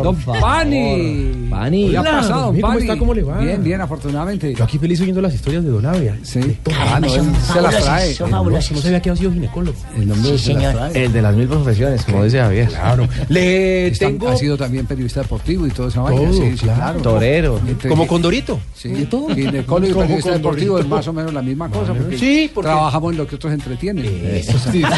[0.03, 1.47] Don Pani.
[1.51, 1.91] Pani.
[1.91, 2.81] ¿Qué ha pasado, ¿cómo Pani?
[2.83, 2.97] está?
[2.99, 3.39] ¿Cómo le va?
[3.39, 4.55] Bien, bien, afortunadamente.
[4.55, 6.19] Yo aquí feliz oyendo las historias de Don Avia.
[6.23, 6.59] Sí.
[6.77, 7.23] Ah, no, él
[7.53, 8.15] se las trae.
[8.15, 8.73] son no, fabulosas.
[8.73, 9.77] No sabía que había sido ginecólogo.
[9.97, 10.75] El nombre las señor.
[10.75, 11.05] trae.
[11.05, 12.69] El de las mil profesiones, como dice Javier.
[12.69, 13.09] Claro.
[13.29, 14.29] Le Está- tengo...
[14.29, 16.21] Ha sido también periodista deportivo y todo esa vaina.
[16.21, 17.01] Todo, sí, sí, claro.
[17.01, 17.61] Torero.
[17.89, 18.61] Como Condorito.
[18.75, 18.89] Sí,
[19.35, 21.95] ginecólogo y Como periodista deportivo es más o menos la misma cosa.
[21.95, 24.05] Porque Sí, porque- trabajamos en lo que otros entretienen.
[24.35, 24.91] Eso sí, señor.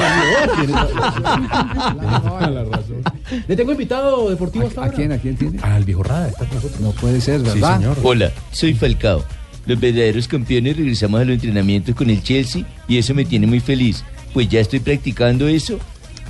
[2.51, 3.03] La razón.
[3.49, 4.97] Le tengo invitado deportivo hasta ¿A ahora.
[4.97, 5.13] quién?
[5.13, 5.59] ¿A quién tiene?
[5.63, 6.81] Al viejo Rada, está con nosotros.
[6.81, 7.77] No puede ser, Sí, ¿verdad?
[7.79, 7.97] señor.
[8.03, 9.25] Hola, soy Falcao.
[9.67, 13.59] Los verdaderos campeones regresamos a los entrenamientos con el Chelsea y eso me tiene muy
[13.61, 15.79] feliz, pues ya estoy practicando eso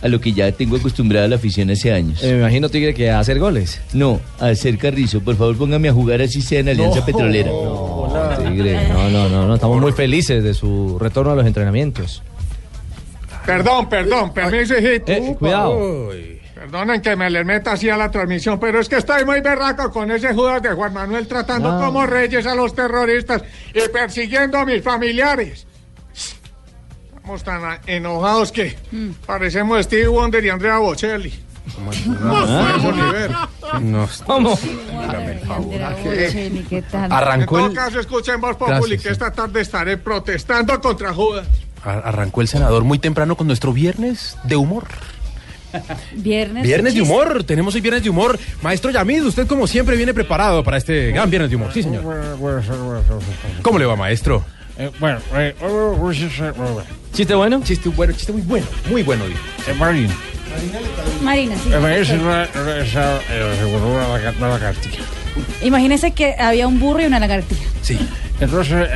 [0.03, 2.23] a lo que ya tengo acostumbrada la afición hace años.
[2.23, 3.81] Eh, me imagino, Tigre, que a hacer goles.
[3.93, 5.21] No, a hacer carrizo.
[5.21, 7.51] Por favor, póngame a jugar así sea en Alianza Petrolera.
[8.39, 9.55] Tigre, no, no, no, no.
[9.55, 12.23] Estamos muy felices de su retorno a los entrenamientos.
[13.47, 15.13] Perdón, perdón, permiso, hijito.
[15.13, 16.11] Eh, cuidado.
[16.55, 19.91] Perdonen que me les meta así a la transmisión, pero es que estoy muy berraco
[19.91, 21.85] con ese Judas de Juan Manuel tratando No.
[21.85, 23.43] como reyes a los terroristas
[23.73, 25.67] y persiguiendo a mis familiares.
[27.15, 28.77] Estamos tan enojados que
[29.27, 31.33] parecemos Steve Wonder y Andrea Bocelli.
[33.81, 34.09] No.
[34.25, 34.59] ¿Cómo?
[37.11, 41.47] Arrancó en el, todo caso, escuchen Voz Populi que esta tarde estaré protestando contra Judas.
[41.87, 44.85] Ar- arrancó el senador muy temprano con nuestro viernes de humor.
[46.15, 46.63] Viernes.
[46.67, 48.39] Viernes de humor, tenemos hoy viernes de humor.
[48.63, 51.71] Maestro Yamid, usted como siempre viene preparado para este gran viernes de humor.
[51.73, 52.03] Sí, señor.
[53.63, 54.45] ¿Cómo le va, maestro?
[55.01, 55.19] bueno,
[57.13, 57.63] ¿Chiste bueno?
[57.65, 59.39] Chiste bueno, chiste muy bueno, muy bueno, digo.
[59.79, 60.15] Marina.
[61.23, 61.69] Marina, sí.
[61.71, 61.81] la
[65.63, 67.65] Imagínese que había un burro y una lagartija.
[67.83, 67.99] Sí.
[68.41, 68.89] Entonces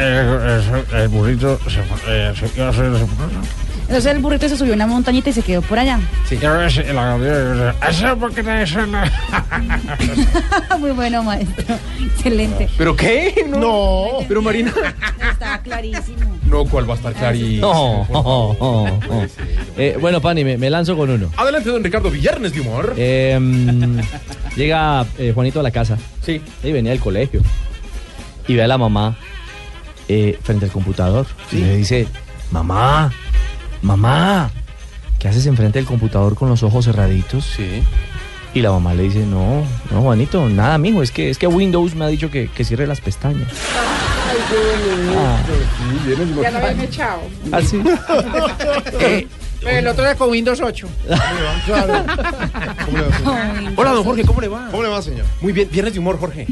[0.92, 2.84] el burrito se, a hacer
[3.82, 5.98] Entonces el burrito se subió a una montañita y se quedó por allá.
[6.28, 6.38] Sí.
[6.40, 9.10] Y ahora sí, la ¿Eso por qué no suena?
[10.78, 11.76] Muy bueno, maestro.
[12.16, 12.68] Excelente.
[12.76, 13.46] ¿Pero qué?
[13.48, 14.18] No.
[14.28, 14.72] Pero Marina.
[15.32, 16.38] Está clarísimo.
[16.44, 17.60] No, ¿cuál va a estar clarísimo?
[17.60, 19.26] No, oh, oh, oh.
[19.78, 21.30] Eh, bueno, Pani, me, me lanzo con uno.
[21.36, 22.94] Adelante, don Ricardo, viernes de humor.
[22.96, 24.00] Eh, mm,
[24.56, 25.96] llega eh, Juanito a la casa.
[26.26, 26.42] Sí.
[26.62, 27.40] Y venía del colegio.
[28.50, 29.14] Y ve a la mamá
[30.08, 31.24] eh, frente al computador.
[31.52, 32.08] Y le dice,
[32.50, 33.12] mamá,
[33.80, 34.50] mamá,
[35.20, 37.44] ¿qué haces enfrente del computador con los ojos cerraditos?
[37.44, 37.84] Sí.
[38.52, 39.62] Y la mamá le dice, no,
[39.92, 42.88] no, Juanito, nada, mijo, es que, es que Windows me ha dicho que, que cierre
[42.88, 43.46] las pestañas.
[45.16, 45.38] Ah,
[46.42, 47.20] Ya lo habían echado.
[47.52, 47.80] así.
[49.64, 50.88] El otro día con Windows 8.
[53.76, 54.66] Hola, don Jorge, ¿cómo le va?
[54.72, 55.24] ¿Cómo le va, señor?
[55.40, 56.48] Muy bien, viernes de humor, Jorge.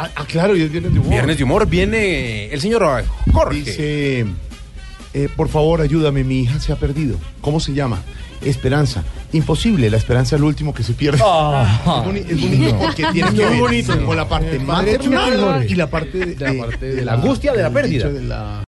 [0.00, 1.10] Ah, ah, claro, y es viernes de humor.
[1.12, 3.56] Viernes de humor viene el señor Jorge.
[3.58, 4.26] Dice,
[5.14, 7.16] eh, por favor, ayúdame, mi hija se ha perdido.
[7.40, 8.00] ¿Cómo se llama?
[8.40, 9.02] Esperanza.
[9.32, 11.18] Imposible, la esperanza es lo último que se pierde.
[11.24, 11.80] Ah.
[11.84, 14.06] es, boni- es bonito porque tiene que ver bonito.
[14.06, 17.52] con la parte Padre maternal y la parte de, De la parte de la angustia
[17.52, 18.06] de la pérdida.
[18.08, 18.62] dicho de la-